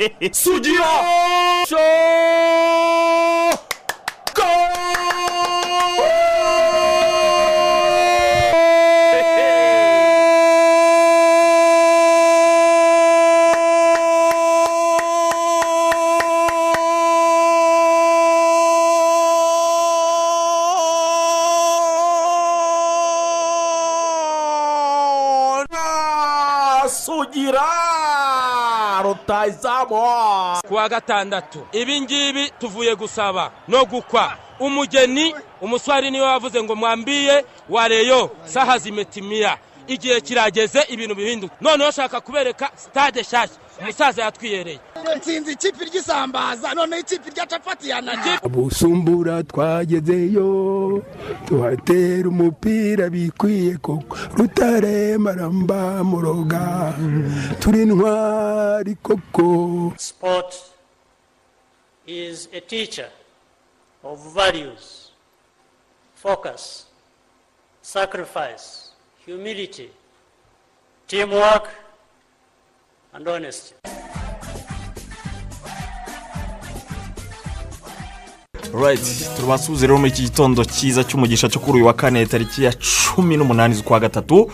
[0.00, 0.88] sugira sugira
[30.80, 31.66] wa gatandatu.
[31.72, 34.36] Ibi ngibi tuvuye gusaba no gukwa.
[34.60, 41.54] Umugeni umuswari ni we wavuze ngo mwambiye wareyo saha zimetimiya igihe kirageze ibintu bihinduka.
[41.60, 44.80] Noneho shaka kubereka sitade nshyashya umusaza yatwiyereye.
[45.16, 50.48] Nsinzi ikipe ry'isambaza noneho ikipe rya capati yananiye busumbura twagezeyo
[51.46, 54.16] tuhatera umupira bikwiye koko.
[54.36, 56.94] Rutare maramba muroga
[57.60, 59.92] turi ntwari koko.
[59.96, 60.54] Sport
[62.06, 63.08] is a teacher
[64.04, 65.10] of values,
[66.14, 66.86] focus,
[67.82, 68.90] sacrifice,
[69.26, 69.88] humility,
[71.08, 71.68] teamwork,
[73.12, 73.74] and honesty.
[78.74, 82.72] rayiti turabasuhuze rero muri iki gitondo cyiza cy'umugisha cyo kuri uyu wa kane tariki ya
[82.72, 84.50] cumi n'umunani z'ukwa gatatu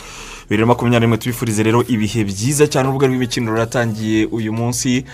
[0.49, 5.05] bibiri na makumyabiri n'imwe tubifurize rero ibihe byiza cyane urubuga rw'imikino ruratangiye uyu munsi.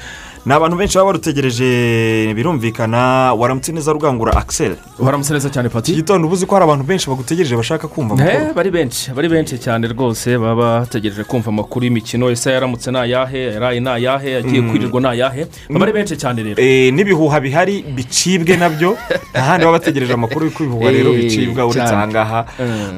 [0.47, 3.33] Ni abantu benshi baba barutegereje birumvikana.
[3.35, 5.95] Waramutse neza rugangura akiseri waramutse neza cyane pati?
[5.95, 9.29] Gitondo uba uzi ko hari abantu benshi bagutegereje bashaka kumva Eh, amakuru bari benshi bari
[9.29, 12.31] benshi cyane rwose baba bategereje kumva amakuru y'imikino.
[12.31, 13.55] Ese yaramutse ni ayahe?
[13.55, 14.31] Yaraye ni ayahe?
[14.33, 15.47] Yagiye kwirirwa ni ayahe?
[15.71, 16.59] Baba ari benshi cyane rero.
[16.63, 18.97] Eh, n'ibihuha bihari bicibwe na byo.
[19.33, 21.97] Nta handi baba bategereje amakuru y'uko ibihuha rero Eh, bicibwa uretse cyane.
[21.97, 22.41] aha ngaha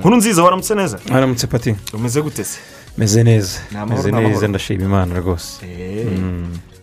[0.01, 0.99] nkuru nziza waramutse neza?
[1.13, 1.75] Haramutse pati.
[1.93, 2.59] Umeze gute se
[2.99, 3.59] meze neza
[3.89, 6.09] meze neza ndashima imana rwose Eh,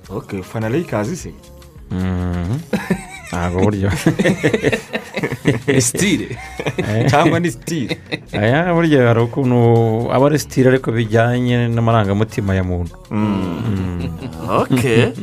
[0.09, 1.31] ok ufana reyikazi se
[3.27, 3.89] ntabwo buryo
[5.67, 6.27] ni sitire
[7.09, 7.97] cyangwa ni sitire
[8.33, 9.59] aya burya hari ukuntu
[10.13, 12.95] aba ari sitire ariko bijyanye n'amarangamutima ya muntu
[14.49, 15.13] ok.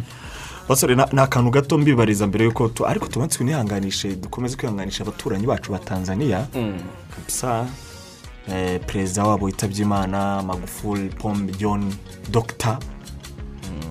[0.68, 5.78] Basore ni akantu gato mbibariza mbere y'uko ariko tubanze tunihanganishe dukomeze kwihanganisha abaturanyi bacu ba
[5.78, 6.44] tanzania?
[7.16, 7.66] Kabisa eh,
[8.86, 11.92] perezida wabo witabye imana magufuli pombe john
[12.30, 12.78] dogita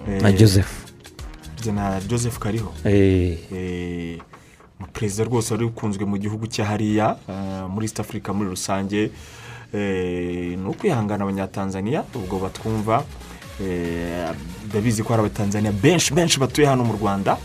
[0.10, 0.72] Eh, na joseph.
[1.58, 2.74] burya na joseph kariho.
[2.86, 4.20] Eh, Eh,
[4.80, 9.12] umuperezida rwose wari ukunzwe mu gihugu cya hariya eh, muri east africa muri rusange.
[9.74, 13.04] Eh, ni ukwihangana abanyatanzania ubwo batwumva.
[13.62, 14.30] Eh,
[14.70, 17.38] ndabizi ko hari abatanzania benshi benshi batuye hano mu rwanda.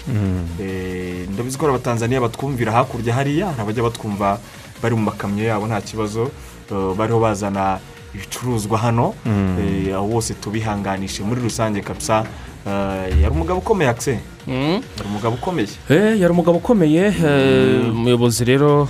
[0.60, 4.38] Eh, ndabizi ko hari abatanzania batwumvira hakurya hariya hari abajya batwumva
[4.82, 6.22] bari mu makamyo yabo nta kibazo.
[6.22, 6.61] eh,
[6.98, 7.78] bariho bazana
[8.14, 9.14] ibicuruzwa hano
[9.58, 12.24] Eh, abo bose tubihanganishe muri rusange kabisa.
[12.66, 15.68] Eh, yari umugabo ukomeye akise yari umugabo ukomeye.
[15.90, 18.88] Eh, yari umugabo ukomeye eh, umuyobozi rero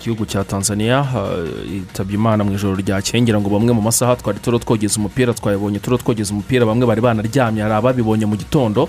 [0.00, 4.16] eh, igihugu cya tanzania eh, yitabye imana mu ijoro ryakeye ngira ngo bamwe mu masaha
[4.16, 8.88] twari turo twogeza umupira twayabonye turo twogeza umupira bamwe bari banaryamye hari ababibonye mu gitondo.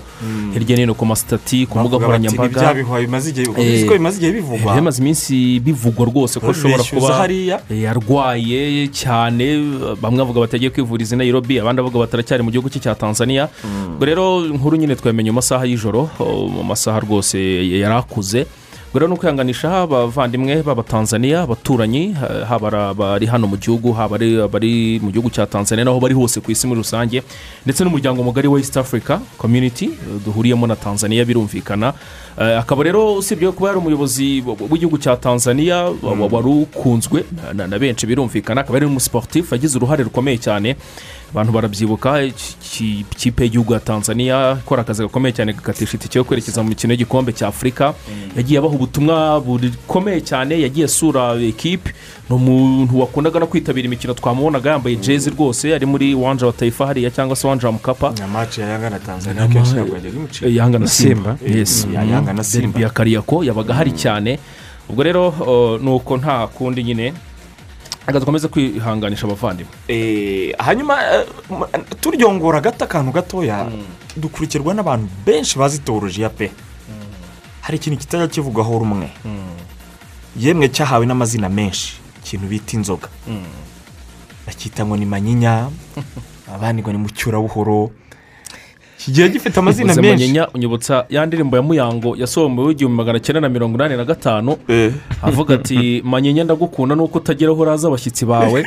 [0.52, 2.48] Hirya no hino ku masitati ku mbuga nkoranyambaga.
[2.48, 7.28] "Ni bya bihuha bimaze Eh, iminsi bivugwa rwose ko ashobora Bishyuza kuba
[7.70, 9.44] eh, arwaye cyane.
[10.00, 13.48] Bamwe bavuga batagiye kwivuriza i nairobi abandi bavuga bataracyari mu gihugu cye cya tanzania.
[13.94, 18.46] Ubwo rero inkuru nyine twamenye mu masaha y'ijoro oh, mu masaha rwose yari akuze
[18.94, 22.12] rero ni ukwihanganisha abavandimwe b'abatanzaniya abaturanyi
[22.48, 26.14] haba ari abari hano mu gihugu haba ari abari mu gihugu cya tanzania n'aho bari
[26.14, 27.22] hose ku isi muri rusange
[27.64, 29.90] ndetse n'umuryango mugari wa east africa community
[30.24, 31.94] duhuriyemo na tanzania birumvikana.
[32.36, 38.60] Akaba rero usibye kuba yari umuyobozi w'igihugu cya tanzania wa- wari ukunzwe na- benshi birumvikana
[38.60, 40.76] akaba yari umusiporutifu yagize uruhare rukomeye cyane.
[41.32, 46.24] Abantu barabyibuka iki- iki- ikipe y'igihugu ya tanzania ikora akazi gakomeye cyane gakatisha itike yo
[46.24, 47.94] kwerekeza mu mikino y'igikombe cya afurika
[48.36, 51.90] yagiye abaha ubutumwa bukomeye cyane yagiye asura ekipe.
[52.32, 56.86] Ni umuntu wakundaga no kwitabira imikino twamubonaga yambaye jezi rwose ari muri wanja wa tayifa
[56.86, 60.16] hariya cyangwa se wanja wa mukapa na maci ya yanga na tanzania akenshi ntabwo yajyaga
[60.18, 61.36] imucika yanga na simba.
[61.38, 61.58] Simba.
[61.58, 61.86] yes.
[61.94, 62.66] Ya Yanga na Simba.
[62.66, 64.38] Derby ya kariyako yabaga hari cyane.
[64.88, 65.34] Ubwo rero
[65.82, 67.12] ni uko nta kundi nyine.
[68.06, 69.72] Reka dukomeze kwihanganisha abavandimwe.
[69.88, 71.26] Eh, hanyuma eh,
[72.00, 73.66] turyongora gato akantu gatoya
[74.16, 76.50] dukurikirwa n'abantu benshi bazi teolojiya pe.
[77.60, 79.08] Hari ikintu kitajya kivugwaho rumwe.
[80.36, 82.01] Yemwe cyahawe n'amazina menshi.
[82.22, 83.08] Ikintu bita inzoga.
[84.46, 85.68] Bacyita ngo ni manyinya
[86.54, 87.90] abandi ngo ni mucyurabuhoro.
[88.98, 90.10] Kigiye gifite amazina menshi.
[90.10, 94.56] Manyinya unyibutsa ya ndirimbo ya muyango yasohowe igihumbi magana cyenda na mirongo inani na gatanu.
[94.68, 94.92] Eh,
[95.22, 98.64] avuga ati manyinya ndagukunda nuko utagera aho uraza abashyitsi bawe.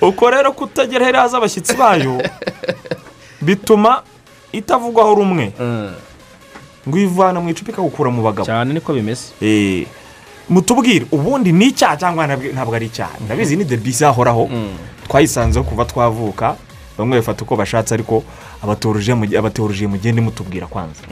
[0.00, 2.22] Uko rero kutagera hera haza abashyitsi bayo
[3.40, 4.02] bituma
[4.52, 5.52] itavugwaho rumwe
[6.88, 8.46] ngo uyivana mu icupa ikawukura mu bagabo.
[8.46, 9.32] Cyane niko bimeze.
[9.40, 9.86] Eh,
[10.48, 14.48] mutubwire ubundi ni icyaha cyangwa ntabwo ari icyaha ndabizi ni debi izahoraho
[15.08, 16.56] twayisanzeho kuva twavuka
[16.98, 18.24] bamwe bafata uko bashatse ariko
[18.62, 21.02] abateoroje mugende mutubwira kwanza.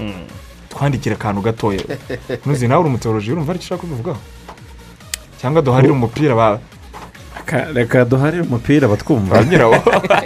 [0.68, 1.84] Twandikire akantu gatoya.
[2.46, 4.18] Ntuzi nawe uri umuteoroje urumva ari ushaka kubivugaho?
[5.40, 6.58] Cyangwa duharire umupira ba
[7.74, 9.36] reka duharire umupira batwumva.
[9.38, 9.76] Ba nyirawo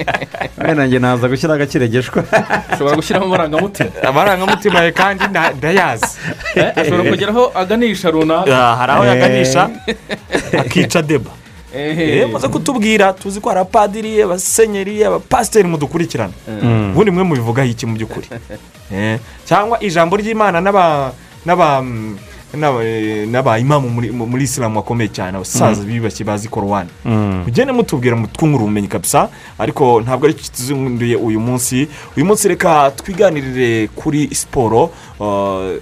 [0.59, 2.25] wenda nanjye naza gushyira agakiregeshwa
[2.73, 3.91] ushobora gushyiramo amarangamutima.
[4.09, 6.07] Amarangamutima ye kandi nda- ndayazi
[6.55, 8.51] Eh, ashobora kugeraho aganisha runaka.
[8.71, 9.71] Ah, hari aho yaganisha
[10.59, 11.31] akica deba.
[11.75, 12.19] Ehe.
[12.21, 16.33] Eh, muze kutubwira tuzi ko hari abapadiri abasenyeri abapasiteri mudukurikirana
[16.93, 18.27] ubundi mwe mubivugaho iki mu by'ukuri
[18.93, 21.85] Eh, cyangwa ijambo ry'imana n'aba
[22.55, 22.81] n'aba
[23.27, 23.89] n'abayimamu
[24.27, 25.37] muri isilamu bakomeye cyane.
[25.37, 26.91] Abasaza biyubashye bazi korowani
[27.45, 29.29] mugende mutubwira mutwungura ubumenyi kabisa
[29.59, 31.89] ariko ntabwo ari cyo tuzinduye uyu munsi.
[32.17, 34.91] Uyu munsi reka twiganirire kuri siporo
[35.21, 35.77] uh,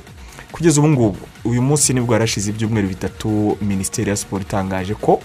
[0.52, 1.18] kugeza ubu ngubu.
[1.44, 5.20] Uyu munsi ni bwo harashize ibyumweru bitatu minisiteri ya siporo itangaje ko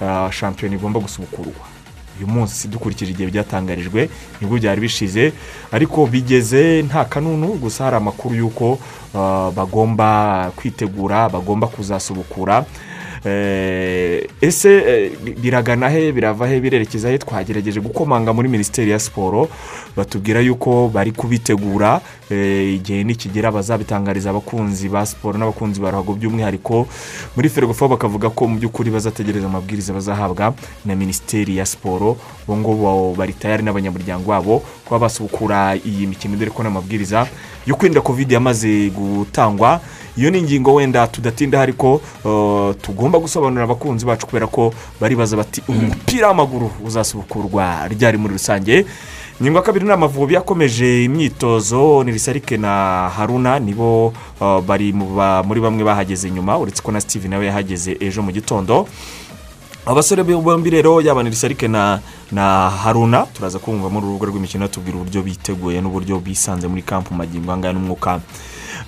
[0.00, 1.73] uh, shampiyona igomba gusubukurwa.
[2.18, 4.08] Uyu munsi dukurikije igihe byatangarijwe
[4.40, 5.32] ni bwo byari bishize
[5.72, 8.72] ariko bigeze nta kanunu gusa hari amakuru y'uko
[9.14, 12.64] uh, bagomba kwitegura bagomba kuzasubukura.
[14.40, 19.48] Ese eh, bi- biragana he birava he birerekeza he twagerageje gukomanga muri minisiteri ya siporo
[19.96, 22.00] batubwira yuko bari kubitegura
[22.30, 26.86] eh, igihe nikigera bazabitangariza abakunzi ba siporo n'abakunzi ba ruhago by'umwihariko
[27.36, 30.54] muri ferwafa bakavuga ko mu by'ukuri bazategereza amabwiriza bazahabwa
[30.84, 32.16] na minisiteri ya siporo.
[32.46, 37.26] Bo ngo bari tayari n'abanyamuryango babo kuba basukura iyi mikino dore ko n'amabwiriza
[37.66, 39.80] yo kwirinda kovide yamaze gutangwa.
[40.16, 41.94] Iyo ni ingingo wenda tudatinda ariko
[42.24, 48.86] uh, tugomba gusobanurira abakunzi bacu kubera ko baribaza bati umupira w'amaguru uzasubukurwa ryari muri rusange?
[49.40, 54.06] Ingingo ya kabiri ni amavubi yakomeje imyitozo ni risarike na haruna nibo
[54.40, 58.22] uh, bari mu ba- muri bamwe bahageze nyuma uretse ko na steve nawe yahageze ejo
[58.22, 58.86] mu gitondo.
[59.86, 62.00] Abasore bombi rero yaba ni risarike na
[62.32, 67.52] na haruna turaza kumva muri urubuga rw'imikino tubwira uburyo biteguye n'uburyo bisanze muri kampu magingo
[67.52, 68.20] angana n'umwuka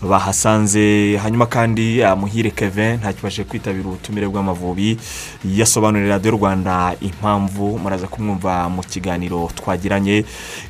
[0.02, 4.98] bahasanze hanyuma kandi ah, muhire kevin ntakibashe kwitabira ubutumire bw'amavubi
[5.44, 10.24] yasobanurira radiyo rwanda impamvu muraza kumwumva mu kiganiro twagiranye.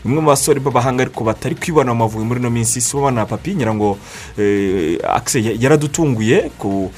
[0.04, 3.26] Bamwe mu basore b'abahanga ariko batari kwibona mu mavubi muri ino minsi si bo na
[3.26, 3.98] papi ngira ngo
[4.38, 6.90] eh, akise ya- yaradutunguye ku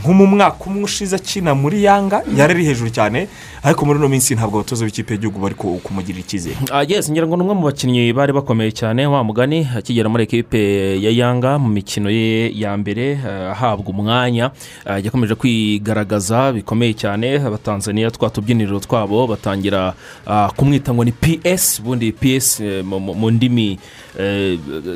[0.00, 3.28] nko mu mwaka umwe ushize akina muri yanga yari ari hejuru cyane
[3.62, 6.56] ariko muri ino minsi ntabwo abatoza b'ikipe y'igihugu bari ku- kumugirira icyizere.
[6.72, 10.24] Ah, yes ngira ngo ni umwe mu bakinnyi bari bakomeye cyane wa mugani akigera muri
[10.24, 10.58] ekipe
[11.02, 14.50] ya yanga mu mikino ye ya mbere eh, ahabwa umwanya
[14.86, 19.94] ah, yakomeje kwigaragaza bikomeye cyane abatanzaniya twa tubyiniriro twabo batangira
[20.26, 23.78] ah, kumwita ngo ni ps ubundi ps eh, mu- ndimi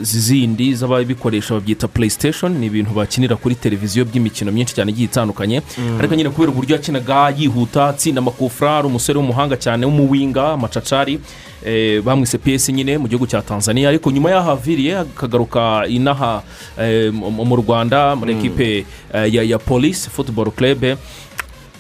[0.03, 5.63] zindi z'ababikoresha babyita playstation ni ibintu bakinira kuri televiziyo by'imikino myinshi cyane igiye itandukanye.
[5.99, 11.21] Ariko nyine kubera uburyo yakinaga yihuta atsinda amakufra ari umusore w'umuhanga cyane w'umuwinga amacacari
[11.65, 13.89] eh, bamwise ps nyine mu gihugu cya tanzania.
[13.89, 16.43] Ariko nyuma y'aho aviriye akagaruka inaha
[16.81, 18.85] eh, mu rwanda muri ekipe
[19.15, 20.99] eh, ya, ya polisi football club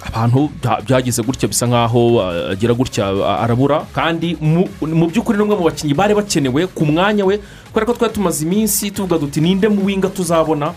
[0.06, 3.86] abantu bya- byagize gutya bisa nkaho uh, agira gutya uh, arabura.
[3.94, 4.66] Kandi mu
[5.08, 7.38] by'ukuri ni umwe mu bakinnyi bari bakenewe ku mwanya we
[7.72, 10.72] kubera ko twari tumaze iminsi tuvuga duti ninde mu winga tuzabona?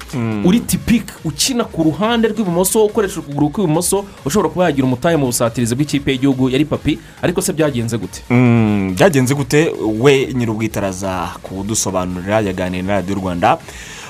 [0.46, 5.76] Uri tipike ukina ku ruhande rw'ibumoso ukoresha ukuguru kw'ibumoso ushobora kuba yagira umutahe mu busatirizi
[5.76, 8.24] bw'ikipe y'igihugu yari papi ariko se byagenze gute?
[8.30, 9.74] Mm, byagenze gute?
[10.00, 13.58] We nyir'ubwite araza kudusobanurira yaganiriye na radiyo rwanda.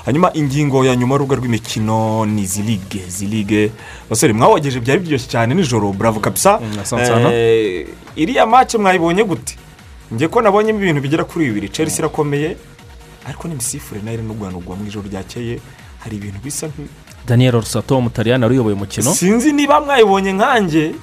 [0.05, 2.61] Hanyuma ingingo ya nyuma y'urubuga rw'imikino ni izi
[3.25, 3.71] ligue
[4.09, 6.59] basore mwawogeje byari biryoshye cyane nijoro bravo kabisa.
[6.59, 7.25] Mm.
[7.31, 9.57] Eh, iriya mace mwayibonye gute?
[10.11, 11.69] Njye ko nabonyemo ibintu bigera kuri bibiri.
[11.69, 12.57] Chelsea irakomeye
[13.25, 15.59] ariko n'imisifure na yo iri n'urwanurwa mu ijoro ryakeye.
[15.99, 16.69] Hari ibintu bisa
[17.27, 19.13] daniel rusato umutariyani wari uyoboye umukino?
[19.13, 20.93] Sinzi niba mwayibonye nkanjye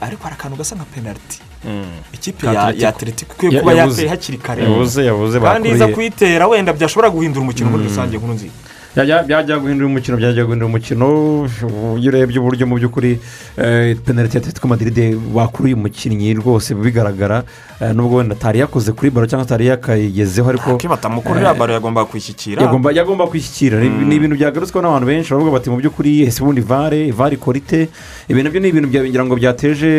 [0.00, 1.47] ariko hari akantu gasa nka penaliti
[2.12, 3.32] ikipe Ka ya Atletico.
[3.34, 4.62] ikwiye kuba yateye hakiri kare.
[4.62, 8.52] Yabuze yabuze kandi iza kuyitera wenda byashobora guhindura umukino muri rusange nkuru nziza.
[8.98, 11.06] Byajya- guhindura umukino byajya guhindura umukino
[11.98, 13.18] iyo urebye uburyo mu by'ukuri
[14.04, 17.44] penaliti atletico madiride bakuruye umukinnyi rwose bigaragara
[17.94, 22.58] nubwo wenda atari yakoze kuri baro cyangwa atari yakayigezeho ariko ko batamukurira baro yagomba kwishyikira
[22.90, 27.34] yagomba kwishyikira Ni- ibintu byagarutsweho n'abantu benshi baravuga bati mu by'ukuri ese ubundi vare vare
[27.38, 27.86] ikora ite
[28.28, 29.92] ibi na byo ni ibintu bya- ngira ngo byateje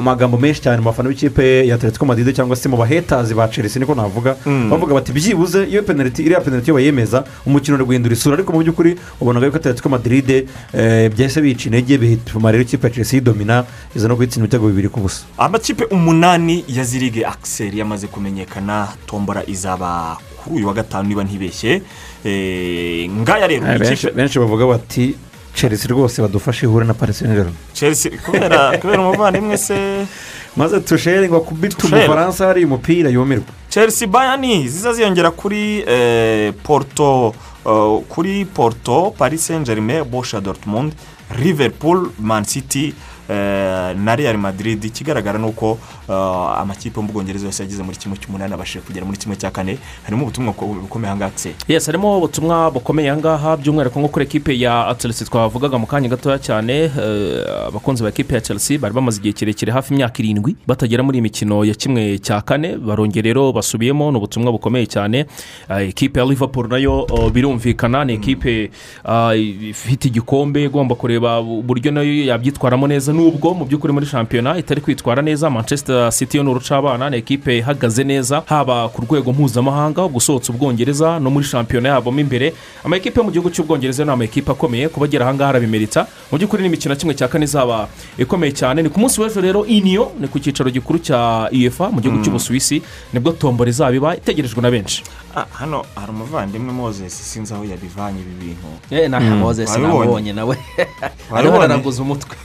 [0.00, 3.80] amagambo menshi cyane mu bafana b'ikipe ya atletico madrid cyangwa se mu bahetazi ba chelsea
[3.80, 4.36] niko navuga
[4.70, 8.34] bavuga bati byibuze iyo penaliti iriya penaliti iyo bayemera kwemeza umukino uri guhindura isura.
[8.36, 10.30] Ariko mu by'ukuri ubonaga yuko atletico madrid
[10.72, 13.64] eh, byahise bica intege bituma rero ikipe ya chelsea yidomina
[13.96, 15.24] iza no guhitsa ibitego bibiri ku busa.
[15.38, 21.82] Amakipe umunani ya zirige akiseri yamaze kumenyekana tombora izaba kuri uyu wa gatanu niba ntibeshye.
[22.24, 25.14] Eh, ngaya rero Eh, benshi bavuga bati
[25.54, 29.74] chelsea rwose badufashe ihure na paris saint germain chelsea kubera kubera umuvandimwe se.
[30.56, 33.44] maze tushere ngo akubite umufaransa hari umupira yumirwa.
[33.68, 37.34] Chelsea bayani ziza ziyongera kuri eh, porto
[37.66, 40.92] eh, kuri porto paris saint germain bosha dortmund
[41.38, 42.94] liverpool man city
[43.28, 44.84] na real madrid.
[44.84, 46.14] Ikigaragara ni uko eh,
[46.60, 49.78] amakipe yo mu bwongereza yose yageze muri kimwe cy'umunani abashije kugera muri kimwe cya kane.
[50.04, 54.24] Harimo ubutumwa buko- bukomeye ahangaha akiseri yes harimo ubutumwa bukomeye aha ngaha by'umwihariko nko kuri
[54.24, 55.26] ekipe ya chelsea.
[55.28, 59.72] Twavugaga mu kanya gatoya cyane eh, abakunzi ba ekipe ya chelsea bari bamaze igihe kirekire
[59.72, 62.76] hafi imyaka irindwi batagera muri iyi mikino ya kimwe cya kane.
[62.76, 65.26] Barongera rero basubiyemo ni ubutumwa bukomeye cyane.
[65.70, 68.70] Eh, ekipe ya liverpool na yo birumvikana ni ekipe
[69.04, 73.11] ah, ifite igikombe igomba kureba uburyo na yo yabyitwaramo neza.
[73.12, 77.58] Nubwo mu by'ukuri muri shampiyona itari kwitwara neza manchester city yo ni urucabana ni ekipe
[77.58, 82.52] ihagaze neza haba ku rwego mpuzamahanga gusohotsa ubwongereza no muri shampiyona yabo mo imbere.
[82.84, 86.96] Amakipe yo mu gihugu cy'ubwongereza ni amakipe akomeye kuba agera ahangaha arabimerita mu by'ukuri n'imikino
[86.96, 87.88] kimwe cya kane izaba
[88.18, 88.82] ikomeye cyane.
[88.82, 92.82] Ni ku munsi w'ejo rero iniyo ni ku cyicaro gikuru cya uefa mu gihugu cy'ubusuwisi
[93.12, 95.02] ni bwo tombora izaba iba itegerejwe na benshi.
[95.36, 98.68] Ah, hano hari umuvandimwe moses sinzi aho yabivanye ibi bintu.
[98.90, 100.04] Eh, nta mozesi Wabibonye?
[100.04, 100.56] nabonye nawe.
[101.36, 102.36] Ariho araraguza umutwe.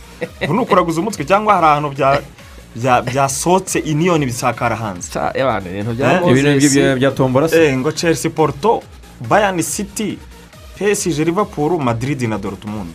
[0.43, 2.21] Ubu ni ukuraguza umutwe cyangwa hari ahantu bya-
[2.75, 5.07] bya- byasohotse iniyoni bisakara hanze?
[5.69, 8.81] Ibintu bya Eh, tombora se Eh, ngo chelsea porto
[9.29, 10.17] bayani city
[10.77, 12.93] psg liverpool madrid na dortmund.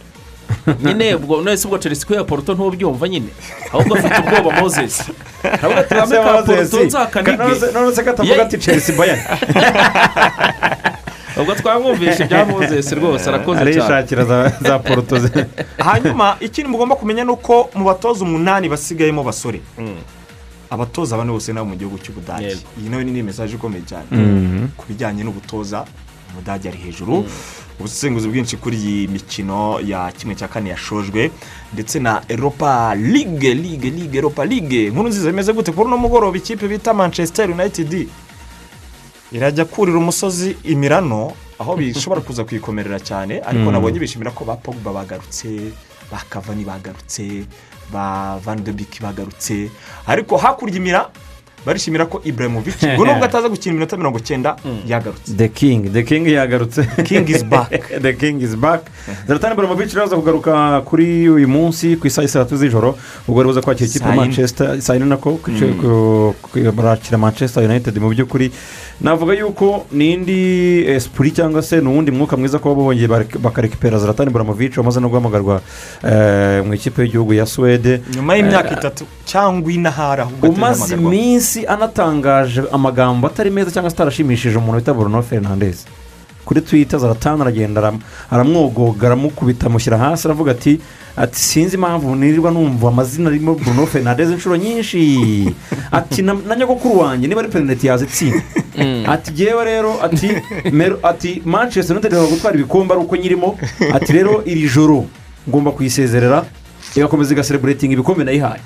[0.84, 3.28] Nyine ubwo nese ubwo chelsea ko ya poruto ntubyumva nyine?
[3.72, 5.12] Ahubwo afite ubwoba mozesi
[5.42, 9.22] ahubwo ati bame ka poruto nzakanige none se katavuga ati chelsea bayani
[11.40, 15.46] ubwo twamwumvishe ibya mozesi rwose arakoze cyane arishakira za- za poruto ze
[15.88, 19.60] hanyuma ikindi mugomba kumenya ni uko mu batoza umunani basigayemo basore
[20.70, 24.08] abatoza bane bose nabo mu gihugu cy'ubudage iyi na yo ni mesaje ikomeye cyane
[24.76, 25.84] ku bijyanye n'ubutoza
[26.32, 27.24] umudage ari hejuru
[27.78, 31.30] ubusesenguzi bwinshi kuri iyi mikino ya kimwe cya kane yashojwe
[31.72, 36.36] ndetse na eropa ligue ligue ligue eropa ligue nkuru nziza imeze gute kuri uno mugoroba
[36.38, 38.08] ikipe bita manchester united
[39.32, 44.92] irajya kurira umusozi imirano aho bishobora kuza kuyikomerera cyane ariko nabonye bishimira ko ba pogba
[44.92, 45.72] bagarutse
[46.12, 47.46] ba kavani bagarutse
[47.92, 49.70] ba van de Beek bagarutse.
[50.06, 51.10] Ariko hakurya imira
[51.66, 55.32] barishimira ko ibrahimovic ngo nubwo ataza gukina iminota mirongo icyenda yagarutse.
[55.36, 56.82] The king the king yagarutse.
[57.04, 57.70] King is back.
[58.06, 58.82] the king is back.
[59.26, 62.96] Zlatan ibrahimovic rero aza kugaruka kuri uyu munsi ku isaha saa tatu z'ijoro
[63.28, 66.34] ubwo rero buza kwakira ikipe ya manchester saa yine nako ku-
[66.74, 67.98] barakira manchester united.
[67.98, 68.50] Mu by'ukuri
[69.00, 74.28] navuga yuko ni indi esipuri cyangwa se ni uwundi mwuka mwiza kuba bongeye bakarekipera zlatan
[74.28, 75.60] ibrahimovic wamaze no guhamagarwa
[76.04, 78.00] eh, mu ikipe y'igihugu ya suwede.
[78.16, 81.10] Nyuma y'imyaka itatu cyangwa ine ahari ahubwo umaze atahamagarwa.
[81.52, 85.84] Iminsi anatangaje amagambo atari meza cyangwa se atarashimishije umuntu bita bruno fernandez
[86.44, 90.80] kuri twita zaratana aragenda aram- aramwogoga aramukubita amushyira hasi aravuga ati
[91.16, 95.00] ati sinzi impamvu nirirwa numva amazina arimo bruno fernandez inshuro nyinshi.
[95.98, 98.42] Ati na nyogokuru wanjye niba ari penaliti yazitsinda
[99.06, 100.28] ati ngewe rero ati
[100.72, 103.58] mero- ati manchester united gutwara ibikombe ari uko nyirimo.
[103.92, 105.04] Ati rero iri joro
[105.48, 106.44] ngomba kuyisezerera.
[106.96, 108.60] Igakomeza igasereburetinga ibikombe nayihaye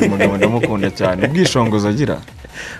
[0.00, 1.26] uyu mugabo ndamukunda cyane.
[1.26, 2.18] Ubwishongozi agira.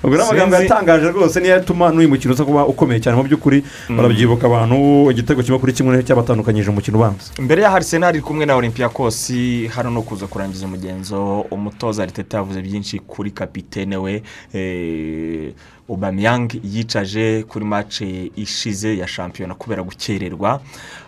[0.02, 3.16] Ubwo ni amagambo yatangaje rwose niyo atuma n'uyu mukino uza kuba ukomeye cyane.
[3.16, 7.32] Mu by'ukuri barabyibuka abantu igitego kimwe kuri kimwe cyabatandukanyije umukino ubanza.
[7.38, 9.32] Mbere ya arisenali iri kumwe na olympiakos
[9.74, 11.40] hano no kuza kurangiza umugenzo.
[11.50, 14.22] Umutoza ariteta yavuze byinshi kuri kapitene we
[14.54, 15.52] eh,
[15.90, 20.60] Aubameyang yicaje kuri mace ishize ya shampiyona kubera gukererwa.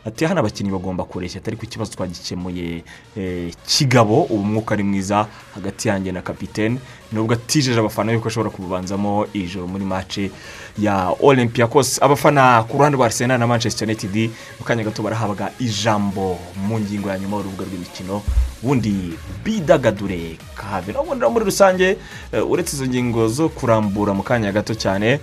[0.04, 2.84] Ati hano abakinnyi bagomba kureshya atari ku kibazo twagikemuye
[3.16, 6.78] eh, kigabo ubu mwuka ari mwiza hagati yanjye na kapitene
[7.12, 10.30] nubwo atijeje abafana yuko ashobora kububanzamo iri joro muri mace
[10.78, 16.38] ya olympiakos abafana ku ruhande rwa arsenal na manchester united mu kanya gato barahabwa ijambo
[16.66, 18.22] mu ngingo ya nyuma y'urubuga rw'imikino
[18.62, 19.14] ubundi
[19.44, 20.38] bidagadure
[21.00, 21.96] ubundi rero muri rusange
[22.32, 25.20] eh, uretse izo ngingo zo kurambura mu kanya gato cyane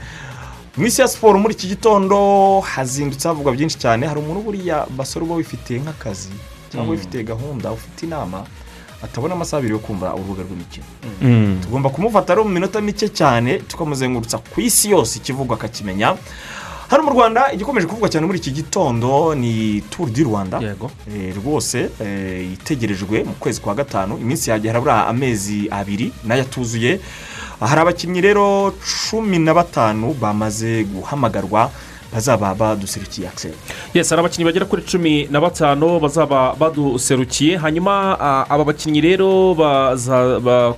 [0.77, 2.15] mu isi ya siporo muri iki gitondo
[2.63, 4.07] hazindutse havugwa byinshi cyane.
[4.07, 6.31] Hari umuntu buriya basore uba wifitiye nk'akazi
[6.71, 8.47] cyangwa wifitiye gahunda ufite inama
[9.03, 10.85] atabona amasaha abiri yo kumva urubuga rw'imikino.
[11.63, 16.15] Tugomba kumufata ari mu minota mike cyane tukamuzengurutsa ku isi yose ikivugwa akakimenya.
[16.89, 20.59] Hano mu rwanda igikomeje kuvugwa cyane muri iki gitondo ni turu di rwanda.
[21.07, 24.17] Eh, rwose eh, itegerejwe mu kwezi kwa gatanu.
[24.17, 26.99] Iminsi yagera harabura amezi abiri na yo atuzuye
[27.59, 28.73] hari abakinnyi rero
[29.09, 31.71] cumi na batanu bamaze guhamagarwa.
[32.13, 33.55] Bazaba baduserukiye akiseri
[33.93, 37.57] yes hari abakinnyi bagera kuri cumi na batanu bazaba baduserukiye.
[37.57, 39.55] Hanyuma ah, aba bakinnyi rero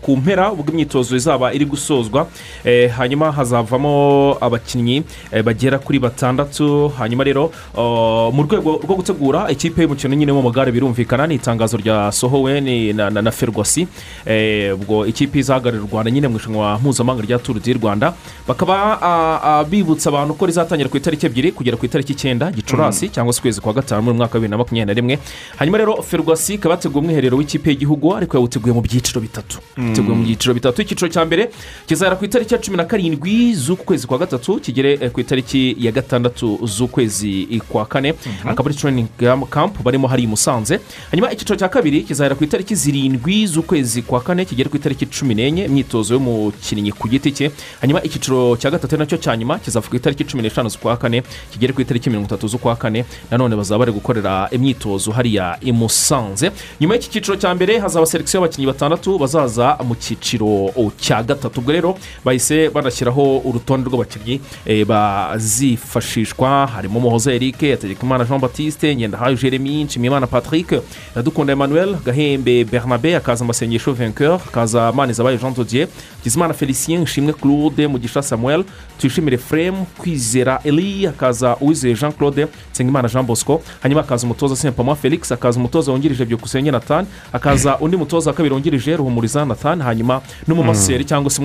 [0.02, 2.28] ku mpera ubwo imyitozo izaba iri gusozwa.
[2.66, 6.92] Eh, hanyuma hazavamo abakinnyi eh, bagera kuri batandatu.
[6.98, 12.62] Hanyuma rero ah, mu rwego rwo gutegura ikipe y'umukino nyine w'amagare birumvikana ni itangazo ryasohowe
[12.94, 13.88] na ferwasi
[14.26, 18.14] eh, ubwo ikipe izahagararira u rwanda nyine mu irushanwa mpuzamahanga rya turu di rwanda.
[18.48, 23.10] Bakaba ah, ah, bibutsa abantu ko rizatangira ku itariki ebyiri kugera ku itariki icyenda gicurasi
[23.10, 25.20] cyangwa se ukwezi kwa gatanu muri mwaka wa bibiri na makumyabiri na rimwe.
[25.58, 29.60] Hanyuma rero ferwasi ikaba yateguye umwiherero w'ikipe y'igihugu ariko yawuteguye mu byiciro bitatu.
[29.78, 30.82] Yateguye mu byiciro bitatu.
[30.82, 31.50] Icyiciro cya mbere
[31.88, 35.76] kizahera ku itariki ya cumi na karindwi z'uku kwezi kwa gatatu kigere eh, ku itariki
[35.80, 38.14] ya gatandatu z'ukwezi kwa kane.
[38.46, 39.08] Akaba ari training
[39.50, 40.80] camp barimo hari i musanze.
[41.12, 45.36] Hanyuma icyiciro cya kabiri kizahera ku itariki zirindwi z'ukwezi kwa kane kigere ku itariki cumi
[45.36, 47.52] n'enye imyitozo y'umukinnyi ku giti cye.
[47.82, 51.13] Hanyuma icyiciro cya gatatu na cyo cya nyuma kizava ku itariki cumi n'eshanu z'ukwa kane
[51.52, 56.52] kigere ku itariki mirongo itatu z'ukwa kane nanone bazaba bari gukorera imyitozo hariya i musanze.
[56.82, 61.60] Nyuma y'iki cyiciro cya mbere hazaba selekisiyo y'abakinnyi batandatu bazaza mu cyiciro cya gatatu.
[61.60, 66.68] Ubwo rero bahise banashyiraho urutonde rw'abakinnyi eh, bazifashishwa.
[66.68, 70.72] Harimo muhoza eric hategekimana jean batiste ngendahayo jeremy nshimiyimana patrick
[71.14, 77.88] iradukunda emmanuel gahembe bernabe hakaza amasengesho vainqueur hakaza manizabaye jean dodier hakizimana felicien nshimwe claude
[77.88, 78.64] mugisha samuel
[79.00, 84.96] tuyishimire frame kwizera eli hakaza uwizeye jean claude nsengimana jean bosco hanyuma hakaza umutoza sempama
[84.96, 90.22] felix hakaza umutoza wungirije byukusenge nathan hakaza undi mutoza wa kabiri wungirije ruhumuriza nathan hanyuma
[90.48, 91.42] n'umumaseri cyangwa se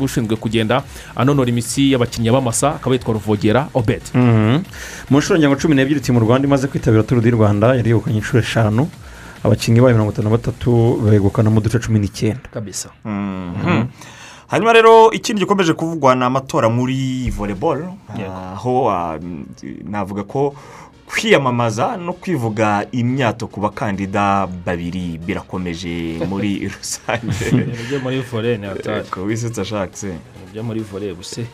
[0.00, 0.82] ushinzwe kugenda
[1.16, 4.02] anonora imitsi y'abakinnyi b'amasa akaba yitwa ruvogera obed.
[5.10, 8.38] Mu nshuro ngingo cumi n'ebyiri timu rwanda imaze kwitabira turu di rwanda yari yegukanye inshuro
[8.42, 8.88] eshanu.
[9.44, 12.48] Abakinnyi bayo mirongo itanu na batatu begukana mu duce cumi n'icyenda.
[12.52, 12.88] Kabisa.
[14.50, 17.94] Hanyuma rero ikindi gikomeje kuvugwa ni amatora muri voleboro
[18.54, 19.18] aho ah,
[19.84, 20.54] navuga ko
[21.06, 27.50] kwiyamamaza no kwivuga imyato ku bakandida babiri birakomeje muri rusange.
[29.10, 30.14] Ko wisetsa ashatse.
[30.50, 31.46] Ibyo muri vore buse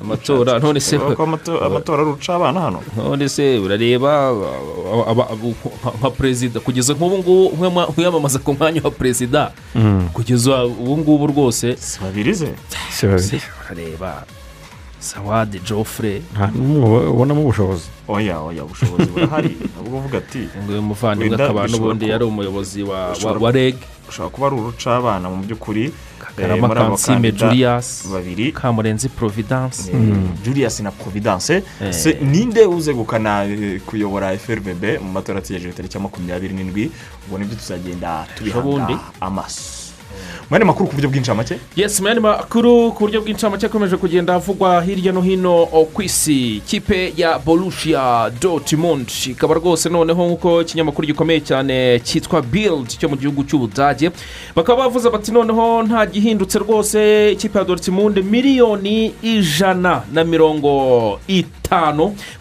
[0.00, 2.80] amatora none se amatora ari uruca abana hano?
[2.96, 4.30] None se urareba
[5.98, 9.50] nka perezida kugeza nk'ubu ngubu nk'uyamamaza ku mwanya wa perezida
[10.14, 12.50] kugeza ubu ngubu rwose si babiri ze
[12.90, 14.22] si babiri urareba
[15.04, 17.84] sawade jofure nta n'umwe ubonamo ubushobozi.
[18.08, 19.52] Oya oya ubushobozi burahari.
[19.76, 23.76] Nabwo uvuga ati ngo uyu muvandimwe akaba n'ubundi yari umuyobozi wa wa- bishobora wa reg
[24.08, 25.92] ushobora kuba ari uruca abana mu by'ukuri.
[26.38, 28.06] Muri abo kansime julius
[28.54, 29.90] kamurenzi providence.
[30.44, 31.62] Julius na providence.
[31.80, 32.22] Eh.
[32.22, 36.90] ninde uzegukana eh, kuyobora frbb mu matora ategereje tariki ya makumyabiri n'indwi?
[37.26, 39.83] Ubwo ni byo tuzagenda tubihanga amaso.
[40.50, 45.12] Mwene makuru ku buryo bw'incamake yes mani makuru ku buryo bw'incamake akomeje kugenda avugwa hirya
[45.12, 46.62] no hino ku isi.
[46.66, 53.16] Kipe ya borushia dortmund ikaba rwose noneho nk'uko ikinyamakuru gikomeye cyane cyitwa bild cyo mu
[53.16, 54.10] gihugu cy'ubudage
[54.56, 61.63] bakaba bavuze bati noneho nta gihindutse rwose ikipe ya dortmund miliyoni ijana na mirongo itanu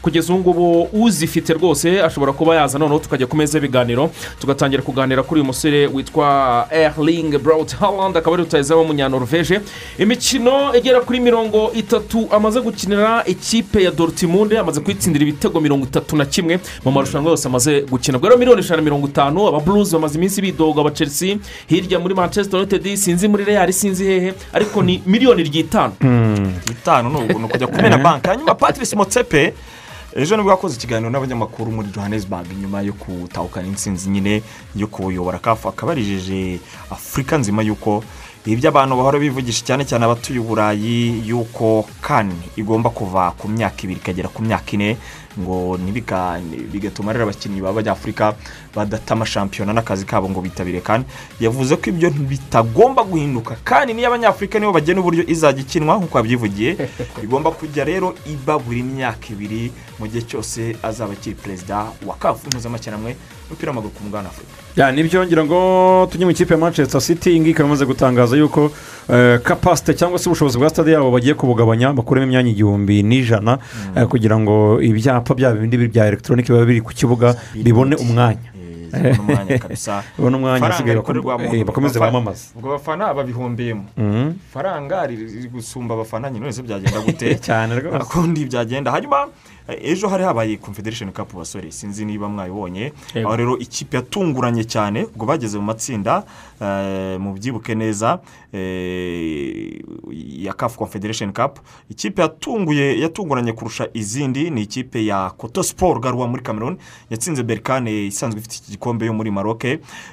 [0.01, 4.09] kugeza ubu ngubu uzifite rwose ashobora kuba yaza noneho tukajya ku meza y'ibiganiro
[4.39, 9.61] tugatangira kuganira kuri uyu musore witwa erling braut haaland akaba ari rutayizamu w'umunyanoruveje
[9.97, 16.15] imikino igera kuri mirongo itatu amaze gukinira ikipe ya dortmund amaze kwitsindira ibitego mirongo itatu
[16.17, 18.17] na kimwe mu marushanwa yose amaze gukina.
[18.17, 21.99] Ubwo rero miliyoni ijana na mirongo itanu aba blues bamaze iminsi bidoga aba chelsea hirya
[21.99, 25.93] muri manchester united sinzi muri real sinzi hehe ariko ni miliyoni ry'itanu.
[26.71, 28.27] Itanu ni ubu- ni ukujya kumena banki.
[28.29, 29.53] Hanyuma patrice motsepe
[30.15, 34.43] ejo ni bwo yakoze ikiganiro n'abanyamakuru muri johannesburg nyuma yo gutahukana intsinzi nyine
[34.75, 36.59] yo kuyobora kafu akaba yarijeje
[36.91, 38.03] afurika nzima yuko
[38.45, 43.99] ibyo abantu bahora bivugisha cyane cyane abatuye uburayi yuko kani igomba kuva ku myaka ibiri
[44.03, 44.97] ikagera ku myaka ine
[45.39, 45.79] ngo
[46.71, 48.35] bigatuma rero abakinnyi b'abanyafurika
[48.75, 51.07] badata amashampiyona n'akazi kabo ngo bitabire kandi
[51.39, 53.55] yavuze ko ibyo bitagomba guhinduka.
[53.63, 56.71] Kandi niyo abanyafurika nibo bagena uburyo izajya ikinwa nk'uko yabyivugiye
[57.23, 62.47] igomba kujya rero iba buri myaka ibiri mu gihe cyose azaba akiri perezida wa kafu
[62.53, 63.15] mpuzamakinnamwe
[63.49, 64.62] w'umupira w'amaguru ku mugabane afurika.
[64.93, 68.37] Ni byo ngira ngo tujye mu ikipe ya manchester city iyi ngiyi ikaba imaze gutangaza
[68.37, 68.71] yuko
[69.09, 73.57] eh, kapasite cyangwa se ubushobozi bwa stade yabo bagiye kubugabanya bakuremo imyanya igihumbi n'ijana
[73.95, 78.49] eh, kugira ngo ibyapa byaba bindi bya elegitoronike biba biri ku kibuga bibone umwanya.
[79.59, 80.03] Kabisa.
[80.17, 80.69] Babona umwanya
[81.53, 82.53] eh, bakomeze bamamaze.
[82.55, 84.31] ubwo abafana babihombeyemo Mhm.
[84.49, 87.35] ifaranga riri gusumba abafana nyine wese byagenda gute?
[87.45, 88.05] Cyane rwose.
[88.05, 88.91] Kundi byagenda.
[88.91, 92.93] Hanyuma eh, ejo hari habaye confederation cup basore sinzi niba mwayibonye.
[93.15, 96.23] Aho rero ikipe yatunguranye cyane ubwo bageze mu matsinda
[96.61, 98.19] eh, mu byibuke neza
[98.53, 99.81] eh,
[100.43, 101.59] ya caf confederation cup.
[101.89, 106.77] Ikipe yatunguye yatunguranye kurusha izindi ni ikipe ya koto sport garwa muri cameroon
[107.09, 109.63] yatsinze berkane isanzwe ifite iki gikombe yo muri maroc.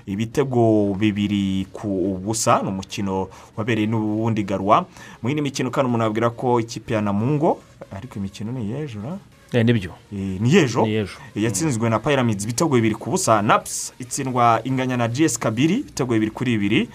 [0.07, 4.87] Ibitego bibiri ku busa ni umukino wabereye n'ubundi garwa
[5.23, 7.59] mu yindi mikino kandi umuntu abwira ko ikipe ya namungo
[7.93, 9.01] ariko imikino ni iy'ejo?
[9.01, 9.19] Eh,
[9.53, 9.91] ni byo.
[10.13, 10.87] Eh, ni Ni y'ejo.
[11.35, 13.43] yatsinzwe na pyramids ibitego bibiri ku busa.
[13.43, 16.89] Naps itsindwa inganya na gs kabiri ibitego bibiri kuri bibiri.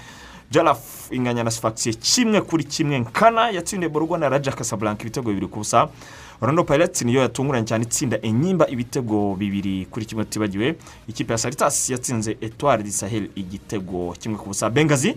[0.51, 2.99] Jaraf inganya na sifakisiye kimwe kuri kimwe.
[2.99, 5.89] Nkana yatsindiye borugo na raja casablanca ibitego bibiri ku busa.
[6.41, 10.75] Orlando pirates niyo yatunguranye cyane itsinda enyimba ibitego bibiri kuri kimwe tutibagiwe.
[11.07, 14.69] Ikipe ya saritas yatsinze etoile de sahel igitego kimwe ku busa.
[14.69, 15.15] Bengazi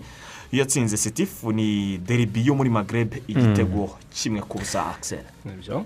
[0.52, 3.90] yatsinze setifu ni deribi yo muri magreb igitego
[4.22, 5.84] kimwe ku busa axel Nibyo.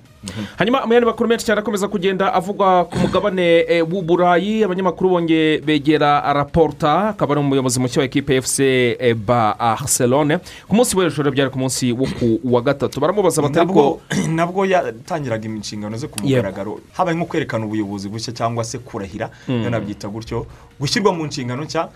[0.56, 5.60] hanyuma mu yandi makuru menshi cyane akomeza kugenda avugwa ku mugabane eh, w'uburayi abanyamakuru bongeye
[5.60, 10.38] begera raporta akaba ari umuyobozi mushya wa ekipe fc eh, barcelone.
[10.68, 13.00] Ku munsi w'ejo byari ku munsi wo ku wa gatatu.
[13.00, 14.00] Baramubaza batari ko
[14.36, 16.80] nabwo yatangiraga inshingano ze ku mugaragaro.
[16.92, 19.30] Habaye nko kwerekana ubuyobozi bushya cyangwa se kurahira.
[19.48, 20.46] Iyo nabyita gutyo
[20.80, 21.88] gushyirwa mu nshingano nshya.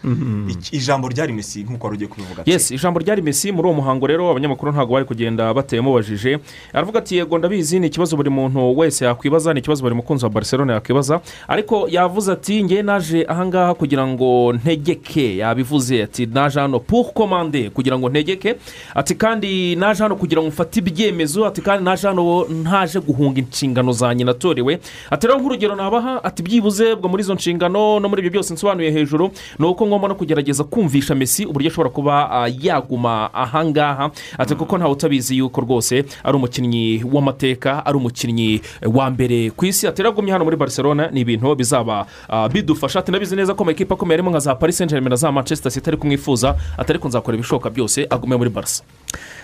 [0.48, 4.06] Iki- ijambo ryari mesi nk'uko wari ugiye kubivuga yes ijambo ryari mesi muri uwo muhango
[4.06, 5.82] rero abanyamakuru ntabwo bari kugenda bateye
[6.26, 6.38] mubajije
[6.72, 10.30] aravuga ati yego ndabizi ni ikibazo buri muntu wese yakwibaza ni ikibazo buri mukunzi wa
[10.30, 11.20] barcelona yakwibaza.
[11.48, 15.36] Ariko yavuze ati ngewe naje ahangaha kugira ngo ntegeke.
[15.36, 18.54] Yabivuze ati naje hano pour komande kugira ngo ntegeke.
[18.94, 21.46] Ati kandi naje hano kugira ngo mfate ibyemezo.
[21.46, 24.78] Ati kandi naje hano ntaje guhunga inshingano zanjye natorewe
[25.10, 28.90] ati rero nk'urugero nabaha ati byibuze bwo muri izo nshingano no muri ibyo byose nsobanuye
[28.90, 34.54] hejuru ni uko ngomba no kugerageza kumvisha mesi uburyo ashobora kuba ah, yaguma ahangaha ati
[34.54, 39.86] kuko ntawe utabizi yuko rwose ari umukinnyi w'amateka ari umukinnyi eh, wa mbere ku isi.
[39.86, 42.98] Ati rero agumye hano muri barcelona ni ibintu bizaba ah, bidufasha.
[42.98, 45.72] Ati ndabizi neza ko amakipe akomeye arimo nka za paris saint germain na za manchester
[45.72, 48.82] city ari kumwifuza ati ariko nzakora ibishoboka byose agume muri barisa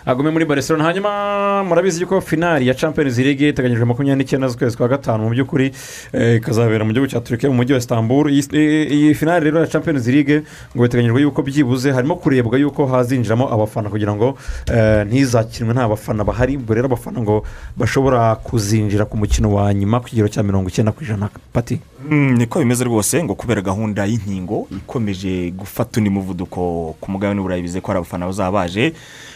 [0.06, 0.84] agume muri barcelona.
[0.84, 5.24] Hanyuma murabizi ko finari ya champions league iteganyijwe makumyabiri n'icyenda z'ukwezi kwa gatanu.
[5.24, 5.72] Mu by'ukuri
[6.12, 8.30] eh, ikazabera mu gihugu cya turukiya mu mujyi wa istanbul.
[8.30, 8.42] Iyi
[8.90, 10.42] iyi finari rero ya champions league
[10.76, 14.38] ngo biteganyijwe yuko byibuze harimo kurebwa yuko hazinjiramo abafana kugira ngo
[14.74, 16.56] eh, ntizakinwe nta bafana bahari.
[16.56, 17.44] Ubwo rero abafana ngo
[17.76, 21.28] bashobora kuzinjira ku mukino wa nyuma ku kigero cya mirongo icyenda ku ijana.
[21.52, 21.80] Pati?
[22.10, 27.62] Mm, niko bimeze rwose ngo kubera gahunda y'inkingo ikomeje gufata undi muvuduko ku mugabane w'uburayi
[27.62, 28.92] bize ko hari abafana bazaba baje.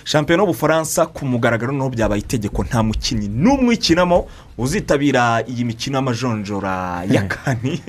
[0.07, 7.03] Shampiyona y'ubufaransa ku mugaragaro noneho byabaye itegeko nta mukinnyi n'umwe uyikinamo uzitabira iyi mikino y'amajonjora
[7.11, 7.83] ya kane.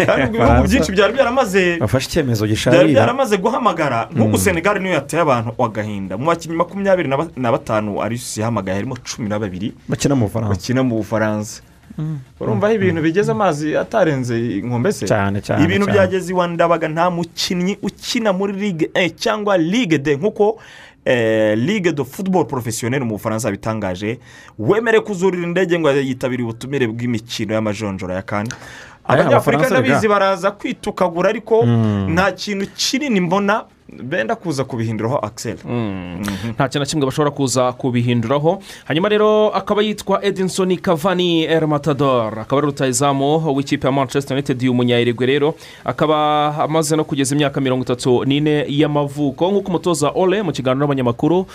[0.00, 4.94] Kandi ubwo ibihugu byinshi byari byaramaze bafashe icyemezo byari gisharira byaramaze guhamagara nk'ubu senegali niyo
[4.96, 6.16] yateye abantu agahinda.
[6.16, 9.76] Mu bakinnyi makumyabiri na ba- na batanu arisi yahamagaye harimo cumi na babiri.
[10.56, 11.60] Bakina mu bufaransa.
[12.40, 15.06] Urumva aho ibintu bigeze amazi atarenze inkombe se?
[15.06, 20.16] Cyane cyane ibintu byageze iwa ndabaga nta mukinnyi ukina muri ligue e cyangwa ligue de
[20.16, 20.58] nk'uko
[21.04, 24.18] eh, ligue de football professionnel mu bufaransa yabitangaje
[24.58, 28.50] wemerewe kuzurira indege ngo yitabire ubutumire bw'imikino y'amajonjora ya kane.
[29.04, 30.08] Aya, abanyafurika rega.
[30.08, 31.64] baraza kwitukagura ariko
[32.08, 33.64] nta kintu kinini mbona
[34.02, 35.58] benda kuza kubihinduraho akiseri
[36.54, 38.62] nta kintu na kimwe bashobora kuza kubihinduraho.
[38.84, 42.38] Hanyuma rero akaba yitwa edinson kavani el matador.
[42.38, 45.54] Akaba ari rutayizamu w'ikipe ya manchester united y'umunyayirigwe rero.
[45.84, 49.50] Akaba amaze no kugeza imyaka mirongo itatu n'ine y'amavuko.
[49.50, 51.46] Nk'uko umutoza ole mu kiganiro n'abanyamakuru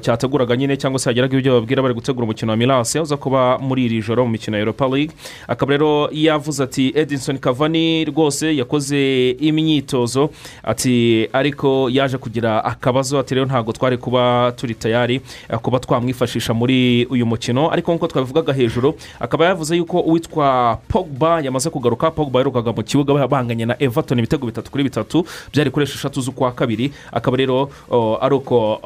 [0.00, 3.84] cyateguraga nyine cyangwa se hageraga ibyo babwira bari gutegura umukino wa mirase uza kuba muri
[3.84, 5.14] iri joro mu mikino ya europa league.
[5.48, 10.30] Akaba rero yavuze ati edinson kavani rwose yakoze imyitozo.
[10.62, 16.54] Ati ariko yaje kugira akabazo ati rero ntabwo twari kuba turi tayari eh, kuba twamwifashisha
[16.54, 17.70] muri uyu mukino.
[17.72, 22.10] Ariko nk'uko twabivugaga hejuru akaba yavuze yuko uwitwa pogba yamaze kugaruka.
[22.10, 26.52] Pogba yaherukaga mu kibuga bahanganye na everton ibitego bitatu kuri bitatu byari kuri esheshatu z'ukwa
[26.52, 26.92] kabiri.
[27.12, 27.70] Akaba rero
[28.20, 28.78] ari uko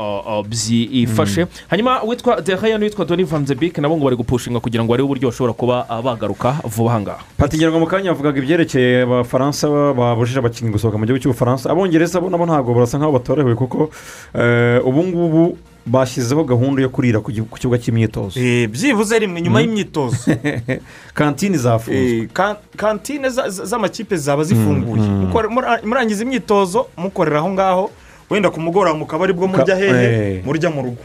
[0.49, 1.47] byifashe.
[1.71, 5.05] Hanyuma uwitwa dehaye n'uwitwa doni van de Beek nabo ngo bari gupushinga kugira ngo barebe
[5.05, 7.23] uburyo bashobora kuba bagaruka vuba aha ngaha.
[7.37, 11.71] Patigira ngo mu kanya bavugaga ibyerekeye abafaransa babujije abakinnyi gusohoka mu gihugu cy'ubufaransa.
[11.71, 13.91] Abongereza bo nabo ntabwo barasa nk'aho batorohewe kuko
[14.35, 18.41] eh, ubu ngubu bashyizeho gahunda yo kurira ku kibuga cy'imyitozo.
[18.69, 20.17] Byibuze rimwe nyuma y'imyitozo.
[21.15, 22.17] Kantine zafunzwe.
[22.19, 25.03] Eh, ka- kantine za- za- z'amakipe zaba zifunguye.
[25.03, 27.91] Mukore- mura- murangiza imyitozo mukorera aho ngaho
[28.31, 30.45] wenda ku mugoroba mukaba ari bwo murya hehe eh.
[30.45, 31.01] murya mu rugo.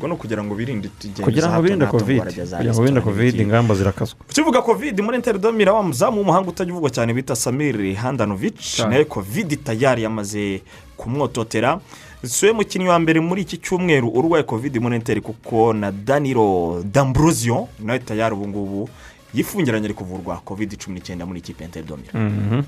[0.00, 3.74] Ubwo ni ukugira ngo birinde ingendo kugira ngo birinde kovide kugira ngo birinde kovide ingamba
[3.74, 4.16] zirakazwa.
[4.30, 9.56] Ukivuga kovide muri interindomira wa muzamu w'umuhanga utajya uvugwa cyane bita samiri handanovici nawe kovide
[9.60, 10.62] tayari yamaze
[10.96, 11.80] kumwototera.
[12.24, 17.68] Siwe mukinnyi wa mbere muri iki cyumweru urwaye kovide muri interi kuko na danilo dambrosio
[17.80, 18.88] nawe tayari ubu ngubu
[19.34, 22.62] yifungiranye ari kuvurwa kovide cumi n'icyenda muri ikipe ya interindomira Mhm.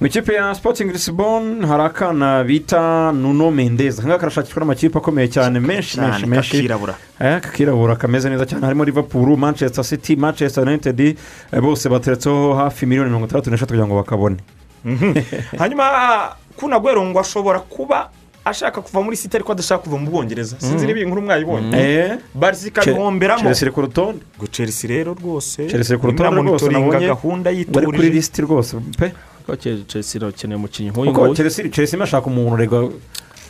[0.00, 5.28] mu ikipe ya sipotingi lisibon hari akana bita nuno mendez aka ngaka karashakishwa n'amakipe akomeye
[5.28, 6.50] cyane menshi menshi menshi.
[6.50, 6.94] kakirabura.
[7.18, 8.62] Aya kakirabura kameze neza cyane.
[8.66, 11.16] Harimo liverpool manchester city manchester united eh,
[11.60, 14.36] bose bateretseho hafi miliyoni mirongo itandatu n'eshatu kugira ngo bakabone.
[15.58, 18.10] Hanyuma kunagwero ngo ashobora kuba
[18.44, 20.56] ashaka kuva muri site ariko adashaka kuva mu bwongereza.
[20.58, 21.78] Sinzi niba iyi nkuru mwayibonye.
[21.78, 24.20] Eh, barisi ikabihomberamo chelsea ku rutonde.
[24.38, 27.06] Ngo chelsea rero rwose Chelsea ku rutonde rwose nabonye.
[27.06, 29.12] gahunda bari kuri yiturije lisiti rwose pe.
[29.46, 31.34] Ko chelsea irakeneye umukinnyi nk'uyu nguyu?
[31.70, 32.78] Chelsea imashaka umuntu rega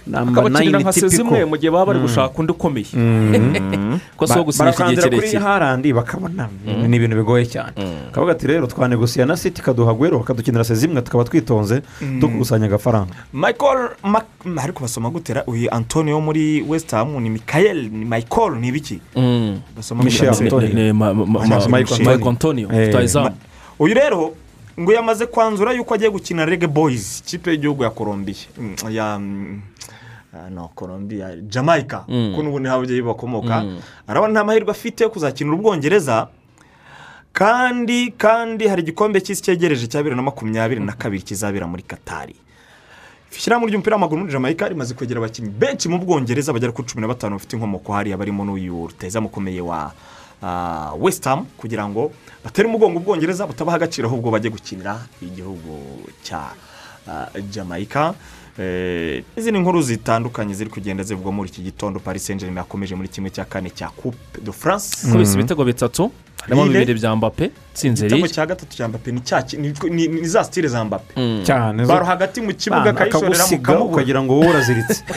[0.06, 2.86] namba nayini nka sezimwe tipiko mu gihe baba bari gushaka undi ukomeye.
[4.16, 5.42] Ko si uwo Ba- gusinyisha igihe barakandira kuri kirekire.
[5.42, 6.48] Harandi bakabona.
[6.88, 7.72] Ni ibintu bigoye cyane.
[8.12, 11.82] Kavuga ati rero twanegosiye na siti ikaduha gwero bakadukinira sezimwe tukaba twitonze
[12.20, 13.14] dukusanya agafaranga.
[13.32, 13.88] Michael
[14.62, 19.00] ariko basoma gutera uyu antonio wo muri west ham ni michael ni michael ni ibiki
[19.76, 20.92] basoma Michael Antonio.
[21.72, 22.68] Michael Antonio.
[22.72, 23.32] Eh.
[23.78, 24.34] uyu rero
[24.80, 29.60] ngo yamaze kwanzura yuko agiye gukina rege boyizi ikipe y'igihugu ya colombiya Mm, ya mm,
[30.34, 32.04] ah, no colombiya jamaica.
[32.08, 32.30] Mm.
[32.30, 33.64] kuko n'ubu ni ho ababyeyi bakomoka.
[34.08, 36.28] Arabona nta mahirwe afite yo kuzakinira ubwongereza.
[37.32, 42.36] Kandi kandi hari igikombe cy'isi cyegereje cya bibiri na makumyabiri na kabiri kizabera muri katari
[43.32, 47.08] ishyirahamwe ry'umupira w'amaguru muri jamaica rimaze kwegera abakinnyi benshi mu bwongereza bagera kuri cumi na
[47.08, 49.88] batanu bafite inkomoko hariya barimo n'uyu rutayizamu ukomeye wa
[50.98, 52.12] west ham kugira ngo
[52.44, 56.50] batere umugongo ubwongereza butabaha agaciro ahubwo bajye gukinira igihugu cya
[57.08, 58.14] ah, jamaica.
[58.58, 63.08] Eh, n'izindi nkuru zitandukanye ziri kugenda zivugwa muri iki gitondo paris saint germain yakomeje muri
[63.08, 65.08] kimwe cya kane cya coupe de france.
[65.12, 66.12] Kubise ibitego bitatu.
[66.42, 70.08] Harimo bibiri bya mbappe tsinze igitego cya gatatu cya mbappe ni cya ki- ni- ni
[70.08, 71.14] ni za sitire za mbappe.
[71.46, 75.02] Cyane baro hagati mu kibuga akayishorera mu kamubura ukagira ngo wowe uraziritse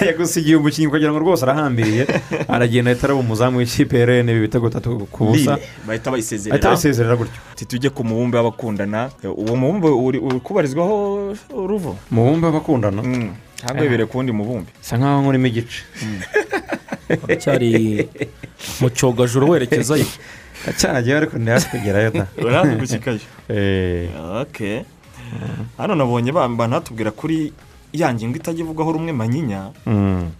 [0.06, 2.06] yagusigiye umukinnyi ukagira ngo rwose arahambiriye
[2.48, 5.58] aragenda ahita araba umuzamu w'ikipe ya rene ibitego bitatu ku busa.
[5.86, 6.10] Bahita
[6.52, 7.34] ahita bayisezerera gutyo.
[7.52, 9.10] Ati tujye ku mubumbe w'abakundana.
[9.24, 13.02] Uwo mubumbe uri kubarizwaho uruvo mubumbe abakundana
[13.62, 14.70] ntabwo wibereye ku wundi mubumbe?
[14.80, 15.80] Bisa nkaho nkurimo igice
[17.40, 17.70] cyari
[18.80, 20.06] mu cyogajuru werekezayo.
[20.78, 22.26] Cyaragiye ariko ntihasi kugerayo da.
[22.38, 24.10] Uraza gushyikayo Eh,
[25.78, 27.52] hano nabonye bamba ntatubwira kuri
[27.92, 29.70] ya ngingo itajya ivugwaho rumwe manyinya.
[29.86, 30.30] Mm.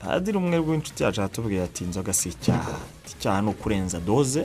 [0.00, 2.76] padiri umwe w'inshuti yacu aratubwira ati inzoga si icyaha.
[3.08, 4.44] Icyaha ni ukurenza doze.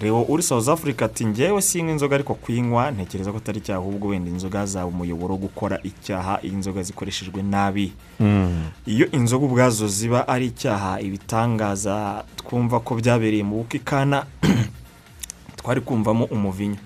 [0.00, 4.08] Rero uri south africa ati ngewe sinywa inzoga ariko kuyinywa ntekereza ko atari icyaha ahubwo
[4.08, 7.92] wenda inzoga zaba umuyoboro wo gukora icyaha iyo inzoga zikoreshejwe nabi.
[8.20, 8.64] Mm.
[8.86, 14.26] iyo inzoga ubwazo ziba ari icyaha ibitangaza twumva ko byabereye mu bukwe kana
[15.56, 16.76] twari kumvamo umuvinyo.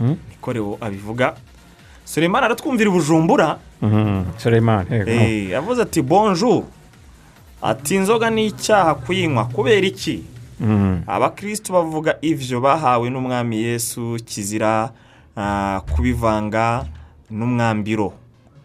[0.00, 1.36] Niko rero abivuga.
[2.04, 4.24] Suleiman aratwumvira i bujumbura Mhm.
[4.36, 6.64] Suleiman yego Eh, yavuze ati bonjour.
[7.62, 9.44] Ati inzoga ni icyaha kuyinywa.
[9.44, 10.24] Kubera iki?
[10.60, 11.02] Mm.
[11.06, 14.92] abakirisitu bavuga ibyo bahawe n'umwami yesu kizira
[15.36, 16.84] ah, kubivanga
[17.30, 18.12] n'umwambiro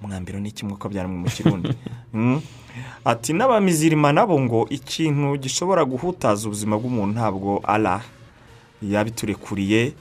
[0.03, 1.71] umwambiro ni kimwe ko byaramwe mu kirundi
[2.13, 2.41] Mm.
[3.05, 7.99] ati n'abamizirima nabo ngo ikintu gishobora guhutaza ubuzima bw'umuntu ntabwo ara
[8.81, 9.93] yabiturekuriye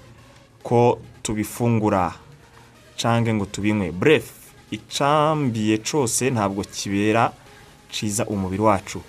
[0.62, 2.12] ko tubifungura
[2.96, 4.30] cange ngo tubinywe bref
[4.70, 7.32] icambiye cyose ntabwo kibera
[7.90, 9.02] ciza umubiri wacu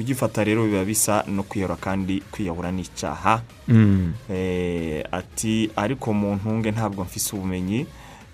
[0.00, 4.12] kugifata rero biba bisa no kwiyahura kandi kwiyahura ni icyaha Mm.
[4.30, 7.86] Eh, ati ariko mu ntunge ntabwo mfise ubumenyi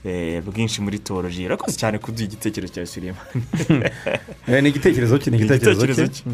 [0.05, 3.21] eh, bwinshi muri teoloji urakoze cyane kuduha igitekerezo cya Suleiman.
[4.49, 6.25] Eh, ni igitekerezo cye ni igitekerezo cye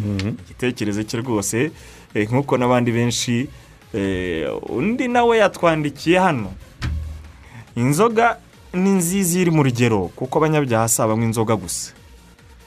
[0.45, 1.71] igitekerezo cye rwose?
[2.15, 3.49] Eh, nk'uko n'abandi benshi
[4.69, 6.53] undi nawe yatwandikiye hano.
[7.75, 8.39] Inzoga
[8.73, 11.91] ni nziza iri mu rugero kuko abanyabyaha si abanywa inzoga gusa.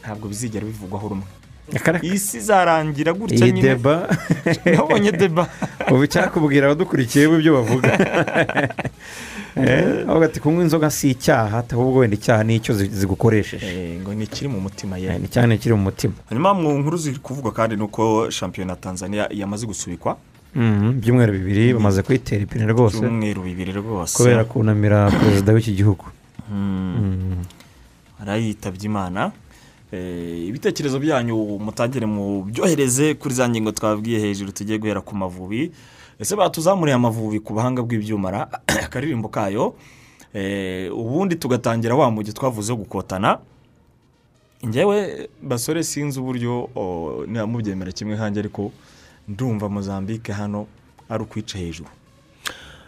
[0.04, 1.45] Ntabwo bizigera bivugwaho rumwe.
[1.74, 3.62] Akara- iyi si izarangira gutya iyi nyine.
[3.74, 4.08] deba.
[4.76, 5.48] Nabonye deba.
[5.92, 7.92] Ubu icyakubwira abadukurikiye ibyo bavuga.
[9.56, 13.64] Eh, avuga ati kunywa inzoga si icyaha ahubwo wenda icyaha ni icyo zi- zigukoresheje.
[13.66, 16.14] Eh, ngo ni ikiri mu mutima Eh, ye ni cyane kiri mu mutima.
[16.30, 20.18] Hanyuma mu nkuru ziri kuvugwa kandi ni uko shampiyona ya tanzania yamaze gusubikwa.
[20.56, 23.00] Ibyumweru bibiri bamaze kwitera ipine rwose.
[23.00, 24.18] Byumweru bibiri rwose.
[24.18, 26.04] Kubera kunamira perezida w'iki gihugu.
[28.22, 29.32] Arayitabye imana.
[29.32, 29.32] Eh,
[29.92, 35.72] ibitekerezo byanyu mutangire mu byohereze kuri za ngingo twabwiye hejuru tugiye guhera ku mavubi.
[36.20, 38.48] Ese batuzamuriye amavubi ku buhanga bw'ibyuma
[38.86, 39.76] akaririmbo kayo?
[40.34, 43.40] Eh, ubundi tugatangira wa mujyi twavuze gukotana?
[44.66, 48.72] Ngewe basore sinzi uburyo o, niba mubyemera kimwe nkanjye ariko
[49.28, 50.68] ndumva mozambique hano
[51.10, 51.90] ari ukwica hejuru.
[51.90, 52.05] Eh,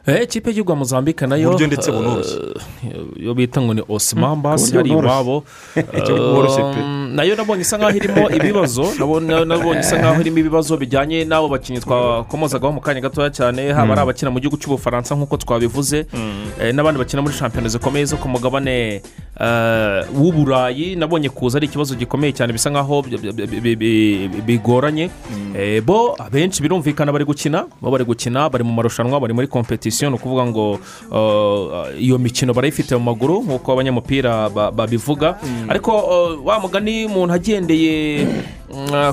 [0.07, 2.37] ikipe y'igihugu ya mozambique na yo Uburyo ndetse bunoroshye.
[2.83, 5.43] eh, yo bita ngo ni osimambasi Uburyo hari iwabo.
[6.77, 8.83] Um, na yo nabonye isa nkaho irimo ibibazo
[9.45, 14.01] nabonye isa nkaho irimo ibibazo bijyanye n'abo bakinnyi twakomozagaho mu kanya gatoya cyane haba ari
[14.01, 16.05] abakina mu gihugu cy'ubufaransa nk'uko twabivuze
[16.61, 19.01] eh, n'abandi bakina muri shampiyona zikomeye zo ku mugabane
[19.39, 25.09] eh, w'uburayi nabonye kuza ari ikibazo gikomeye cyane bisa nkaho bi- bi- bi- bi- bigoranye.
[25.57, 29.96] Eh, bo abenshi birumvikana bari gukina bo bari gukina bari mu marushanwa bari muri kompetisiyo
[30.05, 30.71] ni ukuvuga ngo
[31.11, 35.37] uh, iyo mikino barayifite mu maguru nk'uko abanyamupira ba- babivuga.
[35.69, 38.27] Ariko uh, wa mugani umuntu agendeye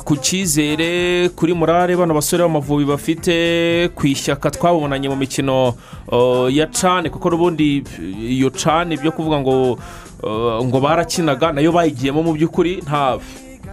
[0.04, 5.74] ku cyizere kuri morale bano basore b'amavubi bafite ku ishyaka twabonanye mu mikino
[6.12, 7.10] uh, ya cane.
[7.10, 7.82] Kuko n'ubundi
[8.28, 9.78] iyo cane byo kuvuga ngo
[10.22, 13.18] uh, ngo barakinaga na yo bayigiyemo mu by'ukuri nta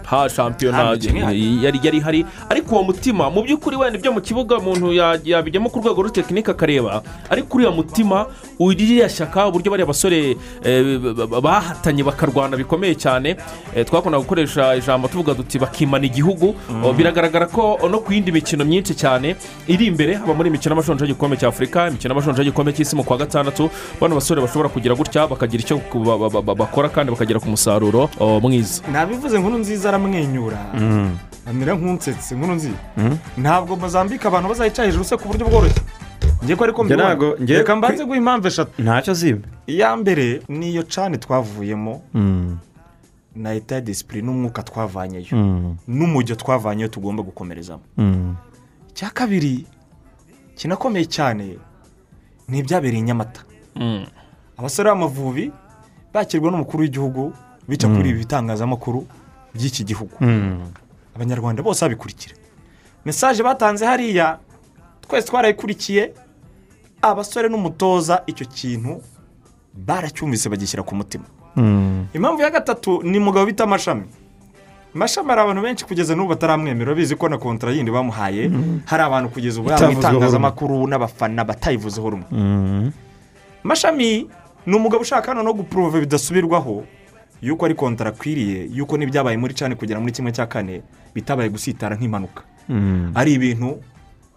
[0.03, 0.77] nta shampiyona
[1.63, 5.69] yari yari ihari ariko uwo mutima mu by'ukuri wenda ibyo mu kibuga umuntu ya- yabijyamo
[5.69, 8.25] ku rwego rw'itekinike akareba ariko uriya mutima
[8.59, 13.35] uriya shyaka uburyo bariya basore eh, ba- ba- bahatanye bakarwana bikomeye cyane.
[13.75, 16.55] Eh, twakunda gukoresha ijambo tuvuga duti bakimana igihugu.
[16.83, 19.35] Oh, biragaragara ko no ku yindi mikino myinshi cyane
[19.67, 23.17] iri imbere haba muri imikino y'amashonje y'igikombe cya afurika imikino y'amashonje y'igikombe cy'isi mu kwa
[23.17, 23.69] gatandatu
[24.01, 25.77] bano basore bashobora kugira gutya bakagira icyo
[26.55, 28.81] bakora kandi bakagera ku musaruro oh, mwiza.
[28.91, 30.59] Nabivuze nkuru nziza aramwenyura
[31.47, 32.77] amera nk'unsetse nkuru nziza
[33.37, 35.81] ntabwo mozambique abantu bazayica hejuru se ku buryo bworoshye?
[36.43, 37.15] Ngiye ko ariko mbibona.
[37.47, 38.81] reka mbanze guha impamvu eshatu.
[38.81, 42.01] Ntacyo ziba iya mbere niyo cani twavuyemo.
[43.35, 45.37] Na eta disipurine n'umwuka twavanyeyo
[45.87, 47.81] n'umujyo twavanyeyo tugomba gukomerezamo.
[48.89, 49.65] Icya kabiri
[50.55, 51.57] kinakomeye cyane
[52.49, 53.41] ni ibyabereye i nyamata.
[53.75, 54.05] Mm.
[54.57, 55.51] abasore b'amavubi
[56.13, 57.33] bakirwa n'umukuru w'igihugu
[57.69, 59.05] bica kuri ibi bitangazamakuru.
[59.55, 60.15] By'iki gihugu.
[61.15, 62.35] Abanyarwanda bose babikurikira.
[63.05, 64.39] Mesaje batanze hariya
[65.07, 66.13] twese twarayikurikiye
[67.01, 69.01] abasore n'umutoza icyo kintu
[69.73, 71.25] baracyumvise bagishyira ku mutima.
[72.13, 74.03] Impamvu ya gatatu ni umugabo bita amashami
[74.95, 78.51] amashami hari abantu benshi kugeza n'ubu bataramwemera bizi ko na kontara yindi bamuhaye
[78.85, 82.91] hari abantu kugeza ubu yaba itangazamakuru n'abafana batayivuzeho rumwe.
[83.63, 84.27] Mashami
[84.65, 86.83] ni umugabo ushaka hano no gupuruva bidasubirwaho
[87.41, 90.81] yuko ari kontara akwiriye yuko n'ibyabaye muri cani kugera muri kimwe cya kane
[91.15, 92.43] bitabaye gusitara nk'impanuka.
[93.15, 93.81] Ari ibintu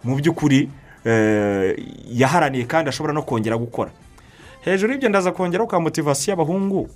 [0.03, 0.69] mu by'ukuri
[1.05, 1.75] eh,
[2.11, 3.91] yaharaniye kandi ashobora no kongera gukora.
[4.65, 6.89] Hejuru y'ibyo ndaza kongeraho ka motivasiyo y'abahungu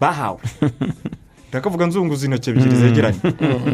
[0.00, 0.40] bahawe.
[1.50, 3.18] Ndakavuga nzunguza intoki ebyiri zegeranye.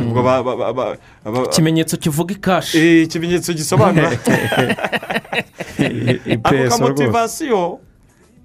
[0.09, 4.11] Ubwo ba- ba- ba- ba- ba- ikimenyetso kivuga ikashi Eh, ikimenyetso gisobanura.
[4.17, 5.85] Ako
[6.27, 6.79] ipeso rwose.
[6.79, 7.79] kamotivasiyo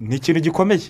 [0.00, 0.80] ni ikintu gikomeye.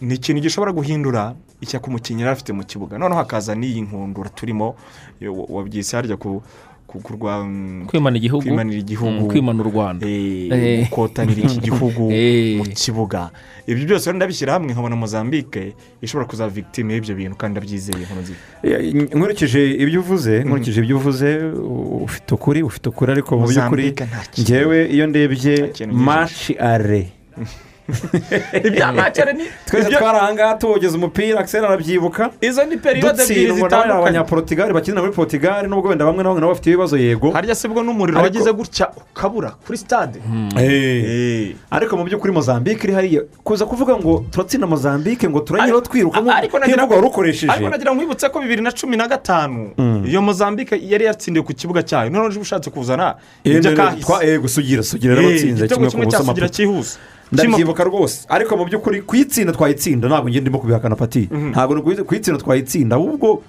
[0.00, 2.98] Ni ikintu gishobora guhindura ishyaka umukinnyi yari afite mu kibuga.
[2.98, 4.74] Noneho hakaza n'iyi nkundura turimo
[5.48, 6.42] wabyise harya ku
[6.90, 7.46] kurwa
[7.86, 8.42] kwimana igihugu?
[8.42, 9.10] kwimanira igihugu.
[9.22, 10.06] Mm, kwimana u rwanda.
[10.06, 10.88] Eh, Eh.
[10.90, 12.58] gukotanira iki gihugu Eh.
[12.58, 13.30] mu kibuga.
[13.66, 18.06] Ibyo byose rero ndabishyira hamwe nkabona mozambique ishobora kuzaba victime y'ibyo bintu kandi ndabyizeye
[19.14, 21.28] nkurikije ibyo uvuze nkurikije ibyo uvuze
[22.02, 23.94] ufite ukuri ufite ukuri ariko mu by'ukuri
[24.42, 25.54] ngewe iyo ndebye
[25.94, 27.12] maci are
[28.64, 29.44] ibya macere ni?
[29.66, 35.12] Twese twari ahangaha tuwogeza umupira akiseri arabyibuka izo ni periyode ebyiri zitandukanye abanyaportugali bakinira muri
[35.14, 35.68] portugal.
[35.68, 38.88] Nubwo wenda bamwe na bamwe nabo bafite ibibazo yego harya se bwo n'umuriro wagize gutya
[38.96, 40.18] ukabura kuri stade
[40.58, 41.54] Eh.
[41.70, 42.84] ariko mu by'ukuri mozambique?
[42.84, 47.06] Iri hariya kuza kuvuga ngo turatsinda mozambique ngo turanyura twiruka A- ariko nagira nk'imvugo wari
[47.06, 49.70] ukoresheje ariko nagira ngo nkwibutse ko bibiri na cumi na gatanu.
[50.06, 52.10] Iyo mozambique yari yatsindiwe ku kibuga cyayo.
[52.10, 56.48] Noneho uje ushatse kuzana ibyo kahise yego sugira sugira rero Eh, batsinze igitego kimwe ku
[56.48, 56.98] cyihuse
[57.32, 58.26] ndabyibuka rwose.
[58.28, 61.28] Ariko mu by'ukuri kuyitsinda twayitsinda ntabwo ngenda ndimo kubihakana pati.
[61.32, 63.42] Ntabwo ni ukuyi- kuyitsinda twayitsinda ahubwo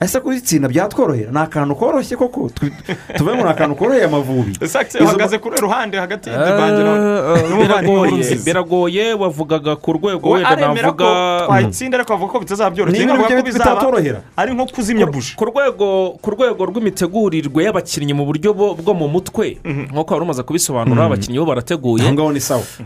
[0.00, 1.30] ese kuyitsinda byatworohera.
[1.32, 2.50] Ni akantu koroshye koko?
[2.54, 2.70] Tu-
[3.16, 4.52] tuve ngo ni akantu koroheye amavubi.
[5.04, 7.98] Uhagaze kuri ruhande hagati n'umuvandimwe biragoye.
[8.10, 10.50] w'uruzizi biragoye wavugaga ku rwego we wenda
[10.82, 11.04] navuga
[11.46, 12.98] twayitsinda ariko avuga ko bitazabyoroshye
[13.42, 14.20] bitatorohera.
[14.36, 15.32] ari nko kuzimya buji.
[15.36, 15.86] Ku rwego
[16.22, 21.46] ku rwego rw'imitegurirwe y'abakinnyi mu buryo bwo mu mutwe nk'uko wari umaze kubisobanura abakinnyi bo
[21.46, 22.04] barateguye.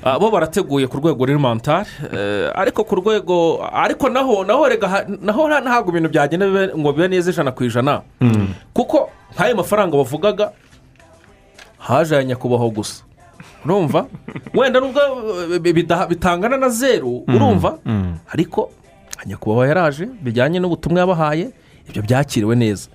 [0.05, 1.89] Ah, bo barateguye ku rwego rw'irimentari
[2.55, 3.37] ariko ku rwego
[3.73, 8.03] ariko naho naho rega naho nta- ntabwo ibintu byagenda ngo bibe neza ijana ku ijana.
[8.75, 10.51] Kuko nk'ayo mafaranga bavugaga
[11.79, 13.05] haje aya nyakubahwa gusa.
[13.65, 14.07] Urumva?
[14.55, 15.01] Wenda nubwo
[15.55, 17.79] eh, bitangana na zeru urumva?
[18.33, 18.71] Ariko
[19.27, 21.51] nyakubahwa yaraje bijyanye n'ubutumwa yabahaye
[21.89, 22.89] ibyo byakiriwe neza.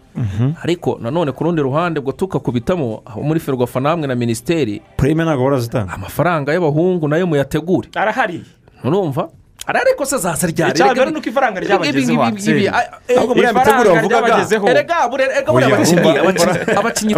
[0.63, 5.43] Ariko nanone ku rundi ruhande ubwo tukakubitamo aho muri ferwafa namwe na minisiteri purime ntabwo
[5.43, 7.89] barazitanga amafaranga y'abahungu na yo muyategure.
[7.95, 8.43] Arahari.
[8.83, 9.29] Urumva?
[9.67, 12.21] Ari ariko se zaza ryari icya mbere ni uko ifaranga ryabagezeho
[13.17, 14.33] ahubwo muri aya miteguro bavugaga
[14.71, 14.95] erega
[16.77, 17.13] abakinnyi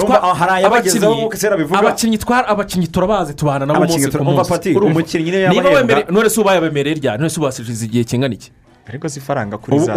[1.76, 2.48] abakinnyi umva.
[2.48, 4.70] abakinnyi hari turabazi tubana nabo umunsi ku munsi.
[4.78, 5.00] Urumva?
[5.00, 8.52] umukinnyi niba wemere none se ubaye abemereye ryari none se ubasize igihe kingana iki?
[8.88, 9.96] Ariko si ifaranga kuri za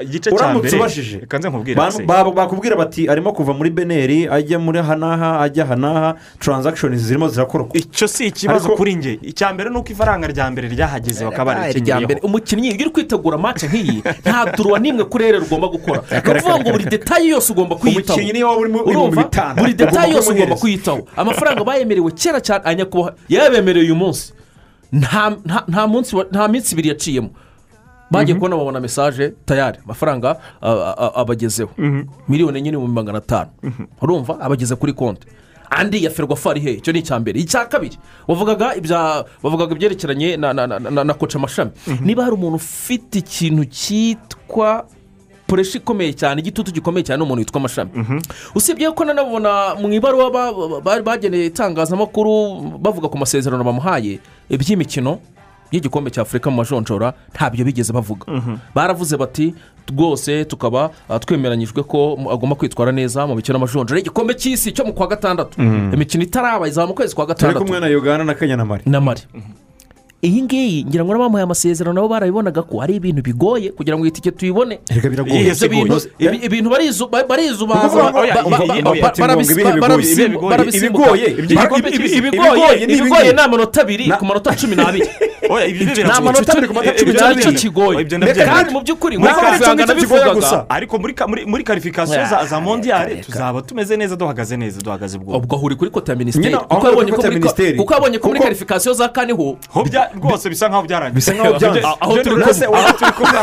[0.00, 1.18] igice cya uramutse mbere ubajije.
[1.18, 1.80] reka nze nkubwire
[2.34, 7.28] bakubwira bati arimo kuva muri beneri ajya muri aha n'aha ajya aha n'aha taranzakishoni zirimo
[7.28, 7.68] zirakorwa.
[7.72, 9.18] Icyo si ikibazo kuri njye.
[9.22, 11.84] Icya mbere ni uko ifaranga rya mbere ryahageze bakaba irya mbere.
[11.84, 16.00] Barikenyeyeho umukinnyi iyo uri kwitegura match nk'iyi nta duruwa n'imwe kuri rero ugomba gukora.
[16.10, 18.16] Ni ukuvuga ngo buri detaye yose ugomba kuyitaho.
[18.18, 19.22] umukinnyi niyo waba urimo ibihumbi urumva?
[19.22, 21.00] bitanu buri detaye yose ugomba kuyitaho.
[21.16, 24.32] Amafaranga bayemerewe kera cyane nyakubahwa yabemereye uyu munsi.
[24.92, 27.30] Nta nta- nta munsi wa- nta minsi ibiri yaciyemo.
[28.10, 29.78] Bagiye kubona babona mesaje tayari.
[29.84, 30.36] Amafaranga
[31.14, 31.70] abagezeho.
[32.28, 33.50] Miliyoni enye n'ibihumbi magana atanu.
[34.02, 34.40] Urumva?
[34.40, 35.26] Abageze kuri konti.
[35.70, 37.40] Andi ya ferwafa ari hehe icyo ni icya mbere.
[37.40, 37.98] Icya kabiri
[38.28, 38.74] bavugaga
[39.74, 41.70] ibyerekeranye na koca amashami.
[42.00, 44.86] Niba hari umuntu ufite ikintu cyitwa
[45.46, 47.90] puresha ikomeye cyane igitutu gikomeye cyane ni umuntu witwa amashami.
[48.54, 50.30] Usibye ko nanabona mu ibaruwa
[51.04, 55.18] bageneye itangazamakuru bavuga ku masezerano bamuhaye iby'imikino
[55.72, 58.26] y'igikombe cya afurika mu majonjora ntabyo bigeze bavuga.
[58.74, 59.54] Baravuze bati
[59.92, 64.92] rwose tukaba ah, twemeranyijwe ko agomba kwitwara neza mu mikino y'amajonjora igikombe cy'isi cyo mu
[64.92, 65.62] kwa gatandatu.
[65.62, 68.82] Imikino itaraba izaba mu kwezi kwa turi gatandatu kumwe na uganda na kenya na mari
[68.86, 69.22] na mari
[70.22, 74.10] iyi ngiyi ngira ngo n'abamuhaye amasezerano nabo barabibonaga ko ari ibintu bigoye kugira ngo iyi
[74.16, 74.78] tike tuyibone
[76.42, 78.12] ibintu barizu- ba- barizubaza
[79.20, 80.56] barabisimbuka.
[80.86, 85.06] ibigoye, Ibi- ibigoye, ibi- ibigoye, ibigoye ni amanota abiri ku manota cumi n'abiri.
[85.48, 88.04] ni amanota abiri ku manota cumi n'abiri kigoye
[88.46, 90.66] kandi mu by'ukuri kigoye nabivugaga gusa.
[90.68, 95.38] ariko muri ka- muri muri karifikasiyo za mondiyare tuzaba tumeze neza duhagaze neza duhagaze bwoko
[95.38, 97.40] ubwo ahuri kuri kote ya minisiteri kuko kuri ko muri
[98.28, 99.84] muri karifikasiyo za kaniho ho
[100.22, 102.36] rwose bisa nkaho byarangiye bisa nkaho byanze aho turi
[103.12, 103.38] kumwe.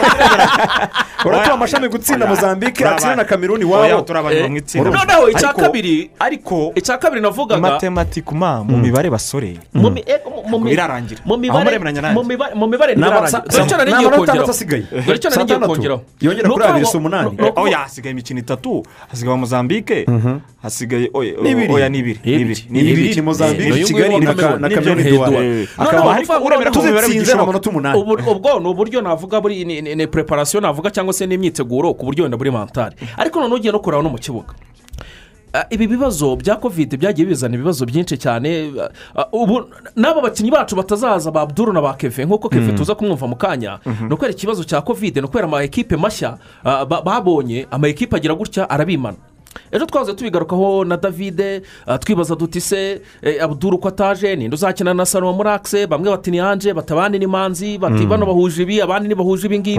[1.25, 4.49] uratuye amashami gutsinda mozambique atsinda na kameruni iwabo Eh,
[4.83, 9.57] noneho icya kabiri ariko icya kabiri navugaga matematikuma mu mibare basore
[10.69, 11.21] birarangira.
[11.25, 12.17] mu mibare muremeranya nanjye.
[12.17, 14.53] mu mibare mu mibare Ni ama- ntibirarangira sa- dore icyo nari ni ngiye amanota kongeraho
[15.05, 15.71] dore icyo ngiye Atandatu.
[15.73, 17.29] kongeraho Yongera Ni kuri abiri si umunani.
[17.39, 20.05] ni oya hasigaye imikino itatu hasigaye mozambique
[20.63, 24.67] hasigaye oya n'ibiri ibiri ni mozambique Uyu nguyu kigali na na
[25.11, 29.95] duware Eh, akaba uremera noneho tuzitsinze amanota umunani ubwo ni uburyo navuga buri ni- ni
[29.95, 33.79] ni preparation navuga cyangwa se n'imyiteguro ku buryo wenda buri mantari ariko noneho ugiye no
[33.79, 34.82] kureba no mu kibuga Ah,
[35.69, 38.71] ibi bibazo bya kovide byagiye bizana ibibazo byinshi cyane.
[39.15, 43.27] Ah, ubu n'aba bakinnyi bacu batazaza ba abduru na ba keve nk'uko keve tuza kumwumva
[43.27, 43.79] mu kanya.
[43.85, 48.33] Ni ukubera ikibazo cya kovide ni ukubera ama ekipe mashya ba- babonye ama ekipe agira
[48.35, 49.17] gutya arabimana.
[49.71, 54.93] Ejo twaze tubigarukaho na davide ah, twibaza duti se eh, abduru ko ataje ninde uzakina
[54.93, 56.73] na salo muri akise bamwe bati ni anje
[57.19, 59.77] ni manzi bati bano bahuje ibi abandi ntibahuje ibi ngibi.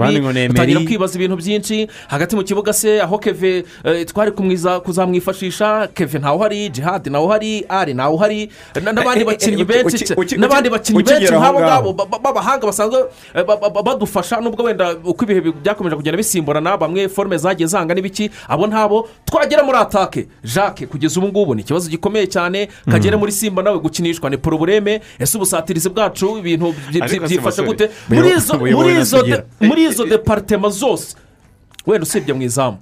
[0.53, 1.87] Batangira kwibaza ibintu byinshi.
[2.07, 7.25] Hagati mu kibuga se aho keve eh, twari kumwiza kuzamwifashisha keve ntawe uhari jihadi ntawe
[7.25, 8.49] uhari ari ntawe uhari
[8.83, 10.05] na- n'abandi bakinnyi benshi
[10.37, 12.99] n'abandi bakinnyi benshi nk'abo ngabo ba- ba- b'abahanga basanzwe
[13.35, 17.37] eh, ba- ba- ba- badufasha nubwo wenda uko ibihe bi- byakomeje kugenda bisimburana bamwe forume
[17.37, 22.27] zagiye zanga n'ibiki abo ntabo twagera muri atake jacques kugeza ubu ngubu ni ikibazo gikomeye
[22.27, 22.69] cyane.
[22.91, 26.73] Kagere muri simba nawe gukinishwa ni porobureme ese ubusatirizi bwacu ibintu
[27.27, 27.89] byifashe gute?
[29.61, 31.15] Muri izo deparitema zose.
[31.87, 32.77] Wenda usibye mu izamu.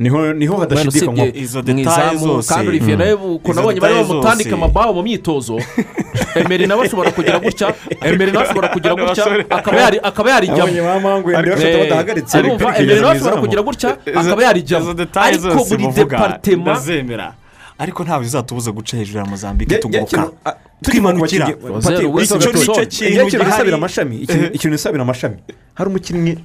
[0.00, 2.48] Ni ho hadashidikanywa Izo detaye zose.
[2.54, 5.56] kandi olivier nawe ukuntu abonye bari bamutandika amabaho mu myitozo
[6.34, 10.76] emeri nawe ashobora kugira gutya emeri nawe ashobora kugira gutya akaba yari- akaba yarijyamo Eh,
[12.80, 16.74] emeri nawe ashobora kugira gutya akaba yarijyamo ariko buri deparitema
[17.78, 22.38] ariko ntawe bizatubuza guca hejuru ya mozambique tuguruka ah, twimanukira Johnson.
[22.52, 23.72] ni cyo kintu gisabira gihari.
[23.74, 25.36] amashami
[25.74, 26.38] hari umukinnyi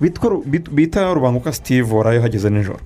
[0.00, 2.80] bita rubanguka steve waraye hageze nijoro.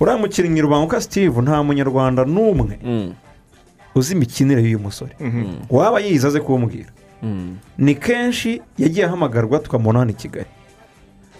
[0.00, 2.78] Uriya mukinnyi rubanguka steve nta munyarwanda n'umwe
[3.94, 5.12] uzi imikinire y'uyu musore.
[5.70, 6.90] Waba yize aze kuwumbwira
[7.78, 10.46] ni kenshi yagiye ahamagarwa tukamubona hano i kigali.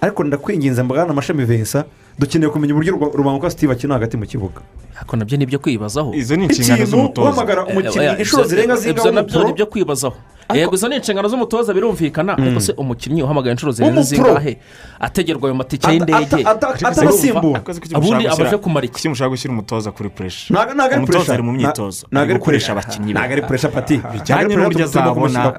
[0.01, 1.85] Ariko ndakwinginze mbwana amashami vesa
[2.19, 4.61] dukeneye kumenya uburyo Ruba- rubanguka steve akina hagati mu kibuga.
[4.97, 6.15] Ariko na byo ni ibyo kwibazaho.
[6.15, 7.31] Izo ni inshingano z'umutoza.
[7.31, 8.75] guhamagara Eh, umukinnyi oya, inshuro zirenga
[9.13, 10.17] na byo ni ibyo kwibazaho.
[10.55, 12.37] Yego izo ni inshingano z'umutoza birumvikana.
[12.39, 14.59] Ariko se umukinnyi uhamagaye inshuro zirenze zingahe?
[15.01, 16.15] Ategerwa ayo matike y'indege.
[16.15, 17.57] Ata- ata- atanasimbuwe.
[17.59, 19.09] Akoze kuki Ubundi abaje gushyira- kumara iki?
[19.09, 20.55] mushaka gushyira umutoza kuri puresha
[20.97, 22.07] umutoza ari mu myitozo.
[22.13, 23.19] ntabwo ari gukoresha abakinnyi be.
[23.21, 23.97] Ntabwo ari puresha pati.
[24.13, 25.53] Bijyanye n'uburyo azabona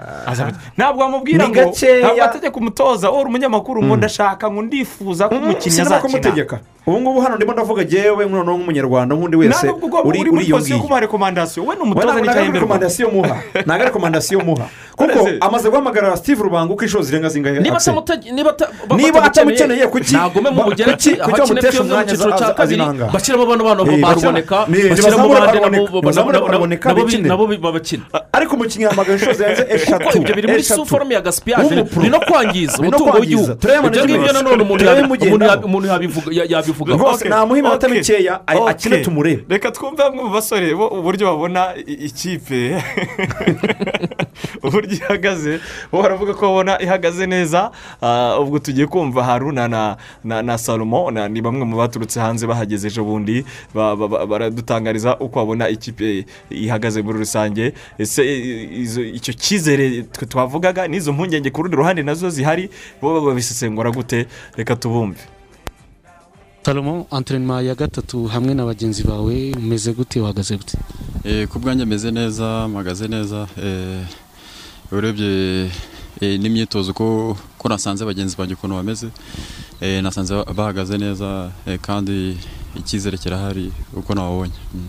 [0.78, 1.62] ntabwo wamubwira ngo
[2.02, 6.60] ntabwo ategeka umutoza wowe uri umunyamakuru ngo ndashaka ngo ndifuza ko umukinnyi sinaba azakina.
[6.88, 9.50] Ubu ngubu hano ndimo ndavuga jyewe noneho nk'umunyarwanda nk'undi wese
[10.10, 10.78] uri uri uri muri iyo ngiyo
[12.26, 13.36] ntabwo ari rekomandasiyo muha.
[13.66, 14.66] Ntabwo ari rekomandasiyo muha.
[14.96, 17.60] Kuko amaze guhamagara steve rubango uko inshuro zirenga zingahe
[18.96, 20.16] niba atamukeneye, kuki-
[21.26, 21.42] kuki-
[21.82, 22.12] mu umwanya
[22.64, 23.06] azinanga?
[23.14, 25.60] bashyiramo bano bana baruboneka bashyira- bashyiramo ntibazamure bande
[26.16, 26.90] nabo baraboneka,
[27.28, 31.76] nabo- babakina ariko umukinnyi yahamagaye inshuro zirenze eshatu kuko ibyo biri muri suforume ya gasipiyaje
[32.02, 32.78] ni no kwangiza.
[32.80, 33.54] Umutungo w'igihugu.
[33.56, 34.84] Turebe ibyo ngibyo nanone umuntu
[35.88, 36.36] yabivuga-
[36.76, 41.76] yabivugaho rwose namuha iminota mikeya akine tumurebe reka twumve bamwe mu basore bo uburyo babona
[41.88, 42.76] ikipe.
[44.64, 45.60] Uburyo ihagaze.
[45.92, 47.72] Bo baravuga ko babona ihagaze neza.
[48.02, 51.12] Ah, ubwo tugiye kumva haruna na na na salomo.
[51.12, 55.70] Na- ni bamwe mu baturutse hanze bahageze ejo bundi ba- ba- ba- baradutangariza uko babona
[55.70, 57.74] ikipe ihagaze muri rusange.
[57.98, 58.22] Ese
[59.14, 62.70] icyo cyizere twavugaga n'izo mpungenge ku rundi ruhande na zo zihari
[63.02, 64.26] bo babisesengura gute?
[64.58, 65.20] Reka tubumve.
[66.66, 70.78] Salomo anterinoma ya gatatu hamwe na bagenzi bawe umeze gute uhagaze gute?
[71.24, 74.02] Eh, ku bwanjye meze neza mpagaze neza eh,
[74.92, 75.70] urebye
[76.22, 77.38] eh, n'imyitozo ko
[77.70, 79.08] nasanze bagenzi banjye ukuntu bameze
[80.02, 81.52] nasanze ba- bahagaze neza
[81.82, 82.38] kandi
[82.76, 84.88] icyizere kirahari uko nababonye Mm.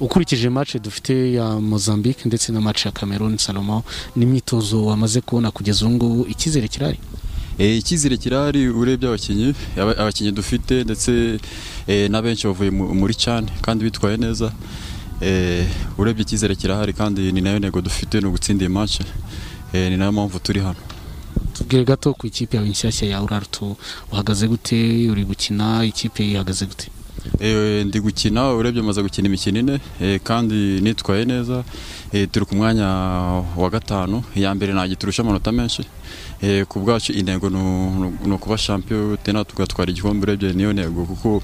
[0.00, 3.82] ukurikije match dufite ya mozambique ndetse na match ya cameroon salomo
[4.16, 6.98] n'imyitozo wamaze kubona kugeza ubu ngubu icyizere kirahari?
[7.58, 11.38] Icyizere kirahari urebye abakinnyi aba- abakinnyi dufite ndetse
[11.86, 14.52] eh, na benshi bavuye mu- muri cani kandi bitwaye neza.
[15.20, 15.66] Eh,
[15.98, 19.00] urebye icyizere kirahari kandi ni na yo ntego dufite ni ugutsinda iyi match.
[19.72, 20.78] Eh, ni na yo mpamvu turi hano.
[21.54, 23.76] Tubwire gato ku ikipe yawe nshyashya ya urarutu
[24.12, 25.10] uhagaze gute?
[25.10, 25.84] Uri gukina?
[25.84, 26.86] Ikipe ihagaze gute?
[27.40, 29.80] Eh, ndi gukina urebye maze gukina imikino ine.
[30.00, 31.64] Eh, kandi nitwaye neza.
[32.12, 32.86] Eh, turi ku mwanya
[33.58, 34.22] wa gatanu.
[34.36, 35.82] Iya mbere ntabwo turusha amanota menshi.
[35.82, 36.27] Eh,
[36.68, 41.04] ku bwacu intego ni ukuba champion tena tugatwara igikombe urebye niyo ntego.
[41.04, 41.42] Kuko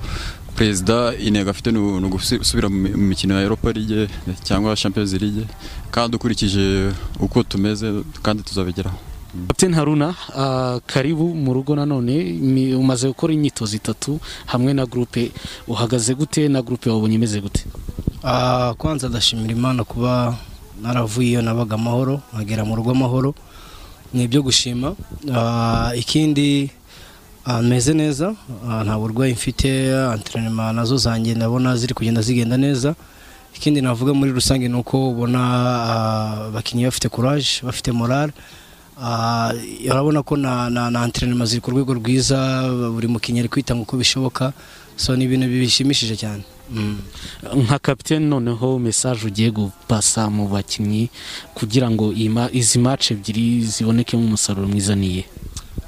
[0.57, 4.09] perezida intego afite ni ugusubira mu mi- mu mikino ya europa league
[4.45, 5.47] cyangwa champions league.
[5.91, 8.97] Kandi ukurikije uko tumeze kandi tuzabigeraho.
[9.49, 15.33] Captain haruna ah, karibu mu rugo nanone mi- umaze gukora imyitozo itatu hamwe na gurupe
[15.67, 17.67] uhagaze gute na gurupe wabonye imeze gute?
[18.23, 20.37] Ah, kwanza ndashimira imana kuba
[20.83, 23.35] naravuye iyo nabaga amahoro nkagera mu rugo amahoro.
[24.15, 24.95] Ni ibyo gushima.
[25.35, 26.71] Ah, ikindi
[27.45, 28.35] ah, meze neza.
[28.69, 29.95] Ah, nta burwayi mfite.
[30.15, 32.95] Anterinoma na zo zanjye ndabona ziri kugenda zigenda neza.
[33.57, 35.41] Ikindi navuga muri rusange ni uko ubona
[36.51, 38.33] abakinnyi bafite courage bafite morale
[39.91, 42.39] urabona ko na na anterinoma ziri ku rwego rwiza.
[42.95, 44.53] Buri mukinnyi ari kwitanga uko bishoboka.
[44.97, 46.43] So ni ibintu bishimishije cyane.
[47.57, 51.09] Nka kapitene noneho mesaje ugiye gupasa mu bakinnyi
[51.55, 52.13] kugira ngo
[52.53, 55.25] izi match ebyiri zibonekemo umusaruro mwiza niye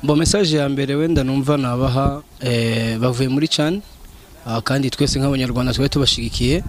[0.03, 3.83] Bo mesaje ya mbere wenda numva nabaha eh, bavuye muri cani
[4.47, 6.63] ah, kandi twese nk'abanyarwanda twari tubashigikiye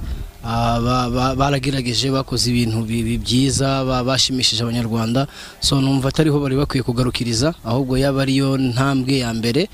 [0.44, 5.28] ah, ba- ba- baragerageje bakoze ibintu bi- bi- byiza ba- bashimishije abanyarwanda.
[5.60, 9.68] So numva atariho bari bakwiye kugarukiriza ahubwo yaba ariyo ntambwe ya mbere.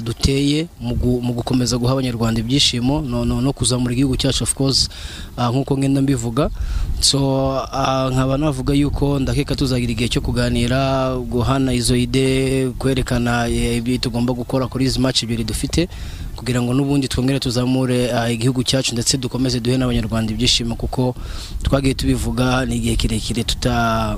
[0.00, 4.88] Duteye mu gu- mu gukomeza guha abanyarwanda ibyishimo no, kuzamura igihugu cyacu of course.
[5.36, 6.50] Ah, nk'uko ngenda mbivuga.
[7.00, 7.18] So
[7.72, 13.98] ah, nkaba navuga yuko ndakeka tuzagira igihe cyo kuganira guhana izo ide kwerekana eh, ibyo
[13.98, 15.88] tugomba gukora kuri izi match ebyiri dufite
[16.36, 21.14] kugira ngo n'ubundi twongere tuzamure ah, igihugu cyacu ndetse dukomeze duhe n'abanyarwanda ibyishimo kuko
[21.62, 24.16] twagiye tubivuga ni igihe kirekire tuta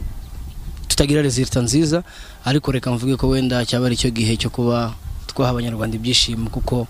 [0.88, 2.02] tutagira rezilita nziza.
[2.44, 4.94] Ariko reka mvuge ko wenda cyaba ari cyo gihe cyo kuba
[5.36, 6.88] twaha abanyarwanda ibyishimo kuko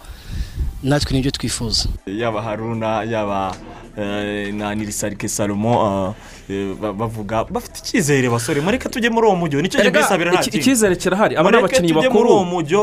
[0.86, 1.88] natwe ni byo twifuza.
[2.06, 3.54] Yaba haruna yaba
[3.98, 6.14] eh, na nirisarike salomo
[6.50, 10.40] eh, ba- bavuga bafite icyizere basore mureke tujye muri uwo mujyo ni cyo bisabira nta
[10.42, 11.36] kindi icyizere kirahari?
[11.36, 12.80] Aba ni mureke abakinnyi tujye muri uwo bakuru mujyo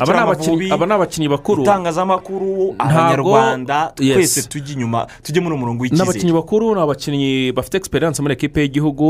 [0.00, 1.62] aba ni abakinnyi amavubi aba ni abakinnyi bakuru.
[1.62, 4.14] itangazamakuru abanyarwanda Yes.
[4.14, 8.22] twese tujye inyuma tujye muri uwo murongo ni abakinnyi w'icyizere bakuru ni abakinnyi bafite egisperiyanse
[8.22, 9.06] muri ekipe y'igihugu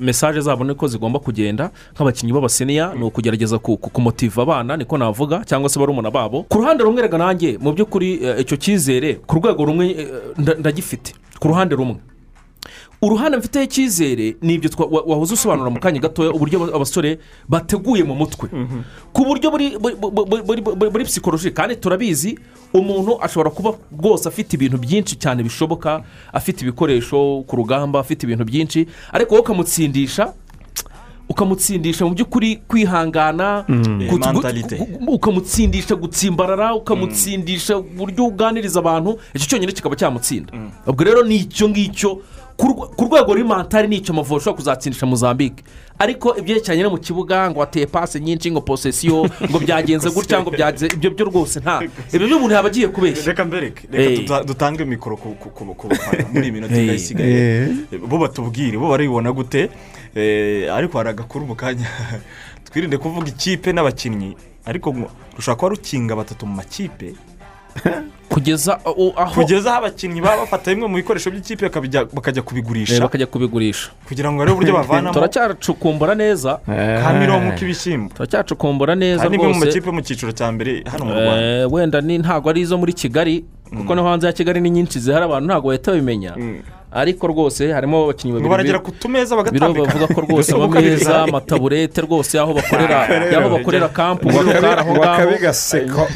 [0.00, 5.44] mesaje zabo niko zigomba kugenda nk'abakinnyi b'abaseniya ni ukugerageza ku- ku- kumotiva abana niko navuga
[5.44, 6.42] cyangwa se barumuna babo.
[6.48, 10.08] Ku ruhande rumwe rega nanjye mu by'ukuri eh, icyo cyizere ku rwego rumwe eh,
[10.40, 11.96] nda- ndagifite ku ruhande rumwe.
[13.02, 14.68] Uruhande mfiteho icyizere ni ibyo
[15.08, 17.18] wahoze usobanura mu kanya gatoya uburyo aba- abasore
[17.48, 18.48] bateguye mu mutwe.
[19.12, 19.48] Ku buryo
[20.90, 22.38] buri psikoloji kandi turabizi
[22.74, 26.02] umuntu ashobora kuba rwose afite ibintu byinshi cyane bishoboka
[26.32, 30.32] afite ibikoresho ku rugamba afite ibintu byinshi ariko wowe ukamutsindisha
[31.30, 34.08] ukamutsindisha mu by'ukuri kwihangana Mm.
[35.08, 40.52] ukamutsindisha gutsimbarara ukamutsindisha uburyo uganiriza abantu icyo cyonyine kikaba cyamutsinda
[40.86, 42.10] ubwo rero ni icyo ngicyo
[42.56, 45.64] ku rwe- ku rwego rw'imantari ni icyo amavubi ashobora kuzatsindisha muzambike
[45.98, 50.50] ariko ibyerekeranye no mu kibuga ngo wateye pasi nyinshi ngo posesiyo ngo byagenze gutya ngo
[50.50, 51.80] byagenze ibyo byo rwose nta
[52.12, 54.44] ibyo byo umuntu yaba agiye kubeshya reka mbereke reka Eh.
[54.46, 56.94] dutange mikoro ku bafana muri iyi minota Eh.
[56.96, 57.68] isigaye
[58.08, 59.70] bo batubwire bo baribona gute Eh,
[60.72, 61.86] ariko hari agakuru mu kanya.
[62.64, 64.36] Twirinde kuvuga ikipe n'abakinnyi.
[64.64, 64.94] Ariko
[65.36, 67.14] rushobora kuba rukinga batatu mu makipe?
[68.30, 73.26] Kugeza aho kugeza aho abakinnyi baba bafata bimwe mu bikoresho by'ikipe bakajya Eh, kubigurisha bakajya
[73.26, 73.90] kubigurisha.
[74.06, 76.60] Kugira ngo barebe uburyo bavanamo turacyacukumbura neza.
[76.66, 79.66] Ka mirongo k'ibishyimbo turacyacukumbura neza hari n'imwe mu rwose.
[79.66, 81.42] makipe mu cyiciro cya mbere hano mu rwanda.
[81.42, 84.98] Eh, wenda ni ntabwo ari izo muri kigali kuko no hanze ya kigali ni nyinshi
[84.98, 86.34] zihari abantu ntabwo bahita babimenya.
[86.92, 89.86] Ariko rwose harimo abakinnyi babiri baragera ku tumeza bagatambika.
[89.86, 92.36] bavuga ko rwose amameza amataburete rwose.
[92.36, 92.98] y'aho bakorera
[93.32, 95.30] y'aho bakorera kampu y'urukara aho ngaho.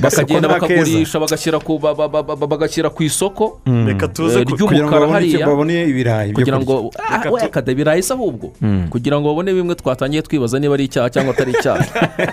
[0.02, 3.60] Bakagenda bakagurisha bagashyira ku ba- ba- ba- ba- bagashyira ku isoko.
[3.66, 5.46] Reka tuze eh, ku- kugira ngo ry'umukara hariya.
[5.46, 7.26] babone ibirayi byo kugira ngo kurya.
[7.26, 8.50] ah, we akada ibirayi se ahubwo.
[8.90, 11.82] Kugira ngo babone bimwe twatangiye twibaza niba ari icyaha cyangwa atari icyaha.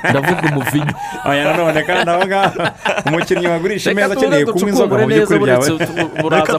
[0.09, 0.93] Ndavuga umuvinyo.
[1.25, 2.51] Aya nanone kandi aho ngaho
[3.07, 5.67] umukinnyi wagurisha imeza akeneye kunywa inzoga mu by'ukuri byawe.
[6.31, 6.53] Reka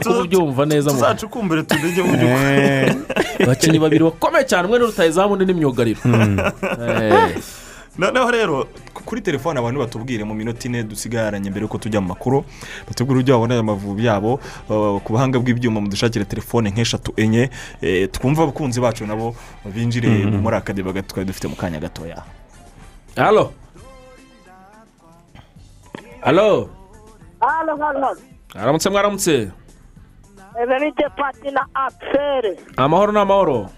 [0.87, 3.43] tuzacukumbure tumenye mu by'ukuri.
[3.43, 5.99] Abakinnyi babiri bakomeye cyane umwe ni rutayizamu undi ni myugariro.
[6.03, 7.35] Eh,
[7.97, 12.07] noneho rero ku- kuri telefone abantu batubwire mu minota ine dusigaranye mbere yuko tujya mu
[12.13, 12.41] makuru
[12.87, 17.49] batubwire uburyo babona aya mavubi yabo uh, ku buhanga bw'ibyuma mudushakire telefone nk'eshatu enye
[17.81, 22.23] eh, twumve abakunzi bacu nabo binjire muri akademi twari dufite mu kanya gatoya.
[23.15, 23.53] Halo
[26.21, 26.69] halo
[27.39, 28.15] hano hano
[28.55, 29.51] aramutse mwaramutse?
[30.61, 33.69] Emerite pati na apfere amahoro ni amahoro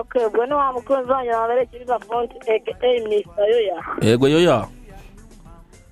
[0.00, 4.66] oke ubwo ni wa mukunzi wanyu waberekeye gafonti aka misita yoya yego yoya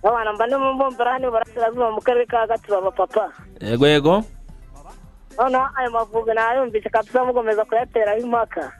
[0.03, 3.33] abana mba ndimo mbumvira hano iburasirazuba mu karere ka gatsibo papa.
[3.61, 4.25] Yego yego
[5.39, 8.73] noneho ayo mavubi nayumvise kabisa mugomeza kuyateraho impaka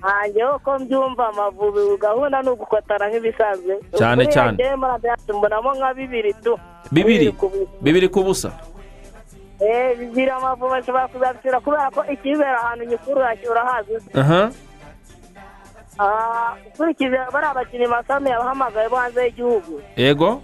[0.00, 4.58] hanjye uko mbyumva amavubi gahunda ni ugukotana nk'ibisanzwe Cyane, cyane.
[5.38, 6.58] mbonamo nka bibiri tu.
[6.92, 7.34] Bibiri.
[7.80, 8.52] Bibiri ku busa.
[9.60, 13.94] Eh, bibiri amavubi ashobora kuzabishyira kubera ko ikibera ahantu nyikuru urahazi.
[14.14, 14.50] Aha.
[15.98, 20.42] Ah, ukurikije bariya bakinnyi masami yabahamagaye bo hanze y'igihugu yego.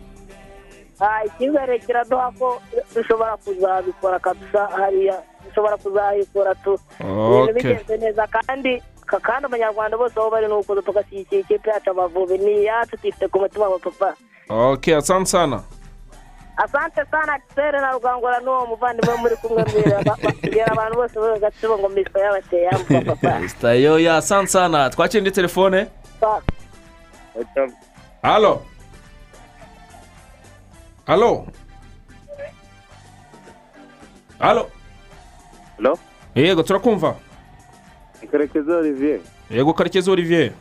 [1.00, 2.56] Ah, icyizere kiraduha ko
[2.94, 6.78] dushobora kuzabikora kabisa hariya dushobora kuzabikora tu.
[7.00, 11.90] Ibintu bigenze neza kandi ka- kandi abanyarwanda bose aho bari ni ukuza tugashyigikira ikipe yacu
[11.90, 14.16] amavubi ni iyacu tuyifite ku mutima wa papa.
[14.48, 15.60] Ok asante sana.
[16.57, 21.88] Asante sana gisere na rugangura n'uwo muvandimwe muri kumwe mbwira abantu bose bo gatsibo ngo
[21.88, 23.40] miswa yabateye yambuka papa.
[23.40, 23.74] Mr.
[23.74, 24.90] yoya asante sana.
[24.90, 25.86] Twakira indi telefone
[28.22, 28.62] halo.
[31.07, 31.46] Halo.
[34.38, 34.70] Halo.
[35.78, 35.98] Halo?
[36.34, 37.16] yego turakumva.
[38.30, 39.20] Karekezi olivier.
[39.50, 40.53] Yego karekezi olivier.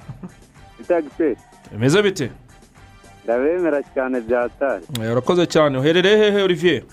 [0.79, 1.35] Itagise
[1.71, 2.31] bimeze bite?
[3.23, 6.83] Ndabemera cyane bya tari Eh, urakoze cyane uherereye hehe olivier.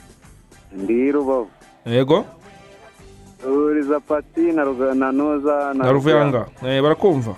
[0.72, 1.48] Ndi rubavu
[1.86, 2.24] yego
[3.46, 7.36] uriza pati na noza na ruvuyanga Eh, barakumva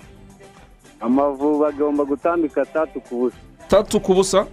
[0.99, 3.37] amavubi agomba gutambika tatu ku busa
[3.67, 4.45] tatu ku busa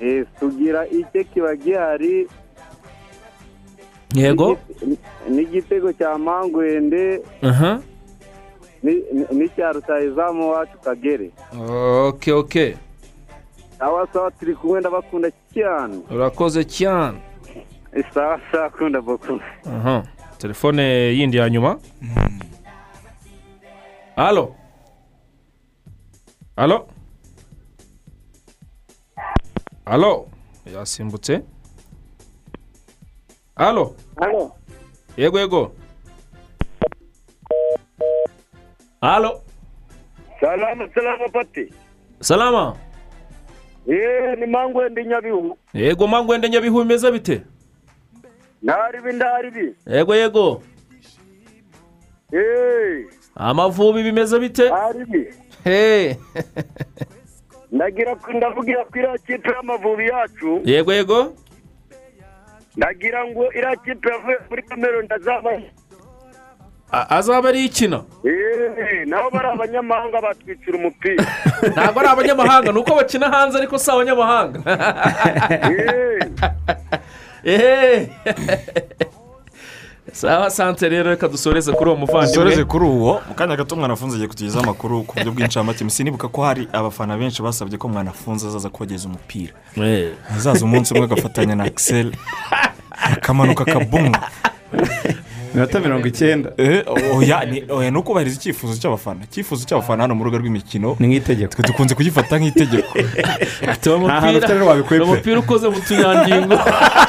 [0.00, 2.28] Eh, tugira icye kiba gihari
[4.14, 4.98] yego N'igi-
[5.30, 7.22] n'igitego cya mangwende
[8.82, 11.30] ni- n'icya rutayizamu wacu kagere
[12.08, 12.54] ok ok.
[13.78, 17.18] Sawa sawa turi kumwe ndabakunda cyane urakoze cyane
[18.14, 20.02] sawa sawa kunda boku aha.
[20.38, 20.82] Telefone
[21.18, 21.78] yindi ya nyuma.
[24.16, 24.54] Halo?
[26.56, 26.88] Halo?
[29.84, 30.28] Halo?
[30.74, 31.42] Yasimbutse
[33.56, 33.94] halo?
[34.20, 34.52] Hano
[35.16, 35.72] yego yego.
[39.00, 39.40] Halo?
[40.40, 41.72] Salama salama pati.
[42.20, 42.76] Salama.
[43.88, 45.58] Yeee ni mangwende nyabihu.
[45.74, 47.42] Yego mangwende nyabihu bimeze bite?
[48.62, 50.62] Ndaribi ndaribi yego yego
[52.32, 54.66] yeee amavubi bimeze bite?
[54.68, 55.34] Ndaribi
[55.64, 56.14] hey
[57.72, 60.60] ndagira ndavugira ko iriya kipe y'amavubi yacu.
[60.64, 61.32] Yego yego
[62.76, 65.50] ndagira ngo iriya kipe yavuye muri kamero ndazaba.
[65.50, 65.62] A-
[66.90, 68.02] azaba ari ikina
[69.08, 71.24] nabo bari abanyamahanga batwicira umupira.
[71.74, 74.58] Ntabwo ari abanyamahanga ni uko bakina hanze ariko si abanyamahanga.
[80.12, 82.26] Sawa sante rero reka dusoreze kuri uwo muvandimwe.
[82.26, 83.20] Dusoreze kuri uwo.
[83.28, 85.90] Mu kanya gato mwanafunze agiye kutugezaho amakuru ku buryo bw'incamake.
[85.90, 89.52] Sinibuka ko hari abafana benshi basabye ko mwanafunze azaza kogeza umupira.
[90.36, 92.12] Azaza umunsi umwe agafatanya na akiseri
[92.90, 94.20] akamanuka akabunga
[95.58, 96.50] minota mirongo icyenda.
[97.14, 99.24] Oya ni oya ni ukubahiriza icyifuzo cy'abafana.
[99.24, 100.96] Icyifuzo cy'abafana hano mu rubuga rw'imikino.
[101.00, 101.54] Ni nk'itegeko.
[101.54, 102.98] Twe dukunze kugifata nk'itegeko.
[104.06, 105.04] Nta hantu ufite rero mupira wabikwepera.
[105.04, 106.58] uwo mupira ukoze mu tunyangingo.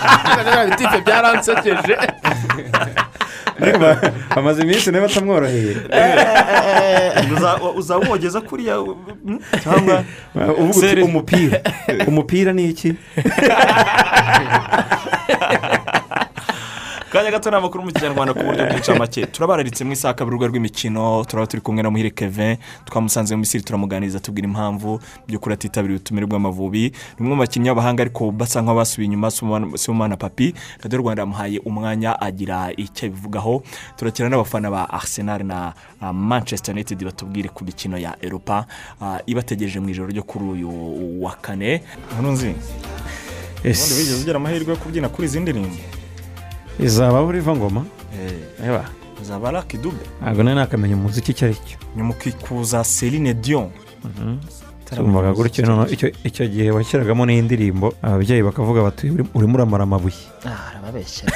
[0.70, 1.96] Bitife byaransekeje.
[4.30, 5.76] Hamaze iminsi nawe batamworoheye.
[7.76, 8.78] Uzaba wogeza kuriya
[9.26, 10.04] mm, cyangwa
[11.06, 11.62] umupira.
[12.10, 12.94] Umupira ni iki?
[17.12, 21.48] kanya gato ni amakuru mu kinyarwanda ku buryo bw'incamake turabararitse mu isaha kabiri rw'imikino turaba
[21.48, 26.94] turi kumwe na muhire kevin twamusanze mu misiri turamuganiriza tubwira impamvu by'ukuri atitabiriye ubutumire bw'amavubi.
[27.18, 29.32] Ni umwe mu bakinnyi b'abahanga ariko basa nk'abasubiye inyuma
[29.78, 30.54] sibomana papi.
[30.84, 33.64] Radiyo rwanda yamuhaye umwanya agira icyo abivugaho.
[33.98, 35.74] Turakira n'abafana ba arsenal na
[36.14, 38.66] manchester united batubwire ku mikino ya eropa
[39.02, 40.70] ah, ibategereje mu ijoro ryo kuri uyu
[41.26, 41.82] wa kane.
[42.14, 42.54] Ubundi
[43.66, 45.99] wigeze ugira amahirwe yo kubyina kuri izi ndirimbo?
[46.80, 47.86] Izaba buriva ngoma?
[48.64, 48.86] Eba.
[49.22, 51.78] Uzaba raki dube ntabwo nari nakamenya umuziki icyo ari cyo.
[51.96, 53.70] Nyuma ukikuza serine dion
[54.90, 55.88] tumvaga gutyo noneho
[56.26, 61.30] icyo- gihe washyiragamo n'iyi ndirimbo ababyeyi bakavuga bati "Uri- urimo uramara amabuye arababeshya.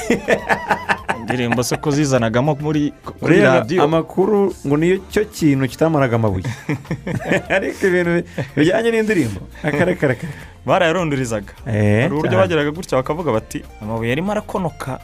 [1.22, 2.92] Indirimbo se ko zizanagamo muri
[3.22, 6.50] radiyo amakuru ngo niyo cyo kintu kitamaraga amabuye.
[7.56, 8.12] Ariko ibintu
[8.58, 10.26] bijyanye n'indirimbo akarekareka
[10.66, 15.00] barayarundurizaga Eh, hari uburyo bageraga gutya bakavuga bati amabuye arimo arakonoka.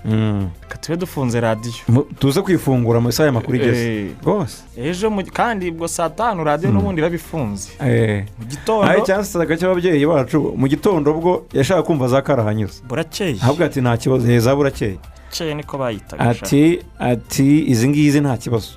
[0.62, 2.06] Reka tube dufunze radiyo.
[2.20, 4.06] Tuze kwifungura mu isaha y'amakuru igeze.
[4.06, 4.12] Eh.
[4.24, 4.64] rwose.
[4.78, 8.26] Ejo kandi ubwo saa tanu radiyo n'ubundi iraba ifunze Eh.
[8.40, 13.66] mu gitondo aho icyansaga cy'ababyeyi bacu mu gitondo bwo yashaka kumva za karahanyuze burakeye ahubwo
[13.66, 14.28] ati nta kibazo.
[14.28, 18.72] Heza burakeye burakeye niko bayitaga ati ati izi ngizi nta kibazo.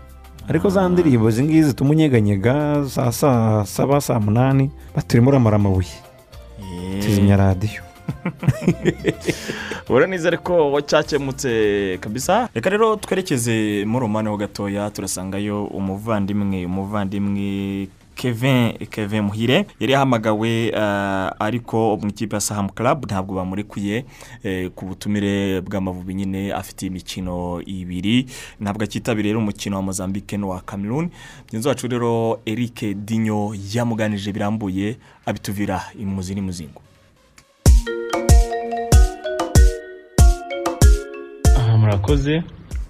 [0.49, 5.89] Ariko za ndirimbo izi ngizi zituma unyeganyega saa saa saba saa munani baturimo uramara amabuye
[7.03, 7.83] tuzimya radiyo
[10.07, 12.49] neza ariko cyakemutse kabisa?
[12.55, 17.89] Reka rero twerekeze muri umwanya ho gatoya turasangayo umuvandimwe umuvandimwe
[18.23, 24.05] kevin kevin muhire yari yahamagawe eh, ariko mu ikipe ya sahamu club ntabwo bamurekuye
[24.43, 28.27] eh, ku butumire bw'amavubi nyine afite imikino ibiri.
[28.61, 31.11] Ntabwo akitabiriye umukino wa mozambique n'uwa cameroon.
[31.47, 34.97] Mugenzi wacu rero eric dinyo yamuganije birambuye
[35.27, 36.83] abituvira imuzi n'imuzingo.
[41.79, 42.43] Murakoze.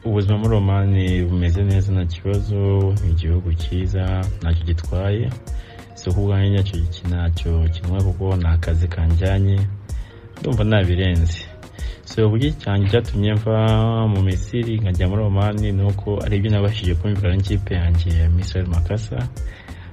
[0.05, 2.59] Ubuzima muri romani bumeze neza nta kibazo
[3.11, 4.05] igihugu cyiza
[4.40, 5.24] ntacyo gitwaye.
[5.98, 6.76] Si ubwanjye ntacyo
[7.09, 9.57] ntacyo kinwa kuko ni akazi kanjyanye
[10.40, 11.40] ndumva nabirenze.
[12.05, 13.57] So uburyo cyanjye cyatumye mva
[14.12, 18.66] mu misiri nkajya muri romani ni uko ari ibyo nabashije kumvikana n'ikipe yanjye ya misiri
[18.74, 19.18] makasa.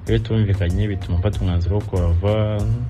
[0.10, 2.34] Iyo tumvikanye bituma mfata umwanzuro wo kuhava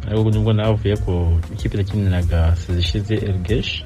[0.08, 1.14] ariko nubwo navuye ku
[1.54, 3.84] ikipe nakiniraga sezishize erigeshi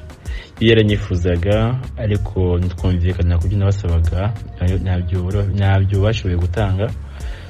[0.69, 1.55] yaranyifuzaga
[1.97, 4.21] ariko ntitwumvikana ku byo nabasabaga.
[4.57, 4.79] Ntabyo-
[6.03, 6.87] bashoboye gutanga.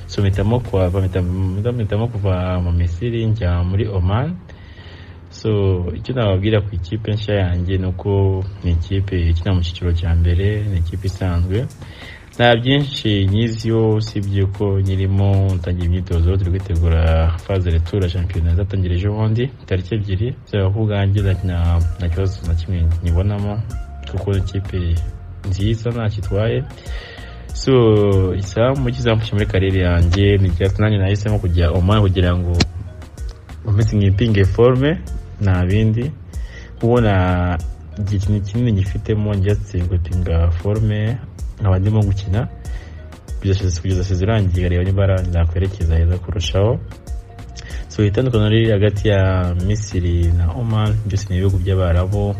[0.07, 0.59] So mpitamo
[1.01, 4.35] mpita- mpitamo kuva mu misiri njya muri oman.
[5.29, 5.49] So
[5.97, 10.61] icyo nababwira ku ikipe nshya yanjye ni uko ni ikipe ikina mu cyiciro cya mbere
[10.69, 11.65] ni ikipe isanzwe.
[12.35, 17.01] Nta byinshi nyiziho usibye ko nyirimo ntangira imyitozo turi kwitegura
[17.45, 21.19] faze retura shampiyona izatangira ejo bundi tariki ebyiri zaba ku bwanjye
[21.99, 23.53] nta kibazo na kimwe nyibonamo
[24.09, 24.79] kuko ikipe
[25.49, 26.57] nziza ntacyo itwaye
[27.61, 27.73] so
[28.41, 32.53] izamu kizamfasha muri karere yanjye ni icyatsi nanjye nahisemo kujya omani kugira ngo
[33.61, 34.91] nkomeze nkipinge forume
[35.43, 36.05] nta bindi.
[36.79, 37.13] Kubona
[37.99, 41.17] igihe kinini ngifitemo njyatse gupinga forume
[41.59, 42.47] nkaba ndimo gukina
[43.39, 46.79] kugeza sezi irangiye reba niba nakwerekeza heza kurushaho.
[47.87, 52.35] So itandukano riri hagati ya misiri na oman byose ni ibihugu by'abarabu.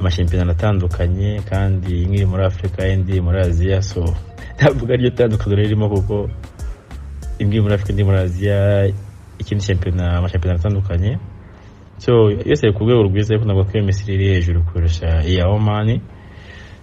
[0.00, 3.82] Amashampiyona atandukanye kandi imwe iri muri afurika indi muri aziya.
[3.82, 4.00] So
[4.56, 6.14] ntabwo ari ryo tandukaniro ririmo kuko
[7.38, 8.58] imwe muri afurika indi muri aziya
[9.38, 11.18] ikindi shampiyona amashampiyona atandukanye
[11.98, 12.12] so
[12.50, 15.94] yose ku rwego rwiza ariko ntabwo ko iyo misiri iri hejuru kurusha iya omani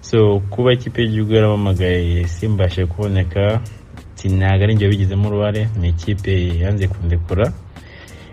[0.02, 3.62] so kuba ikipe y'igihugu yaramamagaye simbashe kuboneka
[4.20, 7.54] ntabwo ari njye wabigizemo uruhare ni ikipe yanze kundekura.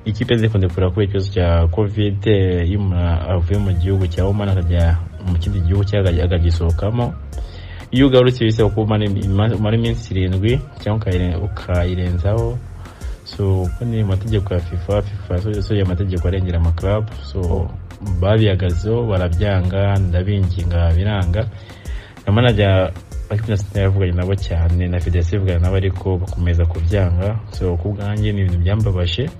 [0.04, 4.98] Ikipe yanze kundekura kubera ikibazo cya kovide iyo umuntu avuye mu gihugu cya omani akajya
[5.26, 5.84] mu kindi gihugu
[6.24, 7.14] akagisohokamo
[7.90, 12.58] iyo ugarutse bisaba ko umara iminsi irindwi cyangwa ukayire- ukayirenzaho
[13.24, 17.70] so uko ni amategeko ya fifa fifa so- so ayo mategeko arengera amakarabu so
[18.20, 21.42] babihagazeho barabyanga ndabinginga biranga.
[22.26, 22.32] Na
[23.30, 27.36] bakinnyi yavuganye nabo cyane na federasiyo ivugana nabo ariko bakomeza kubyanga.
[27.52, 29.30] So ku bwanjye ni ibintu byambabaje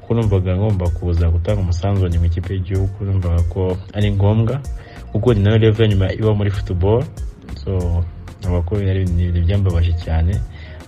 [0.00, 4.60] kuko numvaga ngomba kuza gutanga umusanzu wanjye mu ikipe y'igihugu numvaga ko ari ngombwa
[5.12, 7.02] kuko ni na yo ya nyuma iba muri football.
[7.62, 8.02] So
[8.42, 10.34] numva ko ari ibintu byambabaje cyane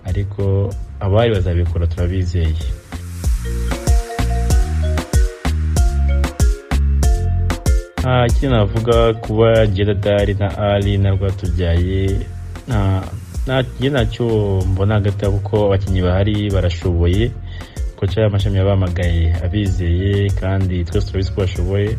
[0.06, 0.70] ariko
[1.00, 2.54] abari bazabikora turabizeye.
[8.04, 12.20] Ikindi navuga kuba jedadari na ali na rwatubyaye
[12.68, 13.02] nta
[13.46, 13.56] nta
[13.90, 14.26] ntacyo
[14.68, 17.30] mbona hagati yabo kuko abakinnyi bahari barashoboye.
[17.96, 21.96] Koca y'amashami yabahamagaye abizeye kandi twese turabizi ko bashoboye.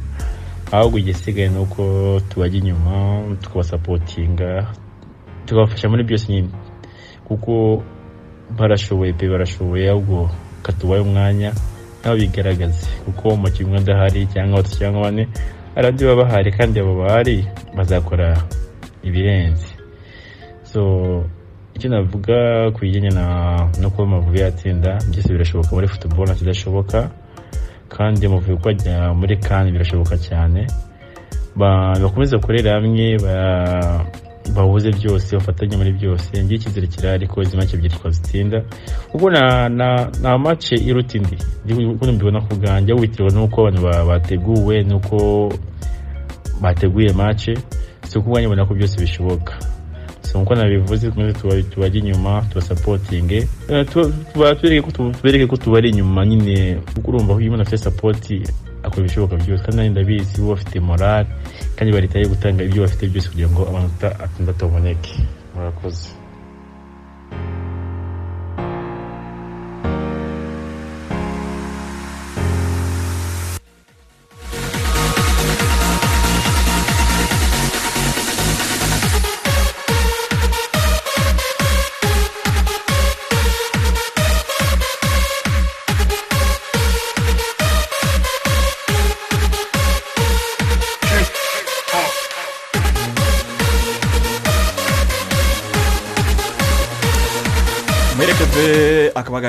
[0.72, 1.82] Ahubwo igisigaye ni uko
[2.30, 2.94] tubajya inyuma
[3.42, 4.68] tukabasapotinga
[5.46, 6.50] tukabafasha muri byose nyine.
[7.28, 7.82] Kuko
[8.58, 10.30] barashoboye pe barashoboye ahubwo
[10.62, 11.54] katubaye umwanya
[12.04, 15.28] nabo bigaragaze kuko umukinnyi umwe adahari cyangwa batatu cyangwa bane
[15.76, 17.46] hari baba bahari kandi abo bahari
[17.78, 18.38] bazakora
[19.04, 19.68] ibirenze.
[20.64, 20.82] So
[21.76, 23.26] icyo navuga ku bijyanye na
[23.82, 27.00] no kuba amavubi yatsinda byose birashoboka muri football nta kidashoboka
[27.92, 30.68] kandi amavubi ko ajya muri kandi birashoboka cyane.
[31.56, 33.06] Ba- bakomeze bakorere hamwe
[34.54, 38.62] ba- bahuze byose bafatanye muri byose ngiye icyizere kirahari ko izi make ebyiri twazitsinda.
[39.12, 41.38] Kuko na mace iruta indi
[41.86, 45.50] uko mbibona ku bwanjye witiwe n'uko abantu ba- bateguwe n'uko
[46.62, 47.54] bateguye mace
[48.08, 49.54] si uko ubwanjye mbona ko byose bishoboka.
[50.22, 51.34] So nk'uko nabivuze tumaze
[51.70, 56.78] tubajya inyuma tubasapotinge Eh, tubereke ko tubari inyuma nyine
[57.08, 58.42] urumva ko iyo umuntu afite sapoti
[58.88, 61.28] akora ibishoboka byose kandi nanjye ndabizi bo bafite morale
[61.76, 65.14] kandi baritaye gutanga ibyo bafite byose kugira ngo amanota atandatu aboneke
[65.56, 66.10] murakoze.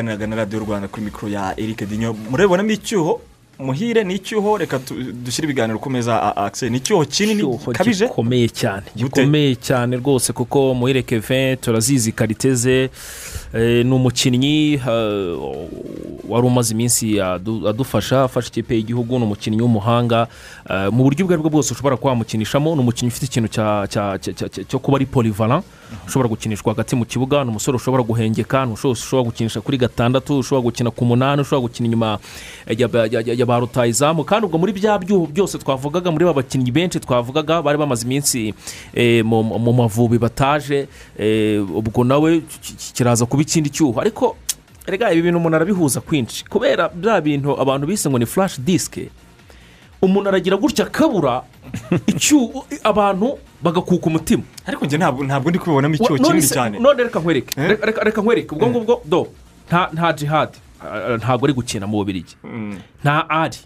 [0.03, 2.15] Muherekeze akaba aganiraga na radiyo rwanda kuri mikoro ya eric dinyo.
[2.31, 3.21] Murebonamo icyuho
[3.59, 4.79] muhire ni icyuho reka
[5.25, 8.07] dushyire ibiganiro ku meza akise ni icyuho kinini kabije?
[8.07, 12.91] gikomeye cyane gikomeye cyane rwose kuko muhire kevin turazizi karite ze eh,
[13.61, 15.39] ni umukinnyi eh,
[16.29, 20.27] wari umaze iminsi adu- adufasha afasha ikipe y'igihugu ni umukinnyi w'umuhanga.
[20.71, 23.49] Eh, mu buryo ubwo ari bwo bwose ushobora kuba wamukinishamo ni umukinnyi ufite ikintu
[24.69, 25.65] cyo kuba ari polivalent
[26.07, 30.91] ushobora gukinishwa hagati mu kibuga ni umusore ushobora guhengeka ushobora gukinisha kuri gatandatu ushobora gukina
[30.91, 32.19] ku munani ushobora gukina inyuma
[33.39, 37.63] ya ba- rutayizamu kandi ubwo muri bya byuho byose twavugaga muri ba bakinnyi benshi twavugaga
[37.63, 38.55] bari bamaze iminsi
[38.95, 40.89] eh, mu mavubi bataje
[41.19, 44.01] eh, ubwo nawe ki- ki- kiraza kuba ikindi cyuho.
[44.01, 44.37] Ariko
[44.87, 46.45] rega ibi bintu umuntu arabihuza kwinshi.
[46.51, 49.11] Kubera bya bintu abantu bise ngo ni flash disike
[50.03, 51.43] umuntu aragira gutya akabura
[52.07, 54.43] icyuho abantu bagakuka umutima.
[54.67, 56.79] Ariko njye ntabwo ndi kubibonamo icyuho kinini cyane.
[56.79, 57.55] none reka nkwereke.
[57.61, 58.55] Reka- reka nkwereke.
[58.55, 59.27] Ubwo ngubwo do
[59.69, 62.37] nta nta jihadi ah, ntabwo ari gukina mu bubirigi
[63.03, 63.59] nta ari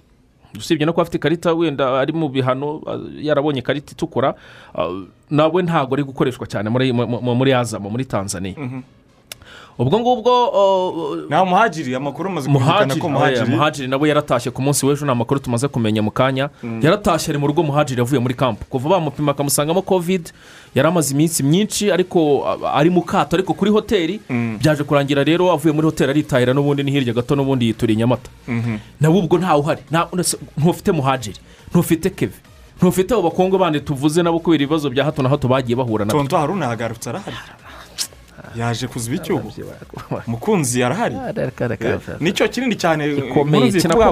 [0.56, 2.80] usibye no kuba afite ikarita wenda ari mu bihano
[3.20, 4.34] yarabonye ikarita itukura
[5.30, 8.56] nawe ntabwo ari gukoreshwa cyane muri mu- mu- muri azamo muri tanzania.
[9.80, 10.32] Ubwo ngubwo
[11.28, 15.40] nta muhagiri amakuru amaze kumvikana ko muhagiri muhagiri nawe yaratashye ku munsi w'ejo ni amakuru
[15.40, 16.50] tumaze kumenya mu kanya.
[16.84, 20.30] Yaratashye ari mu rugo muhagiri yavuye muri kampu kuva bamupima bakamusangamo kovide
[20.76, 24.20] yari amaze iminsi myinshi ariko ari mu kato ariko kuri hoteli.
[24.60, 28.28] Byaje kurangira rero avuye muri hoteli aritahira n'ubundi ni hirya gato n'ubundi yituriye i nyamata
[29.00, 29.80] nawe ubwo ntawe uhari.
[30.60, 31.38] Ntufite muhagiri
[31.72, 32.36] ntufite keve
[32.76, 36.12] ntufite abo bakobwa bandi tuvuze nabo kubera ibibazo bya hato na hato bagiye bahura na
[36.12, 36.20] byo.
[36.20, 37.36] Tonto haruna yagarutse arahari?
[38.56, 39.42] Yaje kuziba icyuho
[40.26, 41.14] mukunzi arahari
[42.20, 43.06] ni cyo kinini cyane
[43.68, 44.06] nziza ivuga-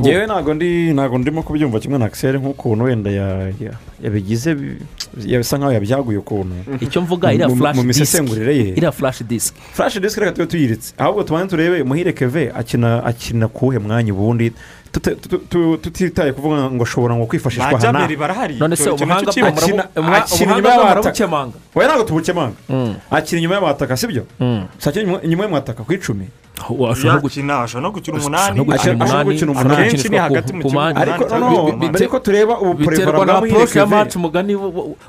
[0.00, 4.78] ngewe ntabwo ndi ntabwo ndimo kubyumva kimwe na akiseri nk'ukuntu wenda ya- ya- yabigize bi-
[5.38, 6.54] bisa nkaho yabyaguye ukuntu.
[6.80, 8.68] Icyo mvuga iriya disk misesengurire ye.
[8.74, 9.54] Iriya flash disk.
[9.72, 10.94] Flash disk reka tube tuyiritse.
[10.98, 14.52] Ahubwo tubanze turebe muhire keve akina akina kuwuhe mwanya ubundi.
[14.92, 18.54] Tutitaye kuvuga ngo ashobora ngo kwifashishwa Jaberi barahari.
[18.60, 19.88] None se ubuhanga murabu- akina-
[20.44, 22.54] inyuma murabukemanga we ntabwo tubukemanga
[23.10, 24.24] akina inyuma y'abataka sibyo?
[24.78, 26.26] Si akina inyuma- y'abataka ku icumi
[26.62, 28.60] ashobora no gukina yakina ashobora no gukina umunani.
[28.72, 29.86] Ashobora gukina umunani.
[29.86, 33.86] akenshi ni hagati mu kibuga ariko noneho mbere ko tureba ubu biterwa na aporoche ya
[33.86, 34.54] maci umugani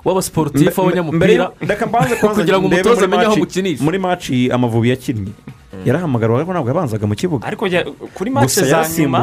[0.05, 1.51] w'abasiporutifu w'abanyamupira.
[2.35, 5.31] kugira ngo umutoza amenye aho gukinisha muri maci amavubi yakinnye
[5.85, 7.63] yarahamagarwa ariko ntabwo yabanzaga mu kibuga ariko
[8.13, 9.17] kuri match gusa za nyuma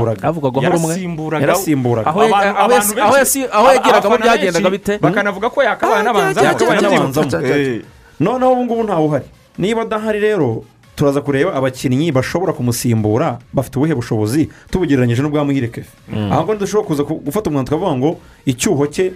[1.46, 2.11] yarasimburaga.
[2.11, 4.92] Aho ya- Abantu- aho abantu yasi- aho benshi- yasi- aho yagiragamo abafana byagendaga bite?
[4.98, 6.40] bakanavuga ko yakabaye n'abanza
[6.82, 7.26] n'abanzamo.
[7.46, 7.82] Eh.
[8.20, 9.26] noneho ubu ngubu ntawe uhari.
[9.58, 10.64] Niba adahari rero
[10.96, 15.88] turaza kureba abakinnyi bashobora kumusimbura bafite ubuhe bushobozi tubugereranyije n'ubwa muhire kefe
[16.32, 18.11] ahubwo ntidushobora kuza ku- gufata umwanzuro tukavuga ngo
[18.44, 19.12] icyuho cye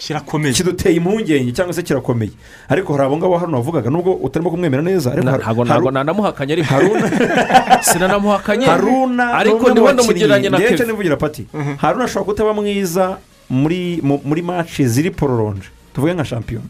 [0.00, 0.54] kirakomeye.
[0.54, 2.32] Kiduteye impungenge cyangwa se kirakomeye.
[2.68, 7.06] Ariko hari abo ngabo hano wavugaga nubwo utarimo kumwemera neza ntabwo nanamuhakanye ariko haruna
[7.88, 8.66] sinanamuhakanye.
[8.66, 11.46] Haruna ariko ni bakinnyi ndamugereranya na ndetse keve nivugira pati
[11.76, 13.18] haruna ashobora kutaba mwiza
[13.50, 16.66] muri mu- muri maci ziri pororonje tuvuge nka shampiyona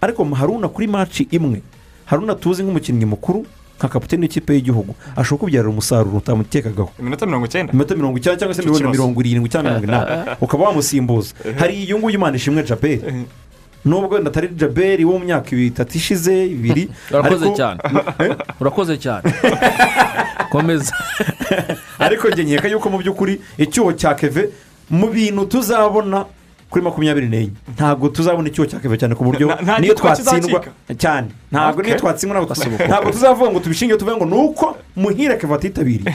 [0.00, 1.62] ariko haruna kuri maci imwe
[2.04, 3.46] haruna tuzi nk'umukinnyi mukuru
[3.78, 4.94] nka kapitene w'ikipe y'igihugu.
[5.16, 6.90] Ashobora kubyarira umusaruro utamutekagaho.
[6.98, 7.72] Iminota mirongo icyenda.
[7.72, 10.30] Iminota mirongo icyenda cyangwa se mirongo irindwi cyangwa mirongo inani.
[10.44, 11.34] Ukaba wamusimbuza.
[11.58, 13.02] Hari iyo nguyu imana ishimwe jaberi
[13.84, 17.80] nubwo wenda atari jaberi wo mu myaka itatu ishize ibiri urakoze ariko- cyane.
[18.60, 19.22] Urakoze cyane.
[20.50, 20.94] Komeza.
[21.98, 24.48] Ariko njye nkeka yuko mu by'ukuri icyuho cya keve
[24.90, 26.24] mu bintu tuzabona
[26.74, 27.54] kuri makumyabiri n'enye.
[27.78, 29.46] Ntabwo tuzabona icyuho cya keve cyane ku buryo
[29.78, 30.58] niyo twatsindwa
[30.98, 31.30] cyane.
[31.54, 32.88] Ntabwo niyo twatsindwa ntabwo Gasubukura.
[32.90, 36.10] ntabwo tuzavuga ngo tubishinge tuvuge ngo ni uko muhire keve atitabiriye.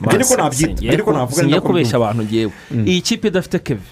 [0.00, 2.52] Njye niko nabyita njye niko navuga ni singiye nako kubeshya abantu ngewe
[2.88, 3.84] iyi kipe idafite keve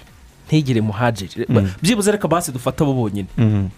[0.49, 1.45] ntigire muhajiri.
[1.83, 3.29] Byibuze reka basi dufate abo bonyine.
[3.37, 3.69] Mhm.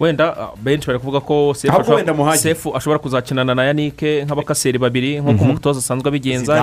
[0.00, 5.78] wenda ah, benshi bari kuvuga ko sefu ashobora- kuzakinana na yanike nk'abakaseri babiri nk'uko umutoza
[5.78, 6.58] asanzwe abigenza.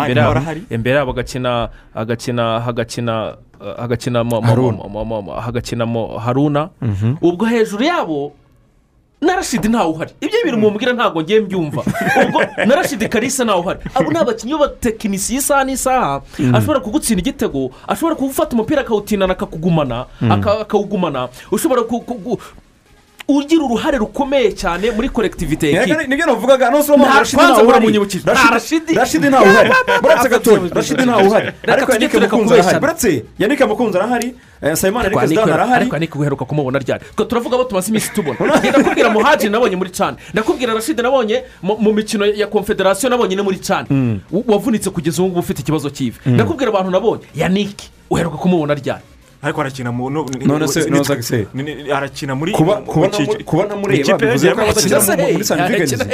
[0.70, 4.78] Imbere yabo agakina agakina hagakina uh, hagakina mo- mo- Haruna.
[6.20, 6.70] haruna.
[7.22, 8.32] Ubwo hejuru yabo
[9.22, 10.12] na rashidi ntawe uhari.
[10.22, 11.82] Ibyo bintu mubwira ntabwo ngiye mbyumva.
[12.28, 13.80] Ubwo na rashidi karisa ntawe uhari.
[13.95, 16.22] Abo ni abakinnyi b'abatekinisiye isaha n'isaha
[16.53, 21.30] ashobora kugutsinda igitego ashobora gufata umupira akawutinana akakugumana aka- akawugumana.
[21.51, 21.82] Ushobora
[23.38, 27.86] ugira uruhare rukomeye cyane muri y'ekipe ni- ni byo navugaga nose Nta Rashidi ntawe uhari.
[28.53, 28.95] Rashidi-
[29.29, 29.69] ntawe uhari
[30.01, 34.27] buretse gatoya rashidi ntawe uhari ariko yanike mukunzi arahari buretse yanike mukunzi arahari
[34.75, 37.03] sayimani ariko zidane arahari ariko ariko uheruka kumubona ryari?
[37.15, 38.38] Twe turavuga abo tumaze iminsi tubona.
[38.69, 43.57] Ndakubwira muhaji nabonye muri cani ndakubwira rashidi nabonye mu mikino ya konfederasiyo nabonye no muri
[43.57, 43.88] cani
[44.32, 47.23] W- wavunitse kugeza ubu ngubu ufite ikibazo cy'ivi ndakubwira abantu nabonye.
[47.36, 49.01] Yanike uheruka kumubona ryari?
[49.43, 50.89] Ariko arakina mu None se-
[51.93, 54.99] arakina muri Kuba- mu- kuba mu cyiciro- namu- kuba namureba mu ikipe bivuze ko arakina
[54.99, 55.43] mu- mu- muri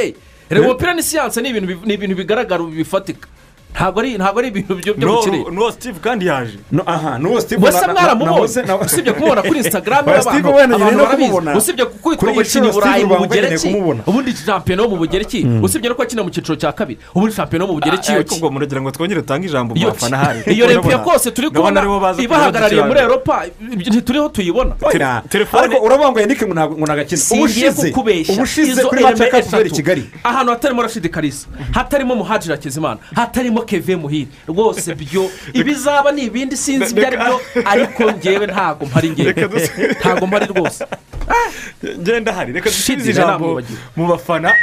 [0.02, 0.14] hey.
[0.50, 1.50] reba umupira ni siyanse ni
[1.94, 3.28] ibintu bigaragara bifatika
[3.74, 6.58] ntabwo ari ntabwo ari ibintu byo gukina no steve kandi yaje.
[6.86, 10.48] Aha n'uwo steve wese na- na- mwaramubonye nahoze- na- usibye kumubona kuri instagram y'abantu.
[10.76, 11.58] Abantu no barabizi.
[11.58, 13.68] usibye kwitwa ngo iyi akina i burayi mu bugereki.
[14.08, 15.40] ubundi shampiyona wo mu bugereki?
[15.64, 16.98] Usibye no ko akina mu cyiciro cya kabiri.
[17.16, 20.18] Ubundi shampiyona wo mu bugereki iyo ariko ubwo muragira ngo twongere dutange ijambo mu bafana
[20.18, 20.40] hari.
[20.54, 21.82] Iyo rempiya kose turi kubona
[22.18, 23.00] ibahagarariye muri
[23.74, 24.74] ibyo ntituriho tuyibona.
[25.30, 27.94] Telefone- ariko uravuga ngo yanike ngo nagakina ubushize.
[28.34, 30.04] ubushize kuri mace ya eleme kapu i eshatu kigali.
[30.24, 32.98] Ahantu hatarimo rashidi karisa hatarimo muhajira hakizimana.
[33.16, 34.28] Hatarimo keve muhire.
[34.48, 35.30] Rwose byo
[35.60, 37.42] ibizaba ni ibindi sinzi ibyo ari byo
[37.72, 39.34] ariko ngewe ntabwo mpari ngewe
[40.00, 40.86] ntabwo mpari rwose.
[42.00, 43.62] Ngenda hari reka dusubize ijambo
[43.96, 44.54] mu bafana.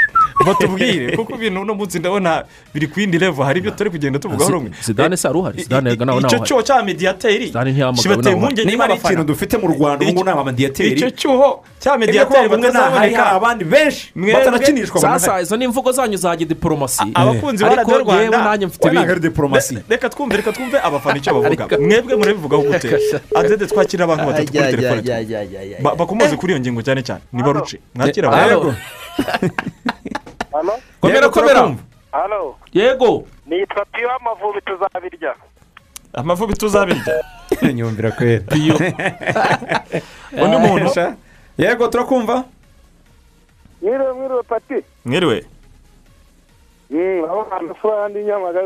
[0.46, 3.44] Batubwire kuko ibintu uno munsi ndabona biri ku yindi level.
[3.44, 4.70] Hari ibyo turi kugenda tuvugaho rumwe.
[4.82, 7.46] Zidane se aruhari zidane rega nawe icyo nawe cyuho cya mediyateri
[8.02, 11.98] kibateye impungenge niba ari ikintu dufite mu rwanda ubu ngubu ni abamadiyateri icyo cyuho cya
[11.98, 14.12] mediyateri nta hari hari abandi benshi.
[14.16, 18.38] Batanakinishwa sasa izo ni imvugo zanyu za gidiporomasi abakunzi ba radiyo rwanda
[19.20, 22.98] diporomasi Re- reka twumve reka twumve abafana icyo bavuga mwebwe murabivugaho gute?
[23.34, 25.02] Adede twakira abantu batatu kuri telefone
[25.82, 27.20] Ba- bakomoze kuri iyo ngingo cyane cyane.
[27.32, 28.74] Niba ruce mwakira abantu.
[31.00, 31.74] Komera Yego, komera.
[32.72, 33.24] yego.
[33.46, 35.34] Nitwa piyo amavubi tuzabirya.
[36.14, 37.14] Amavubi tuzabirya.
[37.74, 38.40] Nyumvira kwera.
[38.40, 38.74] Piyo
[40.42, 41.14] undi muntu?
[41.58, 42.44] Yego turakumva.
[43.82, 44.74] Mwiriwe mwiriwe pati.
[45.04, 45.44] Mwiriwe.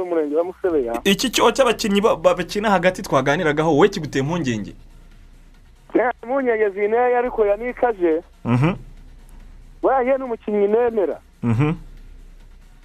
[0.02, 4.74] Umurenge wa musebeya iki cyoho cy'abakinnyi ba- ba- bakina hagati twaganiragaho wowe kiguteye impungenge?
[6.22, 8.22] Impungenge zineye ariko yanikaje.
[8.44, 8.74] Mhm,
[9.82, 11.18] buriya n'umukinnyi nemera.
[11.42, 11.72] Mhm.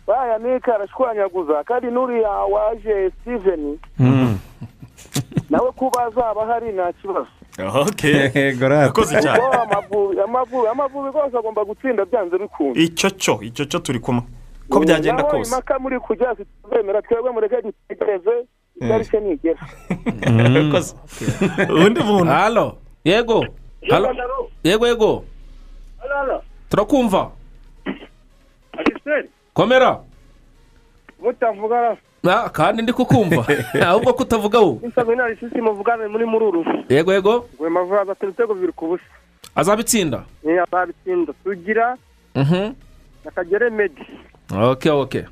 [0.08, 3.78] buriya yanika arashwanyaguza kandi n'uriya waje steven.
[5.50, 7.28] Nawe kuba azaba ahari nta kibazo.
[8.66, 9.42] Urakoze cyane
[10.24, 12.80] amavubi rwose agomba gutsinda byanze bikunze.
[12.80, 14.24] Icyo cyo icyo cyo turi kumwe.
[14.74, 15.50] Ko byagenda naho kose.
[15.56, 18.36] impaka muri kujya zituzemera twebwe mureke dutegereze
[18.82, 19.60] itariki nigera.
[20.50, 20.96] Urakoze.
[21.86, 22.32] undi muntu.
[22.32, 22.78] Halo.
[23.06, 23.46] Yego.
[23.90, 24.10] Halo.
[24.64, 25.24] yego yego.
[26.70, 27.32] Turakumva.
[29.54, 30.00] Komera.
[31.22, 33.46] Mutavuga Ah, kandi ndi kukumva
[33.88, 37.46] ahubwo kutavuga wowe isabwe na risisi muvugane muri mururu yego yego.
[37.60, 39.04] Ngo mavuga azatsinda ibitego bibiri ku busa.
[39.56, 40.24] Azabitsinda.
[40.44, 41.34] Ni azabitsinda.
[41.44, 41.98] Tugira
[42.36, 42.74] Mhm.
[43.26, 44.02] na kagere medi
[44.54, 45.26] ok ok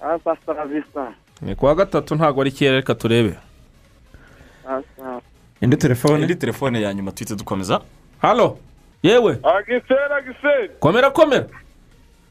[0.00, 1.12] asa saravisa
[1.42, 3.34] ni kuwa gatatu ntabwo ari kera reka turebe.
[5.60, 6.22] Indi telefone?
[6.22, 7.80] Indi telefone ya nyuma tuhita dukomeza.
[8.22, 8.58] Halo?
[9.02, 9.38] Yewe?
[9.42, 10.68] Agisera agisera.
[10.80, 11.46] Komera komera.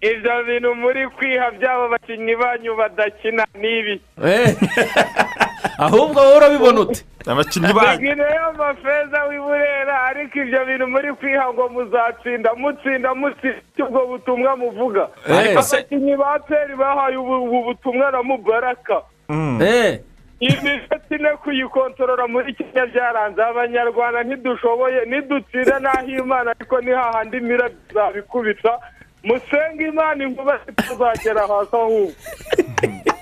[0.02, 4.02] Ibyo bintu muri kwiha by'abo bakinnyi banyu badakina n'ibi.
[4.24, 4.56] Eh.
[5.78, 7.02] ahubwo wowe urabibona ute
[7.32, 14.56] abakinnyi bagineyo amafeza w'iburera ariko ibyo bintu muri kwiha ngo muzatsinda mutsinda mutsinda ubwo butumwa
[14.58, 15.04] muvuga.
[15.30, 15.58] Eh.
[15.58, 18.98] abakinnyi ba peri bahaye ubu butumwa na mubaraka.
[19.62, 20.00] Eh.
[20.40, 27.70] imisatsi ine kuyikontorora muri kenya byaranze abanyarwanda ntidushoboye nidutsinda n'aho imana ariko ni hahandi mira
[27.94, 28.80] zabikubita.
[29.24, 32.14] Musenge imana inkuba zitazagera hasi ahubwo.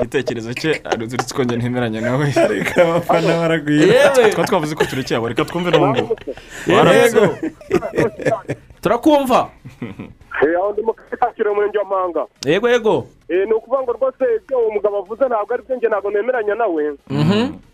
[0.00, 2.26] igitekerezo cye uretse ko njye ntemeranya nawe.
[2.48, 3.86] Reka abafana baragwira.
[3.86, 4.30] Yewe!
[4.30, 6.16] Twaba twavuze ko turekeye abo reka twumve n'ubu
[6.66, 7.36] yego
[8.82, 9.48] turakumva.
[11.52, 13.06] Umurenge wa mpanga yego yego.
[13.28, 16.54] Eh, ni ukuvuga ngo rwose ibyo uwo mugabo avuze ntabwo ari byo njye ntabwo nemeranya
[16.54, 16.84] nawe.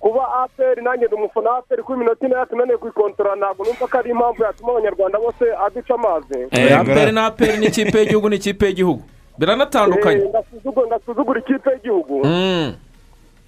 [0.01, 3.99] Kuba aperi nanjye ndi umufana wa aperi kuba iminota ine yatunaniye kuyikontorora ntabwo numva ko
[3.99, 6.39] ari impamvu yatuma abanyarwanda bose aduca amazi.
[6.81, 9.03] Aperi na aperi n'ikipe y'igihugu n'ikipe y'igihugu.
[9.39, 12.25] Biranatandukanye Eh, ndasuzugura ikipe y'igihugu.
[12.27, 12.75] Mm.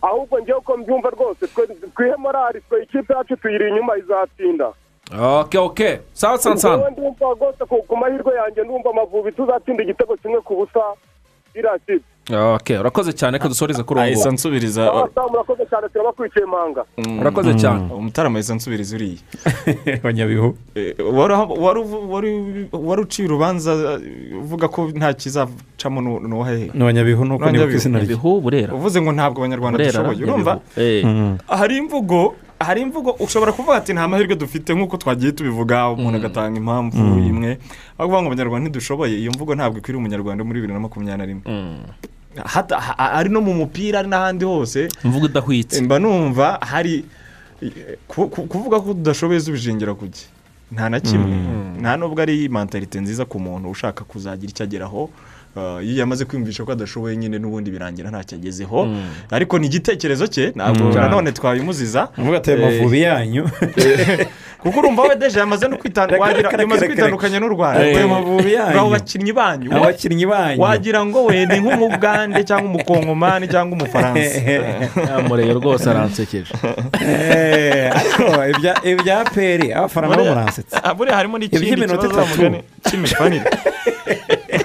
[0.02, 1.46] ahubwo njyewe uko mbyumva rwose
[1.94, 4.72] twihe morali twe ikipe yacu tuyiri inyuma izatsinda.
[5.20, 6.00] Ok ok.
[6.12, 10.80] Sawa sansana Njyewe ndumva rwose ku mahirwe yanjye ndumva amavubi tuzatsinda igitego kimwe ku busa
[11.54, 12.04] iriya kipe
[12.80, 16.84] urakoze cyane reka dusoreze kuri ahise nguwo ansubiriza Sawa, murakoze cyane turabakurikiye manga.
[17.20, 17.88] Urakoze cyane.
[17.94, 19.18] Umutarama ahise ansubiriza uriya.
[20.02, 21.80] Abanyabihu Eh, wari wari
[22.12, 24.00] wari- wari uciye urubanza
[24.42, 28.14] uvuga ko nta kizacamo nu- nuwahehe ni abanyabihu nuko nibuka izina rye.
[28.74, 30.60] Uvuze ngo ntabwo abanyarwanda dushoboye urumva?
[30.76, 31.04] Eh.
[31.04, 31.36] Mhm.
[31.48, 36.56] hari imvugo hari imvugo ushobora kuvuga ati nta mahirwe dufite nk'uko twagiye tubivuga umuntu agatanga
[36.60, 37.26] impamvu Mm.
[37.30, 37.50] imwe.
[37.98, 41.26] Aho kuvuga ngo abanyarwanda ntidushoboye iyo mvugo ntabwo ikwiriye umunyarwanda muri bibiri na makumyabiri na
[41.26, 41.44] rimwe.
[42.98, 47.04] Ari no mu mupira ari n'ahandi hose imvugo idahwitse mba numva hari
[48.08, 50.26] ku- ku- kuvuga ko tudashoboye z'ubishingira ku gihe
[50.72, 51.34] nta na kimwe.
[51.82, 55.10] Nta nubwo ari mentalite nziza ku muntu ushaka kuzagira icyo ageraho
[55.56, 58.86] Uh, iyo yamaze kwiyumvisha ko adashoboye nyine n'ubundi birangira ntacyo agezeho.
[59.34, 63.44] Ariko ni igitekerezo cye ntabwo nanone twabimuziza Avuga ati, "Ayo Eh, mavubi yanyu."
[64.62, 68.78] kuko urumva we deje yamaze no kwitandukanya n'u rwanda Ayo mavubi yanyu.
[68.80, 69.68] abo bakinnyi banyu.
[69.76, 70.60] Abakinnyi banyu.
[70.62, 74.40] Wagira ngo we ni nk'umugande cyangwa umukongomani cyangwa umufaransa.
[75.28, 76.52] Mureyo rwose aransekeje.
[78.84, 82.62] Ibya- peri abafana nabo muransetse Ah, buriya harimo n'ikindi kibazo itatu.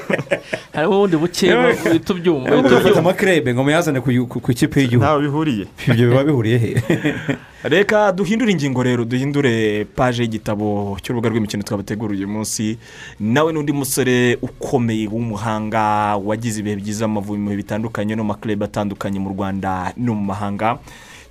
[0.74, 5.06] harimo ubundi bukeya uhita ubyumva ugafata ubyumva amakirebe ngo muyazane ku ikipe y'igihugu.
[5.06, 5.66] Ntawe bihuriye.
[5.88, 6.72] Ibyo biba bihuriye he?
[7.66, 12.78] Reka duhindure ingingo rero duhindure paje y'igitabo cy'urubuga rw'imikino twabateguriye uyu munsi.
[13.20, 18.36] Nawe n'undi musore ukomeye w'umuhanga wagize ibihe byiza mu Amavubi mu bihe bitandukanye no mu
[18.38, 20.78] atandukanye mu rwanda no mu mahanga.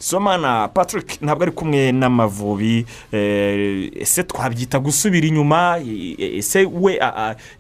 [0.05, 7.01] Somana patrick ntabwo ari kumwe n'amavubi eh, ese twabyita gusubira inyuma Eh, ese we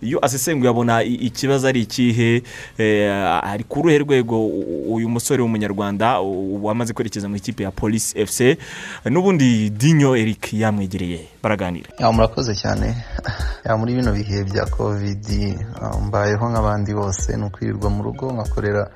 [0.02, 2.42] iyo asesenguye abona ikibazo ari ikihe
[2.78, 3.10] Eh,
[3.44, 4.46] ari ku ruhe rwego
[4.92, 6.20] uyu musore w'umunyarwanda
[6.62, 8.40] wamaze kwerekeza mu ikipe ya polisi fc
[9.08, 11.20] n'ubundi dinyo eric yamwegereye.
[11.42, 11.88] Baraganira.
[12.12, 12.94] Murakoze cyane.
[13.64, 18.90] Ya muri bino bihe bya kovidi ah, mbayeho nk'abandi bose ni ukwirirwa mu rugo nkakorera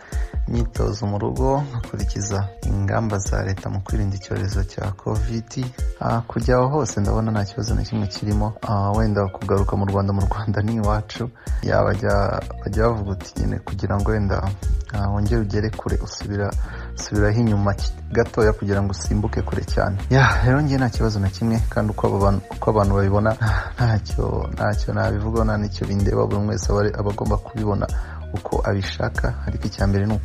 [0.49, 5.65] imyitozo mu rugo nkakurikiza ingamba za leta mu kwirinda icyorezo cya kovidi
[6.01, 8.53] Ah, kujya aho hose ndabona nta kibazo na kimwe kirimo.
[8.63, 11.31] Ah, wenda kugaruka mu rwanda mu rwanda ni iwacu.
[11.63, 12.41] Ya bajya
[12.89, 13.35] bavuga uti
[13.65, 14.51] kugira ngo wenda
[14.95, 16.51] ah, wongere ugere kure usubira
[16.95, 17.75] usubiraho inyuma
[18.13, 19.99] gatoya kugira ngo usimbuke kure cyane.
[20.11, 22.31] Ya rero njye nta kibazo na kimwe kandi uko
[22.71, 23.35] abantu babibona
[23.75, 27.87] ntacyo ntacyo nabivugaho nta n'icyo bindeba buri wese aba agomba kubibona.
[28.35, 30.19] Uko abishaka ariko icya mbere ni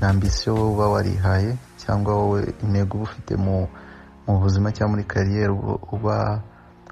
[0.00, 3.68] ambisiyo wowe uba warihaye cyangwa wowe intego uba ufite mu
[4.42, 6.40] buzima cyangwa muri kariyeri uba-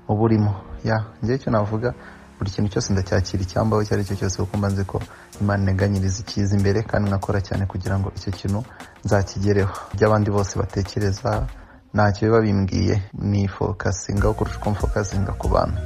[0.09, 0.55] uba urimo.
[0.85, 1.95] Ya njyewe icyo navuga
[2.39, 5.01] buri kintu cyose ndacyakira icyambaho icyo ari cyo cyose kuko mba nzi ko
[5.41, 8.61] imana integanyiriza icyiza imbere kandi nkakora cyane kugira ngo icyo kintu
[9.05, 9.73] nzakigereho.
[9.95, 11.47] Ibyo abandi bose batekereza
[11.95, 13.03] ntacyo biba bimbwiye.
[13.19, 15.79] Ni fokasinga kurusha uko mfokasinga ku bantu.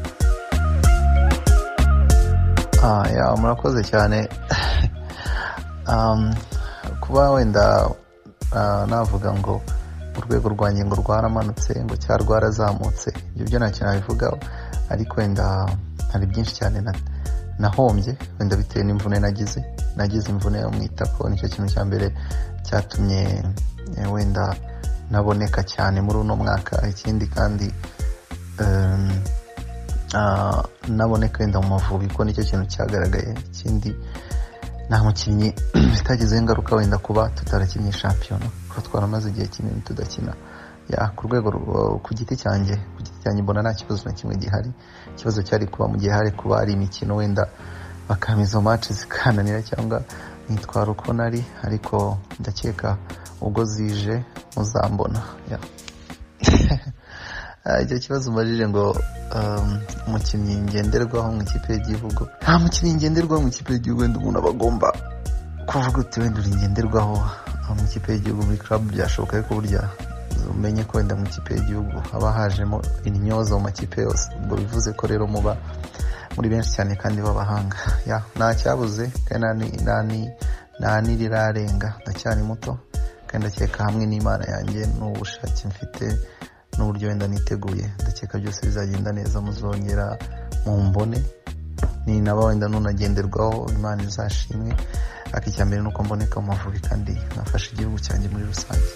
[3.39, 4.29] Murakoze cyane.
[5.91, 6.31] Um,
[7.01, 7.91] kuba wenda
[8.55, 9.61] ah, navuga ngo
[10.19, 14.39] urwego rwanjye ngo rwaramanutse ngo cyangwa rwarazamutse ibyo byo ntacyo nabivugaho.
[14.91, 15.67] Ariko wenda
[16.13, 16.95] hari byinshi cyane na-
[17.59, 19.65] nahombye wenda bitewe n'imvune nagize
[19.97, 22.15] nagize imvune yo mu itako ni cyo kintu cya mbere
[22.63, 23.43] cyatumye
[23.99, 24.55] eh, wenda
[25.11, 26.87] naboneka cyane muri uno mwaka.
[26.87, 27.67] Ikindi kandi
[28.63, 29.11] ah,
[30.89, 33.35] naboneka wenda mu mavubi ko ni cyo kintu cyagaragaye.
[33.51, 33.91] Ikindi
[34.89, 35.49] nta mukinnyi
[35.95, 40.35] bitagizeho ingaruka wenda kuba tutarakinnye shampiyona kuba twaramaze igihe kinini tudakina.
[41.17, 41.49] Ku rwego
[42.03, 44.71] ku giti cyanjye ku giti cyanjye mbona nta kibazo na kimwe gihari.
[45.15, 47.47] Ikibazo cyari kuba mu gihe hari kuba hari imikino wenda
[48.09, 50.03] bakama izo match zikananira cyangwa
[50.49, 52.97] nitwara uko nari ariko ndakeka
[53.41, 54.25] ubwo zije
[54.57, 55.21] muzambona.
[55.53, 55.59] Ah,
[57.83, 58.85] icyo kibazo umbajije ngo
[59.37, 59.71] um,
[60.07, 64.89] umukinnyi ngenderwaho mu ikipe y'igihugu nta mukinnyi ngenderwaho mu ikipe y'igihugu wenda umuntu aba agomba
[65.69, 67.15] kuvuga uti wenda uri ngenderwaho
[67.69, 68.83] ah, mu ikipe y'igihugu muri club.
[68.93, 69.83] Byashoboka ariko burya
[70.51, 74.27] umenye ko wenda mu ikipe y'igihugu haba hajemo intyoza mu makipe yose.
[74.43, 75.57] Ubwo bivuze ko rero muba
[76.37, 77.77] muri benshi cyane kandi b'abahanga.
[78.37, 79.67] Nta cyabuze kandi
[80.81, 82.73] nta n'irirarenga ndacyari muto
[83.29, 86.05] kandi ndakeka hamwe n'imana yanjye n'ubushake mfite
[86.79, 87.87] n'uburyo wenda niteguye.
[88.03, 90.19] Ndakeka byose bizagenda neza muzongera
[90.67, 91.19] mu mbone
[92.07, 94.73] ni naba wenda nunagenderwaho imana izashimwe.
[95.33, 98.91] Ariko icya mbere ni uko mboneka mu mavubi kandi nkafasha igihugu cyanjye muri rusange.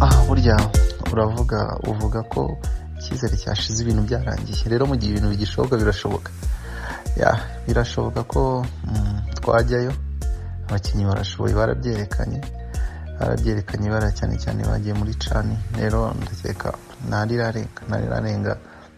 [0.00, 0.56] Ah burya
[1.12, 2.58] uravuga uvuga ko
[2.98, 4.64] icyizere cyashize ibintu byarangiye.
[4.68, 6.30] Rero mu gihe ibintu bigishoboka birashoboka.
[7.66, 9.92] Birashoboka ko mm, twajyayo.
[10.68, 12.40] Abakinnyi barashoboye barabyerekanye
[13.20, 16.72] barabyerekanye bara cyane cyane bagiye muri cani rero ndakeka
[17.08, 18.52] ntarirarenga ntarirarenga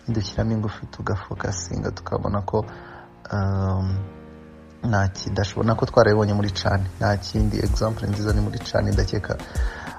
[0.07, 2.65] nidushyiramo ingufu tugafokasinga tukabona ko
[3.33, 3.97] um,
[4.89, 9.37] nta kidashobora nako twarabibonye muri cani nta kindi example nziza ni muri cani ndakeka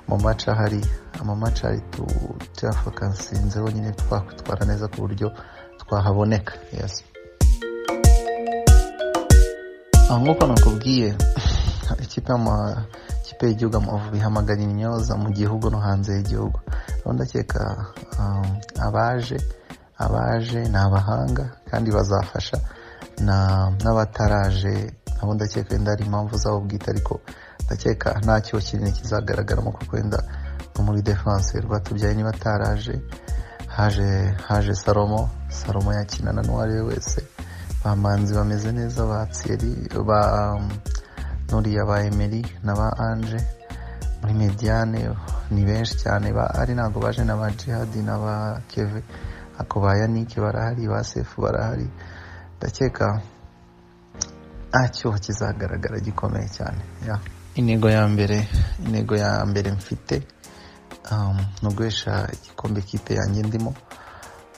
[0.08, 0.82] mu maca ahari
[1.22, 5.32] amamaca ahari tu- tuyafokasinzeho nyine twakwitwara neza ku buryo
[5.78, 6.54] twahaboneka.
[6.74, 7.04] Yes.
[10.10, 11.16] Aho nk'uko nakubwiye
[12.04, 12.34] ikipe
[13.40, 16.60] ikipe y'igihugu amavubi ihamagara imyoza mu gihugu no hanze y'igihugu.
[17.00, 17.62] Rero ndakeka
[18.20, 18.48] um,
[18.80, 19.38] abaje
[19.98, 22.58] abaje ni abahanga kandi bazafasha
[23.24, 24.92] na- n'abataraje.
[25.18, 27.20] Nabo ndakeka wenda hari impamvu zabo bwite ariko
[27.66, 30.20] ndakeka nta cyo kinini kizagaragaramo kuko wenda
[30.72, 33.00] nko muri defanse rwatubyaye niba ataraje
[33.68, 37.22] haje haje salomo salomo yakinana n'uwo ari we wese.
[37.84, 40.20] Bamanzi bameze neza ba tseri ba
[41.52, 43.38] nuriya ba emeri na ba anje
[44.22, 45.10] muri mediane
[45.52, 49.04] ni benshi cyane ba ari ntabwo baje na ba jihadi na ba keve
[49.60, 51.88] ako ba yanike barahari ba sefu barahari.
[52.58, 53.22] Ndakeka
[54.70, 56.80] nta cyuho kizagaragara gikomeye cyane.
[57.08, 57.20] Ya.
[57.56, 58.48] Intego ya mbere
[58.86, 60.24] intego ya mbere mfite
[61.12, 63.74] um, ni uguhesha igikombe kipe yanjye ndimo.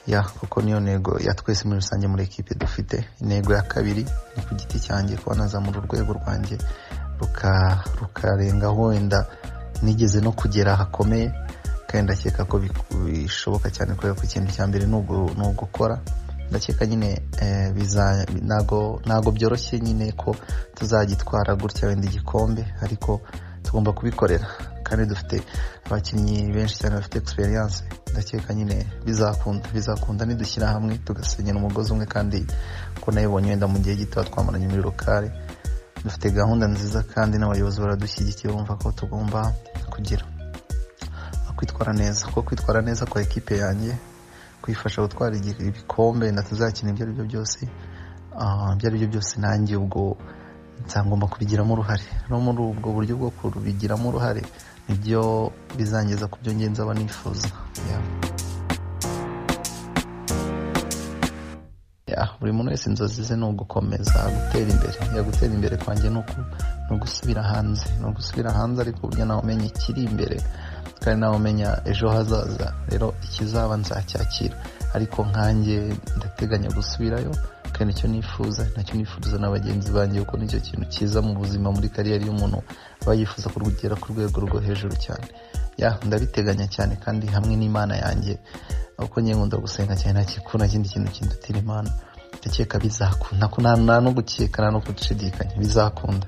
[0.07, 3.05] Ya kuko niyo ntego ya twese muri rusange muri ekipe dufite.
[3.21, 4.03] Intego ya kabiri
[4.37, 6.57] ni ku giti cyanjye kuba nazamura urwego rwanjye
[7.19, 9.25] ruka- rukarengaho wenda.
[9.81, 11.31] Nigeze no kugera hakomeye
[11.87, 12.59] kandi ndakeka ko
[13.05, 15.99] bishoboka cyane kubera ko ikintu cya mbere ni ugu- ni ugukora
[16.49, 17.73] ndakeka nyine eh,
[19.05, 20.35] ntago byoroshye nyine ko
[20.75, 22.65] tuzagitwara gutya wenda igikombe.
[22.81, 23.21] Ariko
[23.63, 24.47] tugomba kubikorera.
[24.83, 25.43] Kandi dufite
[25.85, 27.83] abakinnyi benshi cyane bafite experience.
[28.11, 29.67] Ndakeka nyine bizakunda.
[29.73, 32.45] Bizakunda nidushyira hamwe tugasenyera umugozi umwe kandi
[33.01, 35.31] ko nayibonye wenda mu gihe gito twamaranye muri lokale.
[36.03, 39.53] Dufite gahunda nziza kandi n'abayobozi baradushyigikiye bumva ko tugomba
[39.93, 40.25] kugira
[41.55, 42.25] kwitwara neza.
[42.27, 43.95] Kuko kwitwara neza kwa ekipe yanjye
[44.61, 47.67] kuyifasha gutwara ibikombe wenda tuzakina ibyo ari byo byose
[48.39, 50.17] ah, ibyo ari byo byose nanjye ubwo
[50.85, 52.03] nzagomba kubigiramo uruhare.
[52.29, 54.41] No muri ubwo buryo bwo kubigiramo uruhare
[54.89, 57.47] ni byo bizangeza ku byo ngenzi aba nifuza.
[62.39, 64.97] Buri muntu wese inzozi ze ni ugukomeza gutera imbere.
[65.15, 66.19] Ya gutera imbere kwanjye ni
[66.91, 67.85] ugusubira hanze.
[67.99, 70.37] Ni ugusubira hanze ariko uburyo nawe umenya ikiri imbere
[71.01, 72.73] kandi nawe umenya ejo hazaza.
[72.89, 74.55] Rero ikizaba nzacyakira.
[74.93, 75.77] Ariko nkanjye
[76.17, 77.31] ndateganya gusubirayo
[77.75, 81.33] kandi icyo nifuza na cyo nifuza na bagenzi banjye kuko ni cyo kintu cyiza mu
[81.39, 82.59] buzima muri kariyeri y'umuntu
[83.01, 85.27] aba yifuza kugera ku rwego rwo hejuru cyane.
[85.81, 88.33] Ya ndabiteganya cyane kandi hamwe n'imana yanjye
[89.05, 91.89] uko njye nkunda gusenga cyane nta kindi kintu kindutira imana.
[92.39, 93.45] Ndakeka bizakunda
[93.85, 96.25] nta no gukeka nta no gushidikanya bizakunda.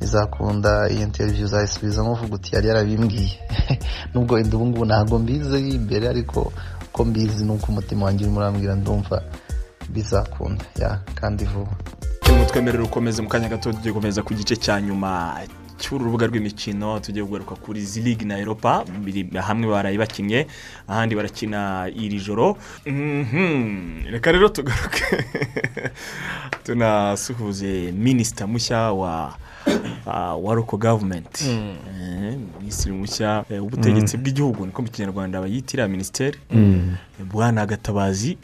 [0.00, 3.38] Bizakunda iyi interiviyu uzayisubizamo uvuga uti yari yarabimbwiye
[4.10, 6.52] nubwo ubu ngubu ntabwo mbizi imbere ariko
[6.88, 9.16] uko mbizi ni uko umutima wanjye urimo urambwira ndumva
[9.88, 11.72] bizakunda ya kandi vuba.
[12.38, 15.40] Mutwemerera ukomeze mu kanya gato tugiye gukomeza ku gice cya nyuma
[15.78, 18.84] cy'uru rubuga rw'imikino tugiye kugaruka kuri ziligi na eropa
[19.42, 20.46] hamwe baraye bakinnye
[20.88, 22.56] ahandi barakina iri joro.
[22.86, 24.06] Mhm.
[24.10, 25.04] reka rero tugaruke.
[26.64, 29.34] Tunasuhuze minisita mushya wa
[30.06, 36.38] ah, wa roko gavumenti Eh, minisitiri mushya eh, w'ubutegetsi bw'igihugu niko mu kinyarwanda bayitira minisiteri
[36.50, 36.96] Mm.
[37.32, 38.38] bwana gatabazi.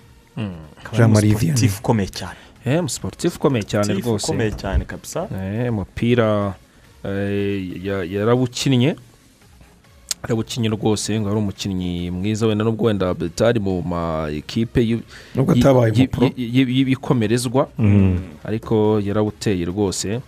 [0.81, 5.29] Akaba ari Jean Marie umusiporutifu ukomeye cyane Eh, umusiporutifu ukomeye cyane rwose ukomeye cyane kabisa.
[5.35, 6.55] Eh, umupira
[7.05, 8.97] eh, ya- yarawukinnye
[10.23, 14.81] yarawukinnye rwose ngo ari umukinnyi mwiza wenda nubwo wenda bitari mu ma ekipe
[16.37, 18.19] y'ibikomerezwa Mm.
[18.45, 20.21] ariko yarawuteye rwose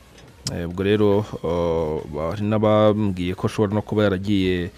[0.55, 4.71] Eh, ubwo rero uh, hari n'abambwiye ko ashobora no kuba yaragiye eh,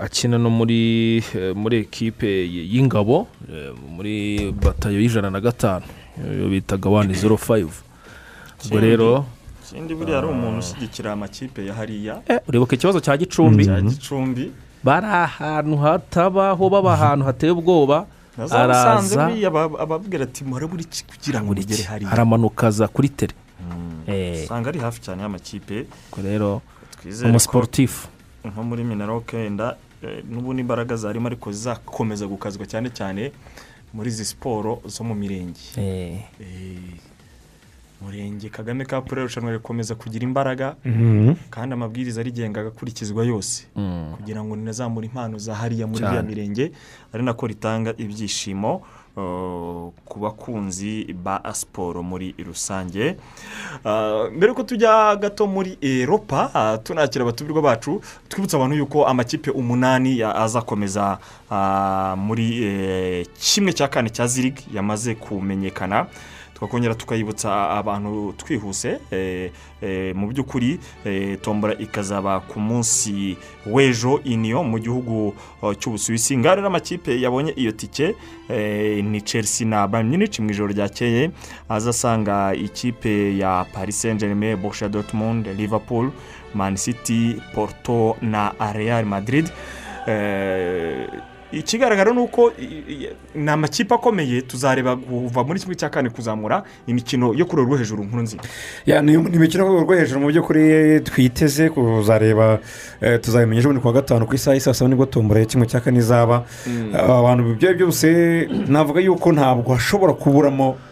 [0.00, 5.84] akina no muri eh, muri ekipe y'ingabo eh, muri batayo y'ijana na gatanu.
[6.18, 7.76] Iyo bitaga wani zero fayive
[8.64, 9.24] ubwo rero
[9.66, 12.22] ikindi buriya ari umuntu ushyigikira amakipe ya hariya.
[12.48, 13.64] Uribuka ikibazo cya gicumbi.
[13.64, 14.50] Cya gicumbi.
[14.84, 18.06] Bari ahantu hatabaho baba ahantu hateye ubwoba.
[18.50, 19.26] Araza.
[19.78, 22.10] ababwira ati murabura iki kugira ngo nigere hariya.
[22.12, 23.34] aramanuka aza kuri tere
[24.06, 25.86] Eh, usanga ari hafi cyane y'amakipe.
[26.12, 26.62] Ubwo rero
[27.24, 28.08] umusiporutifu
[28.50, 33.32] nko muri minaroke wenda eh, n'ubundi imbaraga zarimo ariko zizakomeza gukazwa cyane cyane
[33.94, 36.20] muri izi siporo zo mu mirenge Eh.
[36.40, 37.00] Eh,
[38.02, 41.34] murenge kagame kapu rero irushanwa rikomeza kugira imbaraga Mhm.
[41.50, 44.12] kandi amabwiriza arigenga agakurikizwa yose Mm.
[44.16, 46.72] kugira ngo rinazamure impano za hariya muri iriya mirenge
[47.12, 48.82] ari nako ritanga ibyishimo
[49.16, 53.16] ku bakunzi ba siporo muri rusange.
[54.36, 61.18] Mbere ko tujya gato muri eropa tunakira abatumirwa bacu twibutsa abantu yuko amakipe umunani azakomeza
[62.16, 66.06] muri eh, kimwe cya kane cya zirigi yamaze kumenyekana.
[66.56, 69.50] Tukakongera tukayibutsa abantu twihuse eh,
[69.82, 75.36] eh, mu by'ukuri eh, tombora ikazaba ku munsi w'ejo iniyo mu gihugu
[75.78, 76.38] cy'ubusuwisi.
[76.38, 78.16] Ngaho rero amakipe yabonye iyo tike
[79.02, 81.30] ni chelsea na bayern munich mu ijoro ryakeye.
[81.68, 86.10] Azasanga ikipe ya paris saint germain borussia dortmund liverpool
[86.54, 89.52] man city porto na real madrid.
[91.58, 92.52] Ikigaragara ni uko
[93.34, 97.76] ni amakipe akomeye tuzareba kuva muri kimwe cya kane kuzamura imikino yo ku rwego rwo
[97.78, 98.42] hejuru nkuru nzima
[98.86, 102.58] Ya, ni imikino yo ku rwego rwo hejuru mu by'ukuri twiteze kuzareba
[103.00, 105.46] eh, tuzabimenya ejo bundi ku wa gatanu ku isaha saa saba ni bwo tombora ya
[105.46, 106.92] kimwe cya kane izaba Mm.
[106.94, 110.85] Ah, abantu ibyo ari byo byose navuga yuko ntabwo hashobora kuburamo eh,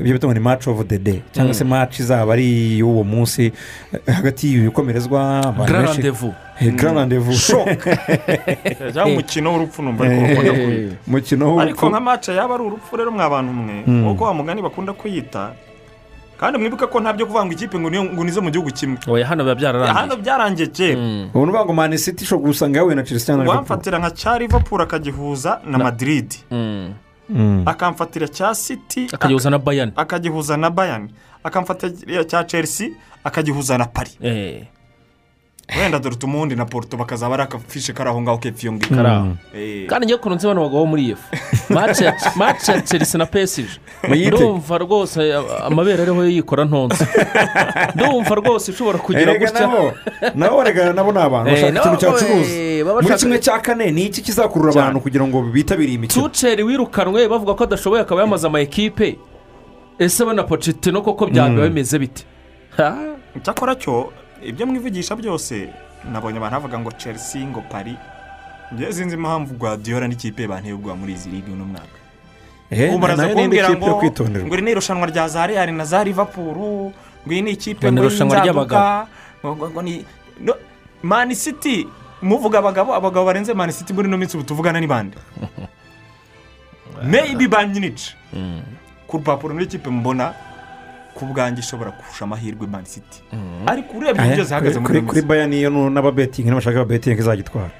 [0.00, 1.22] ibyo bita ngo ni match of the day.
[1.32, 2.44] Cyangwa se match izaba ari
[2.78, 3.52] iy'uwo munsi
[3.92, 6.34] eh, hagati y'ibi bikomerezwa abantu Grand benshi- rendezvous.
[6.60, 7.38] Eh, grand rendezvous.
[7.46, 7.88] Shock.
[8.94, 13.30] cyangwa umukino w'urupfu numva ariko bakunda umukino ariko nka mace yaba ari urupfu rero mwa
[13.30, 13.82] bantu mwe.
[13.86, 14.00] Mm.
[14.04, 15.52] nk'uko wa mugani bakunda kuyita
[16.40, 18.98] kandi mwibuke ko ntabyo kuvuga ngo ikipe ngo niyo- ngo nizo mu gihugu kimwe.
[19.06, 22.78] Oya hano biba byararangiye hano byarangiye kera ubu ni ukuvuga ngo mani city ishobora gusanga
[22.78, 23.70] yahuye na chelsea cyangwa na liverpool.
[23.70, 26.34] wamfatira nka cya liverpool akagihuza na madrid.
[26.50, 26.92] Mm.
[27.66, 31.08] Akamfatira cya city akagihuza na bayani akagihuza na bayani
[31.44, 32.88] akamfatira cya chelsea
[33.24, 34.64] akagihuza na pari Eh,
[35.68, 39.08] wenda dore tumundi na porto bakazaba ari akafishe kari aho ngaho kepfo iyo ngiyo kari
[39.08, 39.86] aho Eh.
[39.86, 41.24] kandi ngiye kuntu nzi bano bagabo bo muri efu
[41.72, 42.12] mace ya
[42.82, 43.80] chelsea na pesije
[44.28, 47.06] ndumva rwose a- amabere ariho yikora ntonze.
[47.94, 49.66] Ndumva rwose ushobora kugira erega gutya.
[49.66, 50.60] nabo.
[50.60, 51.50] Erega nabo ni abantu.
[51.50, 55.42] Eh, bashaka ikintu cyacuruza eh, muri kimwe cya kane ni iki kizakurura abantu kugira ngo
[55.42, 56.28] bitabire iyi mikino?
[56.28, 59.16] Tuceri wirukanwe bavuga ko adashoboye akaba yamaze ama ekipe
[59.98, 62.24] ese we na pocetino koko byaba bimeze bite?
[62.76, 62.92] Ha?
[63.36, 64.12] icyakora cyo
[64.44, 65.68] ibyo mwivugisha byose
[66.12, 67.96] nabonye abantu bavuga ngo chelsea ngo pari
[68.72, 71.98] njye sinzi impamvu guardiola n'ikipe banteye ubwoba muri izi ligi uno mwaka.
[72.70, 74.02] Eh, ubu baraza kumbwira ngo
[74.46, 76.56] ngo iri ni irushanwa rya za real na za liverpool
[77.24, 79.06] ngo iyi ni ikipe Ngo y'inzaduka
[79.44, 80.04] ngo ngo- ngo ni
[80.40, 80.54] no,
[81.02, 81.86] man city
[82.22, 85.16] muvuga abagabo abagabo barenze man city muri ino minsi ubu tuvugana ni bande?
[87.02, 88.14] Maybe bayern munich
[89.06, 90.34] ku rupapuro n'ikipe mbona.
[91.14, 93.18] Ku bwanjye ishobora kurusha amahirwe man city
[93.66, 97.70] ariko urebye Aya, uburyo zihagaze muri kuri bayani iyo n'ababetingi n'abashaka ababetingi izagitwara.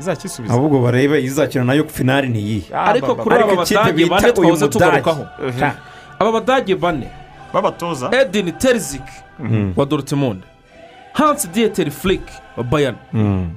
[0.00, 0.54] Izakisubiza.
[0.54, 5.26] Ahubwo barebe izakina na yo finari ni iyihe ariko kuri aba badage bane twahoze tugarukaho.
[6.18, 7.08] aba badage bane.
[7.52, 8.10] B'abatoza.
[8.12, 9.72] Edini teriziki Mm.
[9.76, 10.46] wa dorutimunde
[11.12, 13.50] hansi diyeteri furike wa bayani Mm.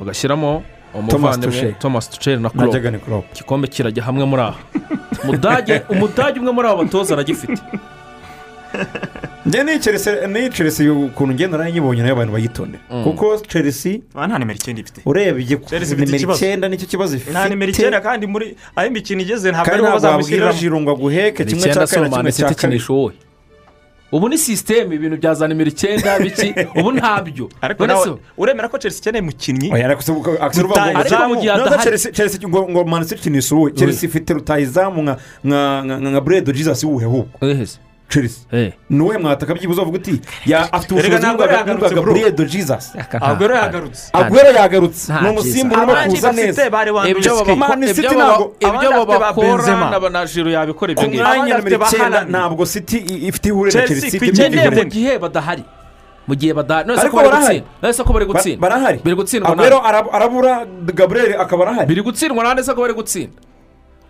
[0.00, 0.62] ugashyiramo
[0.92, 1.74] Thomas umuvandimwe Tuchel.
[1.74, 4.54] thomas tuceri na na kuro jagani koropu igikombe kirajya hamwe muri aha.
[5.24, 7.62] Umudage umwe muri aba batoza aragifite.
[9.46, 13.38] njye ni chelsea ni chelsea ukuntu ngenda na yo nyibonye na yo abantu bayitondera kuko
[13.38, 15.58] chelsea nta nimero icyenda ifite urebye
[15.96, 19.72] nimero icyenda ni cyo kibazo ifite nta nimero icyenda kandi muri aho imikino igeze ntabwo
[19.72, 23.14] ariho bazamushyiriramo jiro ngo aguheke kimwe cya kane kimwe cya wowe
[24.12, 26.54] ubu ni sisiteme ibintu bya za nimero icyenda biki.
[26.80, 27.48] Ubu ntabyo.
[27.60, 29.72] Ariko nawe uremera ko chelsea ikeneye umukinnyi?
[29.72, 35.16] Oya ariko mu gihe Chelsea ngo ngo Man City ni isuwe chelsea ifite rutayizamu nka
[35.44, 37.38] nka nka nka buredo jesus wuhe ahubwo
[38.08, 42.12] chelsea ni uwe mwataka byibuze uvuga uti ya afite ubushobozi ntabwo bwa yagarutse, bwa bro.
[42.14, 42.92] buredo jesus.
[43.20, 44.10] Aguero yagarutse.
[44.12, 46.66] Agwero yagarutse ni umusimbura urimo kuza neza.
[48.60, 53.46] ibyo babakora na- jiro yabikora ibyo ngibyo mwanya Abandi nimero icyenda ntabwo city i- ifite
[53.48, 55.64] ihuriro na Chelsea ngendeye mu gihe badahari.
[56.28, 57.60] Mu gihe badahari none se Ariko ko bari barahari.
[57.60, 57.82] gutsinda.
[57.82, 58.60] None se ko bari Ba- gutsinda.
[58.60, 58.98] barahari.
[59.04, 59.78] Biri gutsindwa agwero
[60.12, 61.86] arabura gaburiyeri akaba arahari.
[61.88, 63.32] Biri gutsindwa nande se ko bari gutsinda.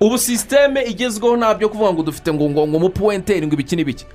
[0.01, 4.07] Ubu sisiteme igezweho ntabyo kuvuga ngo dufite ngo ngo ngo umupuwenteri ngo ibiki n'ibiki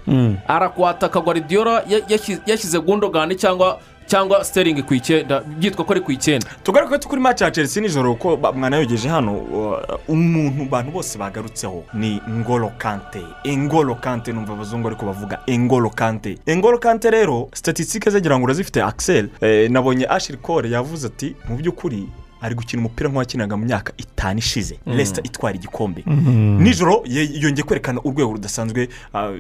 [0.47, 6.11] arakwataka guardiola ya- yashyi- yashyize gundogani cyangwa cyangwa siteringi ku icyenda byitwa ko ari ku
[6.11, 6.47] icyenda.
[6.64, 9.80] Tugaruke kuri match ya chelsea nijoro ba- mwanayogeje hano uh,
[10.10, 13.22] umuntu abantu bose bagarutseho ni ngolo kante.
[13.43, 16.38] Engolo kante numva abazungu ariko bavuga engolo kante.
[16.45, 21.35] Engolo kante rero statisitike ze ngira ngo urazifite axel eh, nabonye ashiri kore yavuze ati
[21.49, 22.03] mu by'ukuri
[22.43, 24.97] ari gukina umupira nk'uwakinaga mu myaka itanu ishize Mm.
[24.97, 26.61] resita itwara igikombe Mhm.
[26.63, 29.31] nijoro ye- yongeye kwerekana urwego rudasanzwe uh,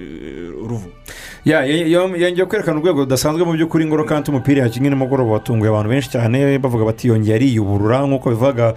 [0.69, 0.87] ruvu
[1.45, 6.57] yongeye kwerekana urwego rudasanzwe mu by'ukuri ngoro kandi umupira yakinnye nimugoroba watunguye abantu benshi cyane
[6.59, 8.73] bavuga bati yongeye ariyuburura nk'uko bivuga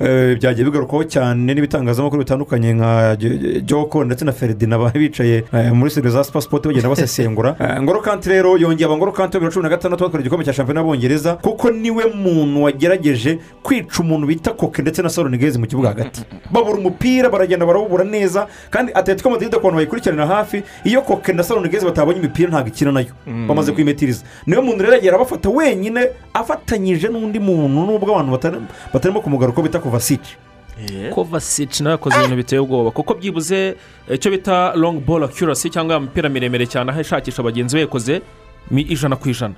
[0.00, 5.90] eh, byagiye bigarukwaho cyane n'ibitangazamakuru bitandukanye nka Jo- joko ndetse na feridina bicaye eh, muri
[5.90, 9.48] studio za sipasipoti bagenda basesengura Eh, ngoro kanti rero yongeye aba ngoro kanti wa bibiri
[9.48, 13.38] na cumi na gatandatu batwara igikombe cya shampiyona y'abongereza kuko ni we muntu wagerageje
[13.70, 16.22] kwica umuntu bita koke ndetse na soronigezi mu kibuga hagati.
[16.50, 21.42] Babura umupira baragenda barawubura neza kandi atletico madrid ku bantu bayikurikiranira hafi iyo koke na
[21.46, 23.14] soronigezi batabonye imipira ntabwo ikina na yo.
[23.26, 23.46] Mm.
[23.48, 28.60] bamaze kuyimetiriza niyo muntu rero yagera abafata wenyine afatanyije n'undi muntu nubwo abantu batari-
[28.92, 30.34] batarimo kumugaruka bita kovasici
[31.14, 32.90] kovasici nawe yakoze ibintu biteye ubwoba.
[32.90, 33.76] Kuko byibuze
[34.08, 38.22] eh, icyo bita longi bolo akurasi cyangwa imipira miremire cyane aho ishakisha bagenzi be yakoze
[38.78, 39.54] ijana ku ijana.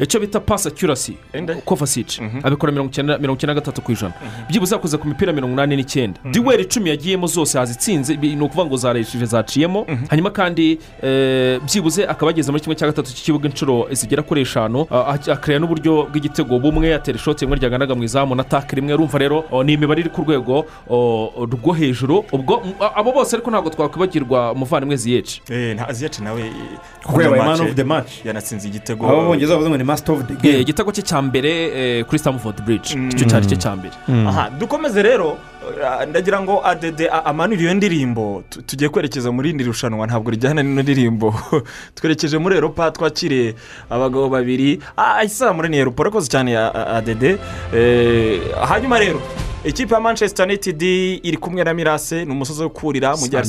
[0.00, 0.70] Icyo bita pasi
[1.32, 1.54] Ende?
[1.64, 4.14] kovasici abikora mirongo icyenda mirongo icyenda na gatatu ku ijana.
[4.48, 6.20] Byibuze yakoze ku mipira mirongo inani n'icyenda.
[6.30, 8.16] Diweri icumi yagiyemo zose yazitsinze.
[8.16, 9.86] Ni ukuvuga ngo zareshije zaciyemo.
[10.08, 14.86] Hanyuma kandi eh, byibuze akaba yageze muri kimwe cya gatatu cy'ikibuga inshuro zigera kuri eshanu
[14.90, 16.58] ak- akareba n'uburyo bw'igitego.
[16.58, 20.10] Bumwe yatera ishoti rimwe ryaganaga mu izamu na take rimwe rumva rero ni imibare iri
[20.10, 20.64] ku rwego
[21.52, 22.24] rwo hejuru.
[22.32, 22.62] Ubwo
[22.96, 25.42] abo bose ariko ntabwo twakwibagirwa umuvandimwe ziyeci
[25.74, 26.42] nta aziyaci nawe
[27.04, 28.24] Kuko yabaye man of the match.
[28.24, 28.55] yanatsinze.
[28.64, 32.04] Igitego abo bongeza bavuze ngo ni masita ofu de gemu igitego cye cya mbere eh,
[32.04, 33.94] kuri stamford bridge icyo cyari cye cya mbere.
[34.28, 35.36] Aha dukomeze rero
[36.08, 40.62] ndagira ngo adede a- amanure iyo ndirimbo tu- tugiye kwerekeza muri iri rushanwa ntabwo rijyana
[40.62, 41.34] n'ino ndirimbo.
[41.94, 43.54] Twerekeje muri eropa twakiriye
[43.90, 44.80] abagabo babiri.
[45.54, 47.38] Muri ni eropa urakoze cyane adede
[47.74, 49.20] Eh, hanyuma rero
[49.64, 53.42] ikipe ya manchester united iri kumwe na mirase ni umusozi wo kurira mu gihe.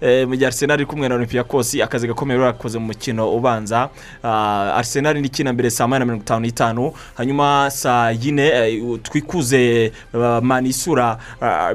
[0.00, 3.88] Eh, mu gihe arsenal iri kumwe na olympiacos akazi gakomeye rero yakoze mu mukino ubanza.
[4.24, 6.92] Ah, arsenal ni ikina mbere saa moya na mirongo itanu n'itanu.
[7.14, 9.92] Hanyuma saa yine eh, twikuze
[10.42, 11.18] manisura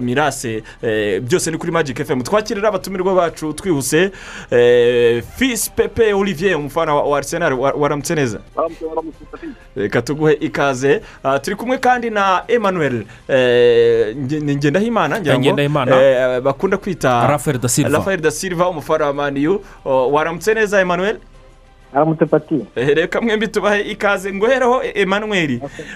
[0.01, 4.11] mirase eh, byose ni kuri magic fm twakirira abatumirwa bacu twihuse.
[4.51, 7.03] Eh, fils pepe olivier umufana wa
[7.55, 8.39] wa- waramutse neza?
[9.75, 11.01] Reka tuguhe ikaze.
[11.23, 15.43] Ah, turi kumwe kandi na emmanuel eh, ni ngendahimana ngira ngo
[16.41, 17.97] bakunda kwita Rafael da Silva.
[17.97, 21.17] rafael da silva umufana wa maniyu Oh, waramutse neza emmanuel?
[21.93, 24.34] Aramutse pati Eh, reka mwembi tubahe ikaze.
[24.34, 25.51] Ngohereho emmanuel.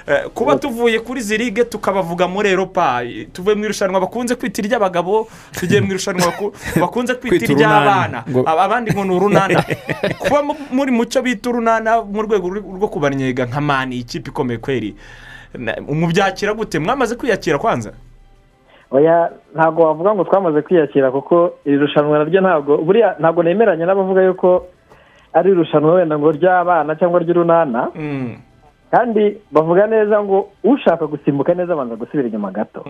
[0.08, 3.02] Eh, kuba tuvuye kuri izi ligue tukabavuga muri eropa
[3.34, 5.28] tuvuye mu irushanwa bakunze kwita iry'abagabo
[5.60, 9.64] tugiye mu irushanwa baku- bakunze kwita iry'abana abandi ngo ni urunana.
[10.20, 14.58] Kuba mu- muri mu cyo bita urunana mu rwego rwo- kubarnyega nka mani ikipe ikomeye
[14.60, 14.96] kweri
[15.88, 16.80] mubyakira gute?
[16.80, 17.92] Mwamaze kwiyakira kwanza?
[18.92, 24.22] Oya ntabwo wavuga ngo twamaze kwiyakira kuko iri rushanwa naryo ntabwo buriya ntabwo nemeranya n'abavuga
[24.24, 24.66] yuko
[25.34, 27.88] ari irushanwa wenda ngo ry'abana cyangwa ry'urunana
[28.92, 32.84] kandi bavuga neza ngo ushaka gusimbuka neza abanza gusubira inyuma gato.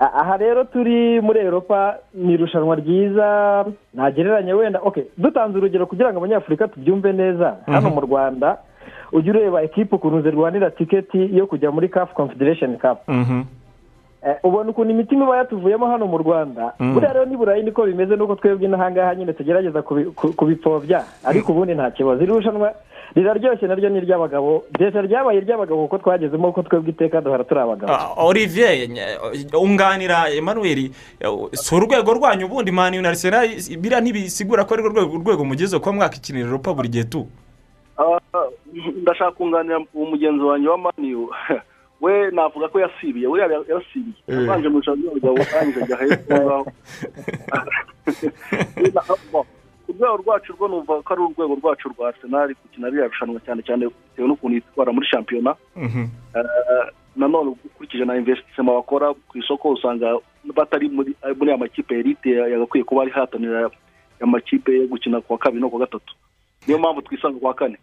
[0.00, 3.64] A- aha rero turi muri eropa ni irushanwa ryiza
[3.94, 4.78] ntagereranya wenda.
[4.82, 7.56] Ok dutanze urugero kugira ngo abanyafurika tubyumve neza.
[7.66, 7.94] Hano Mhm.
[7.94, 8.58] mu rwanda
[9.12, 12.98] ujya ureba ekipa ukuntu zirwanira tiketi yo kujya muri kafu confederation cup.
[13.08, 13.44] Eh,
[14.42, 16.72] ubona ukuntu imitima iba yatuvuyemo hano mu rwanda.
[16.78, 16.94] Mm.
[16.94, 21.04] buriya rero n'i burayi niko bimeze nuko twebwe n'ahangaha nyine tugerageza kubi- ku- kubipfobya.
[21.24, 22.22] Ariko ubundi nta kibazo.
[22.22, 22.72] Iri rushanwa
[23.16, 24.64] riraryoshye naryo ni iry'abagabo.
[24.76, 27.92] Ndetse ryabaye iry'abagabo kuko twagezemo kuko twebwe iteka duhora turi abagabo.
[27.92, 28.88] Ah, olivier
[29.56, 30.90] unganira emmanuel.
[31.20, 33.48] Eh, si urwego rwanyu ubundi mani na arsenal
[33.80, 37.26] biriya ntibisigura ko ari rwo rwego urwego mugezeho kuba mwakikinira eropa buri gihe tu?
[37.98, 38.18] Ah,
[39.02, 41.28] ndashaka kunganira umugenzi wanjye wa maniyu
[42.00, 44.16] we navuga ko yasibiye we yarasibiye.
[44.28, 44.34] Eh.
[44.40, 46.66] yabanje mu ijoro ry'abagabo arangije ajya hepfo aho
[48.90, 49.46] ngaho
[49.90, 53.62] ku rwego rwacu rwo numva ko ari urwego rwacu rwa arsenal gukina ririya rushanwa cyane
[53.66, 55.54] cyane bitewe n'ukuntu yitwara muri shampiyona.
[56.36, 56.86] Eh,
[57.16, 60.14] nanone ukurikije na investisema bakora ku isoko usanga
[60.54, 63.70] batari muri aya makipe elite yagakwiye kuba ari hatanira
[64.20, 66.14] amakipe yo gukina ku wa kabiri no ku wa gatatu.
[66.66, 67.76] Niyo mpamvu twisanga ku wa kane.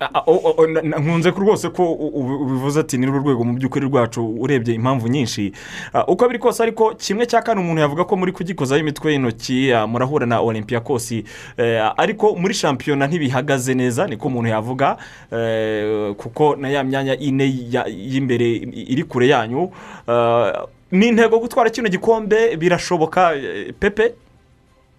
[0.00, 3.52] Ah, o- o- o- na- na- nkunze ko rwose ko ubivuze ati ni rwego mu
[3.56, 5.52] by'ukuri rwacu urebye impamvu nyinshi.
[5.92, 9.72] Ah, uko biri kose ariko kimwe cya kane umuntu yavuga ko muri kugikozaho imitwe y'intoki
[9.72, 11.12] ah, murahura na olympiakos
[11.56, 14.96] Eh, ariko muri shampiyona ntibihagaze neza niko umuntu yavuga
[15.32, 17.44] eh, kuko na ya myanya ine
[17.88, 19.72] y'imbere iri kure yanyu.
[20.08, 24.12] Ah, ni intego gutwara kino gikombe birashoboka eh, pepe?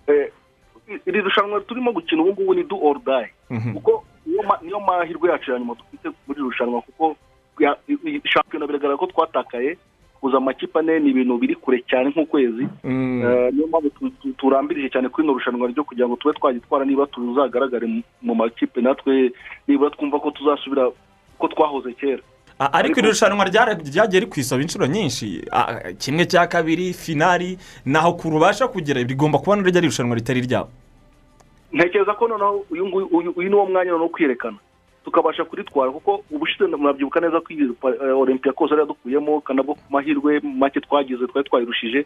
[0.07, 0.31] Eh,
[1.06, 3.30] iri rushanwa turimo gukina ubu ngubu ni do or die.
[3.74, 7.16] Kuko niyo ma- niyo mahirwe yacu ya nyuma dufite muri iri rushanwa kuko
[8.24, 9.78] shampiyona biragaragara ko twatakaye
[10.22, 12.68] kuza amakipe ane ni ibintu biri kure cyane nk'ukwezi.
[13.26, 16.86] Eh, niyo mpamvu tu- tu- turambirije cyane kuri ino rushanwa ryo kugira ngo tube twagitwara
[16.86, 17.88] niba tuzagaragare
[18.22, 19.32] mu- makipe natwe
[19.68, 20.88] nibura twumva ko tuzasubira
[21.38, 22.24] uko twahoze kera.
[22.60, 25.44] Ariko iri rushanwa ryagiye rikwisaba inshuro nyinshi.
[25.99, 30.69] Kimwe cya kabiri finari naho kurubasha kugera rigomba kuba naryo ari irushanwa ritari ryabo
[31.73, 34.57] ntekereza ko noneho uyu nguyu uyu uyu ni wo mwanya noneho wo kwiyerekana.
[35.06, 39.84] Tukabasha kuritwara kuko ubushize murabyibuka neza ko iyi eh, olympiacos yari yadukuyemo kandi nabwo ku
[39.90, 42.06] mahirwe make twagize twari twayirushije.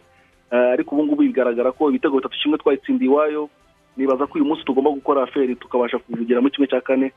[0.52, 3.48] Eh, ariko ubu ngubu bigaragara ko ibitego bitatu kimwe twayitsindiye iwayo.
[3.96, 7.12] Nibaza ko uyu munsi tugomba gukora aferi tukabasha kugera muri kimwe cya kane.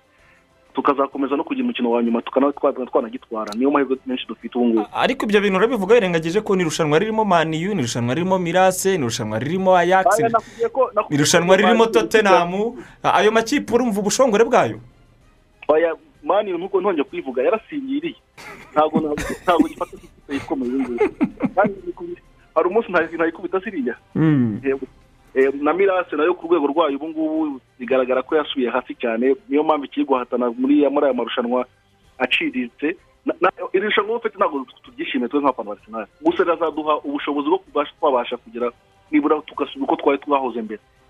[0.73, 2.51] Tukazakomeza no kugira umukino wa nyuma tukaba
[2.91, 3.53] twanagitwara.
[3.55, 4.87] Niyo mahirwe menshi dufite ubu ngubu.
[4.93, 9.03] Ariko ibyo bintu urabivuga wirengagije ko ni irushanwa ririmo maniyu ni irushanwa ririmo mirase ni
[9.05, 10.23] irushanwa ririmo ayakisi
[11.09, 14.79] ni irushanwa ririmo totenamu ayo makipe urumva ubushongore bwayo?
[15.67, 18.15] Oya mani nk'uko ntongeye kuyivuga yarasingiriye
[18.71, 18.97] ntabwo
[19.43, 19.97] ntabwo gifata
[20.65, 20.93] ubu ngubu.
[21.55, 22.17] Kandi ni-
[22.55, 23.59] hari umunsi ntayi- ntayikubita
[24.63, 24.85] Yego.
[24.85, 25.02] Eh,
[25.61, 29.35] na mirase na yo ku rwego rwayo ubu ngubu bigaragara ko yasubiye hasi cyane.
[29.49, 31.65] Niyo mpamvu ikiri guhatana muri aya marushanwa
[32.19, 32.95] aciriritse
[33.73, 36.05] iri rushanwa ufite ntabwo tubyishimiye twe nk'abafana ba arsenal.
[36.21, 38.71] Gusa rirazaduha ubushobozi bwo kubasha- twabasha kugira
[39.11, 40.81] nibura tugasubira uko twari twahoze mbere.
[40.81, 41.02] Eh,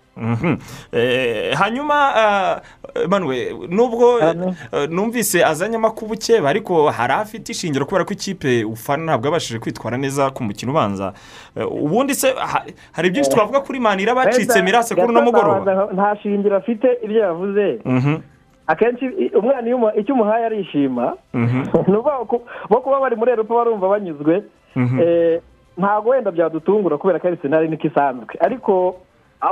[1.54, 2.60] hanyuma ah,
[3.04, 9.26] Emmanuel nubwo eh, numvise azanye amakubukeba ariko hari afite ishingiro kubera ko ikipe ufana ntabwo
[9.26, 11.12] yabashije kwitwara neza ku mukino ubanza.
[11.56, 15.88] Eh, ubundi se ha- hari byinshi twavuga kuri manira bacitse mirase kuri uno mugoroba?
[15.92, 17.78] Nta shingiro afite ibyo yavuze.
[17.84, 18.16] Mhm.
[18.66, 19.04] akenshi
[19.36, 21.16] umwana icyo umuhaye arishima.
[21.34, 21.60] Mhm.
[21.90, 21.96] ni
[22.70, 24.42] bo kuba bari muri eropa barumva banyuzwe.
[24.76, 25.00] Mhm.
[25.00, 25.40] Eh,
[25.76, 28.34] ntabwo wenda byadutungura kubera ko ari senari niko isanzwe.
[28.40, 28.96] Ariko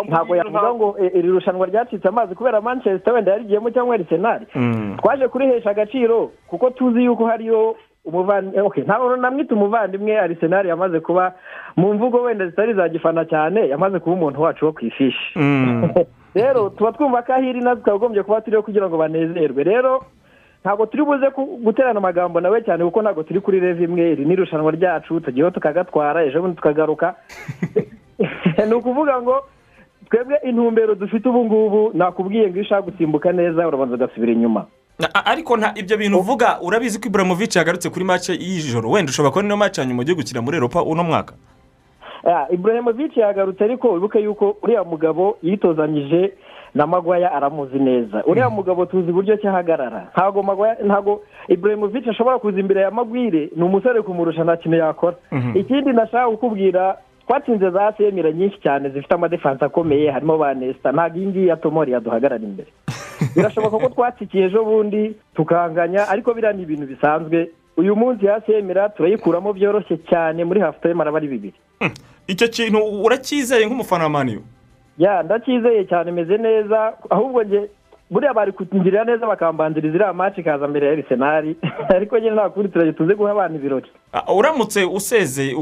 [0.09, 4.47] ntabwo yavuga ngo eh, iri rushanwa ryacitse amazi kubera manchester wenda yarigiyemo cyangwa ari senari
[4.99, 11.35] twaje kurihesha agaciro kuko tuzi yuko hariyo umuvandimwe okay, ntabwo namwita umuvandimwe arisenali yamaze kuba
[11.77, 15.39] mu mvugo wenda zitari za gifana cyane yamaze kuba umuntu wacu wo ku ifishi.
[16.35, 19.63] Rero tuba twumva ko ahiri natwe twagombye kuba turiho kugira ngo banezerwe.
[19.65, 20.03] Rero
[20.65, 21.31] ntabwo turi buze
[21.63, 25.51] guterana amagambo nawe cyane kuko ntabwo turi kuri rev imwe iri ni irushanwa ryacu tugiyeho
[25.51, 27.15] tukagatwara ejo bundi tukagaruka.
[28.69, 29.45] Ni ukuvuga ngo
[30.13, 34.67] twebwe intumbero dufite ubu ngubu nakubwiye ngo iyo ushaka gusimbuka neza urabanza ugasubira inyuma.
[35.25, 39.49] Ariko nta ibyo bintu uvuga urabizi ko iburamovici yagarutse kuri mace y'ijoro wenda ushobora kubona
[39.49, 41.35] ino mace ya nyuma ugiye gukina muri eropa uno mwaka?
[42.25, 46.33] Ah, Ibrahimovic yagarutse ariko wibuke yuko uriya mugabo yitozanyije
[46.75, 48.23] na magwaya aramuzi neza.
[48.27, 50.09] Uriya mugabo tuzi uburyo ki ahagarara.
[50.13, 55.17] Ntabwo magwaya ntabwo Ibrahimovic ashobora kuza imbere ya magwire ni umusore kumurusha nta kintu yakora.
[55.33, 55.57] Mhm.
[55.59, 56.97] ikindi nashaka kukubwira
[57.33, 61.57] twatsinze za semira nyinshi cyane zifite amadefanse akomeye harimo ba nesita ntabwo iyi ngiyi ya
[61.57, 62.69] tomori yaduhagarara imbere.
[63.37, 67.49] Birashoboka ko twatsikiye ejo bundi tukanganya ariko biriya ni ibintu bisanzwe.
[67.77, 71.57] Uyu munsi ya semira turayikuramo byoroshye cyane muri hafu tayime araba ari bibiri.
[72.27, 74.43] Icyo kintu uracyizeye nk'umufana wa maniyu
[74.99, 77.69] ya ndacyizeye cyane meze neza ahubwo njye
[78.13, 81.57] buriya bari kungirira neza bakambanziriza iriya maci ikaza mbere ya arisenali
[81.97, 83.87] ariko nyine nta kundi turajya tuze guha abana ibirori.
[84.13, 84.85] Ah, uramutse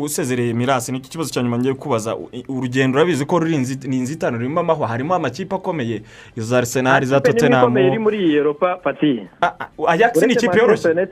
[0.03, 2.17] usezereye mirasi ni cyo kibazo cya nyuma ngiye kubaza
[2.49, 3.59] urugendo urabizi ko ruri
[3.89, 6.03] ni inzitane rurimo amahwa harimo amakipe akomeye.
[6.37, 9.27] Iza arisenali za ikomeye iri totenamu muri iyi eropa pati
[9.89, 11.09] ayakisi ni ikipe yoroshye?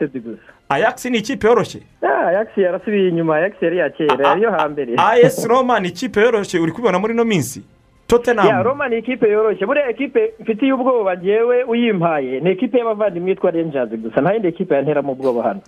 [0.68, 1.80] Ayakisi ni ikipe yoroshye?
[2.02, 4.94] Ah, Ajax yarasubiye inyuma Ajax yari iya kera yari iyo hambere.
[4.96, 6.60] As roma ni ikipe yoroshye?
[6.60, 7.62] Uri kubibona muri ino minsi?
[8.08, 12.40] Ya totenamu roma ni ikipe yoroshye buriya ekipe mfitiye ubwoba ngewe uyimpaye.
[12.40, 14.20] Ni ekipe y'abavandimwe yitwa rangers gusa.
[14.20, 15.60] Nta yindi ekipe yanteramo ubwoba hano.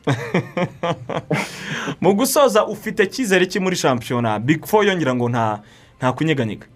[2.00, 4.38] Mu gusoza ufite icyizere ki muri shampiyona?
[4.38, 5.60] Big four yongera ngo nta
[5.98, 6.66] nta kunyeganyega.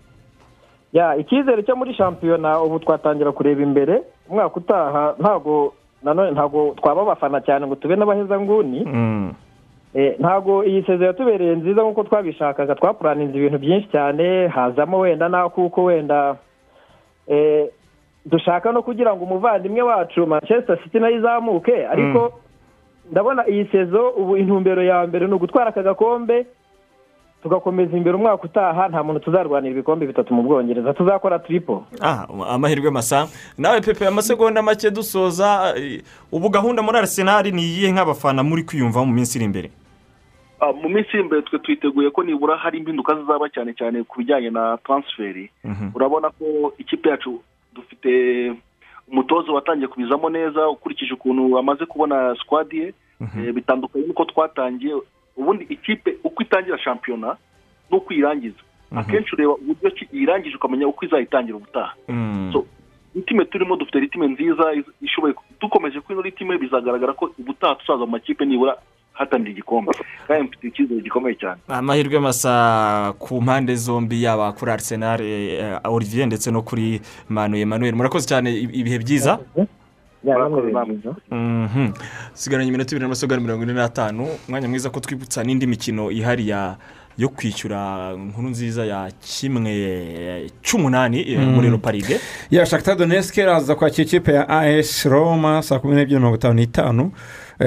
[0.93, 4.03] Ya icyizere cyo muri shampiyona ubu twatangira kureba imbere.
[4.29, 8.81] Umwaka utaha ntabwo nanone ntabwo twaba abafana cyane ngo tube n'abahezanguni.
[8.81, 9.35] Eh,
[10.19, 12.75] ntabwo iyi sezo yatubereye nziza nk'uko twabishakaga.
[12.75, 16.37] Twapuraninze ibintu byinshi cyane hazamo wenda na kuko wenda.
[17.29, 17.67] Eh,
[18.27, 21.87] dushaka no kugira ngo umuvandimwe wacu manchester city na yo izamuke.
[21.87, 22.33] Ariko
[23.11, 26.47] ndabona iyi sezo ubu intumbero ya mbere ni ugutwara aka gakombe
[27.43, 30.95] tugakomeza imbere umwaka utaha nta muntu tuzarwanira ibikombe bitatu mu bwongereza.
[30.95, 33.29] Tuzakora tiripo Ah, amahirwe masa.
[33.59, 36.03] Nawe pepe amasegonda make dusoza eh,
[36.33, 39.71] ubu gahunda muri arisenali ni iyihe nk'abafana muri kwiyumva mu minsi iri imbere?
[40.83, 44.51] Mu minsi iri imbere twe twiteguye ko nibura hari impinduka zizaba cyane cyane ku bijyanye
[44.51, 45.51] na taransiferi
[45.95, 47.43] urabona ko ikipe yacu
[47.75, 48.11] dufite
[49.09, 52.95] umutoza watangiye kubizamo neza ukurikije ukuntu amaze kubona sikwadi ye
[53.39, 54.95] Eh, bitandukanye n'uko twatangiye.
[55.37, 57.37] Ubundi ikipe uko itangira shampiyona
[57.91, 58.59] n'uko iyirangiza
[58.97, 61.95] akenshi ureba uburyo ki iyirangije ukamenya uko izayitangira ubutaha.
[62.53, 62.67] So,
[63.15, 68.05] ritime turimo dufite ritime nziza iz- ishoboye dukomeje kuri ino ritime bizagaragara ko ubutaha tuzaza
[68.05, 68.77] mu makipe nibura
[69.15, 69.93] hatanira igikombe.
[70.29, 71.61] Kandi mfite icyizere gikomeye cyane.
[71.69, 78.27] Amahirwe masa ku mpande zombi yaba kuri arisenali olivier ndetse no kuri manu emmanuel murakoze
[78.29, 79.39] cyane ib- ibihe byiza?
[81.31, 81.93] Mhm.
[82.35, 84.27] sigaranye iminota ibiri n'amasoga mirongo ine n'atanu.
[84.49, 86.77] Umwanya mwiza ko twibutsa n'indi mikino ihari ya
[87.19, 91.55] yo kwishyura nkuru nziza ya kimwe cy'umunani eh, Mm.
[91.55, 92.21] muri roparide
[92.51, 97.05] ya shakita doneske araza kwakira ikipe ya as roma saa kumi n'ebyiri mirongo itanu n'itanu.
[97.05, 97.13] eh,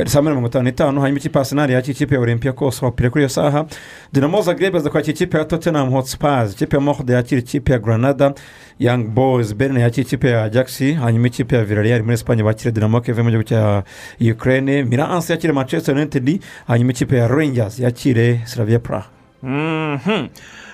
[0.06, 3.22] saa mbiri mirongo itanu n'itanu hanyuma ikipe arsenal yakira ikipe ya olympia kose wapire kuri
[3.24, 3.66] iyo saha.
[4.14, 8.34] Dinamo zagreb aza kwakira ikipe ya tottenham hotspurs ikipe ya morde yakira ikipe ya granada.
[8.80, 10.80] Young boys berne yakira ikipe ya ajax.
[10.80, 13.84] Hanyuma ikipe ya villarreal muri esipanye bakira dinamo keve mu gihugu cya
[14.32, 14.84] ukraine.
[14.84, 16.42] Miranse yakire manchester united.
[16.68, 19.06] Hanyuma ikipe ya rangers yakire slavia praha.
[19.44, 20.28] Mhm.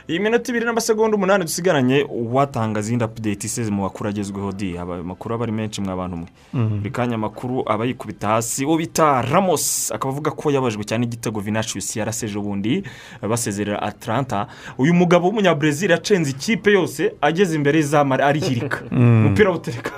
[0.10, 4.96] Iyi minota ibiri n'amasegonda umunani dusigaranye watanga izindi apudeti iseze mu makuru agezweho di aba
[5.00, 6.78] amakuru aba ari menshi mwa bantu mwe Mhm.
[6.80, 8.66] buri kanya amakuru aba yikubita hasi.
[8.66, 12.84] Uwo bita ramos akaba avuga ko yabajwe cyane igitego vinashius yaraseje ubundi
[13.22, 14.48] basezerera atlanta.
[14.78, 19.26] Uyu mugabo w'umunyabrazil yacenze ikipe yose ageze imbere y'izamu arihirika Mm.
[19.26, 19.92] umupira awutereka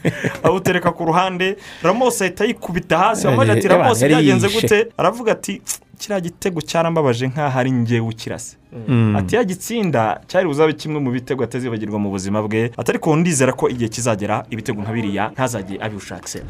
[0.46, 1.56] awutereka ku ruhande.
[1.82, 4.88] Ramos ahita yikubita hasi Eh, wambaye ati eh, ramos yari byagenze yishe." gute?
[4.98, 5.62] Aravuga ati
[5.98, 8.56] kiriya gitego cyarambabaje nk'aho ari ngewe ukirase.
[8.88, 9.16] Mm.
[9.16, 13.68] ati yagitsinda cyari buzabe kimwe mu bitego atazibagirwa mu buzima bwe atari ko ndizera ko
[13.68, 16.42] igihe kizagera ibitego nka biriya ntazajye abibushakse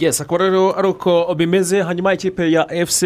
[0.00, 1.82] yes akaba rero ari uko bimeze.
[1.82, 3.02] Hanyuma ikipe ya fc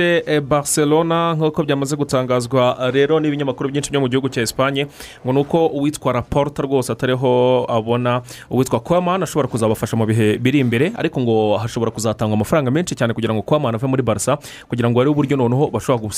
[0.47, 4.87] barcelona nk'uko byamaze gutangazwa rero n'ibinyamakuru byinshi byo mu gihugu cya esipanye
[5.25, 10.59] ngo ni uko uwitwa raporta rwose atariho abona uwitwa kwamana ashobora kuzabafasha mu bihe biri
[10.61, 10.93] imbere.
[10.95, 14.37] Ariko ngo hashobora kuzatangwa amafaranga menshi cyane kugira ngo kwamana ave muri barisa
[14.69, 16.13] kugira ngo barebe uburyo noneho bashobora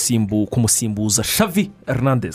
[0.50, 2.33] kumusimbuza shavi hernandez.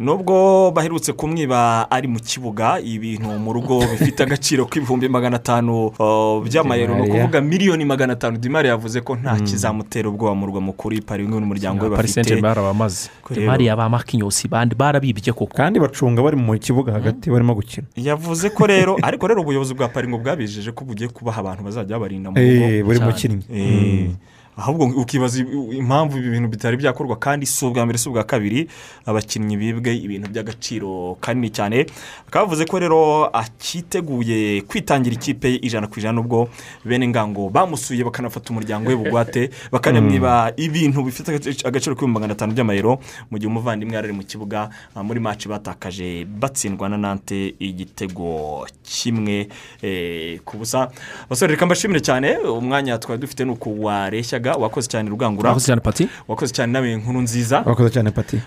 [0.00, 6.42] Nubwo baherutse kumwiba ari mu kibuga ibintu mu rugo bifite agaciro k'ibihumbi magana atanu uh,
[6.44, 7.14] by'amayero ni Di Maria.
[7.14, 8.36] ukuvuga miliyoni magana atanu.
[8.38, 12.40] Dimari yavuze ko nta kizamutera ubwoba mu rwa mukuru pari bimwe n'umuryango we bafite.
[12.40, 13.08] Barabamaze.
[13.30, 15.46] Rero- demariya ba makinyosi bandi barabibye koko.
[15.56, 17.86] Kandi bacunga bari mu kibuga hagati barimo gukina.
[17.96, 21.96] Yavuze ko rero ariko rero ubuyobozi bwa pari ngo bwabijeje ko bugiye kubaha abantu bazajya
[21.96, 23.10] babarinda mu Eh, rugo buri Cyane.
[23.12, 23.44] mukinnyi.
[24.56, 28.68] Ahubwo ukibaza impamvu ibi bintu bitari byakorwa kandi si ubwa mbere si ubwa kabiri
[29.04, 31.84] abakinnyi bibwe ibintu by'agaciro kanini cyane.
[32.32, 36.48] Bavuze ko rero akiteguye kwitangira ikipe ijana ku ijana nubwo
[36.84, 42.96] bene ngango bamusuye bakanafata umuryango we bugwate bakanamwiba ibintu bifite agaciro k'ibihumbi magana atanu by'amayero
[43.28, 48.64] mu gihe umuvandimwe yari ari mu kibuga ah, muri maci batakaje batsindwa na nante igitego
[48.80, 49.48] kimwe
[49.82, 50.88] eh, ku busa.
[51.28, 55.48] Basore reka mbashimire cyane umwanya twari dufite ni uku wareshyaga wakoze cyane rugangura.
[55.50, 56.08] Wakoze cyane pati?
[56.28, 57.62] Wakoze cyane nawe inkuru nziza.
[57.66, 58.40] Wakoze cyane pati.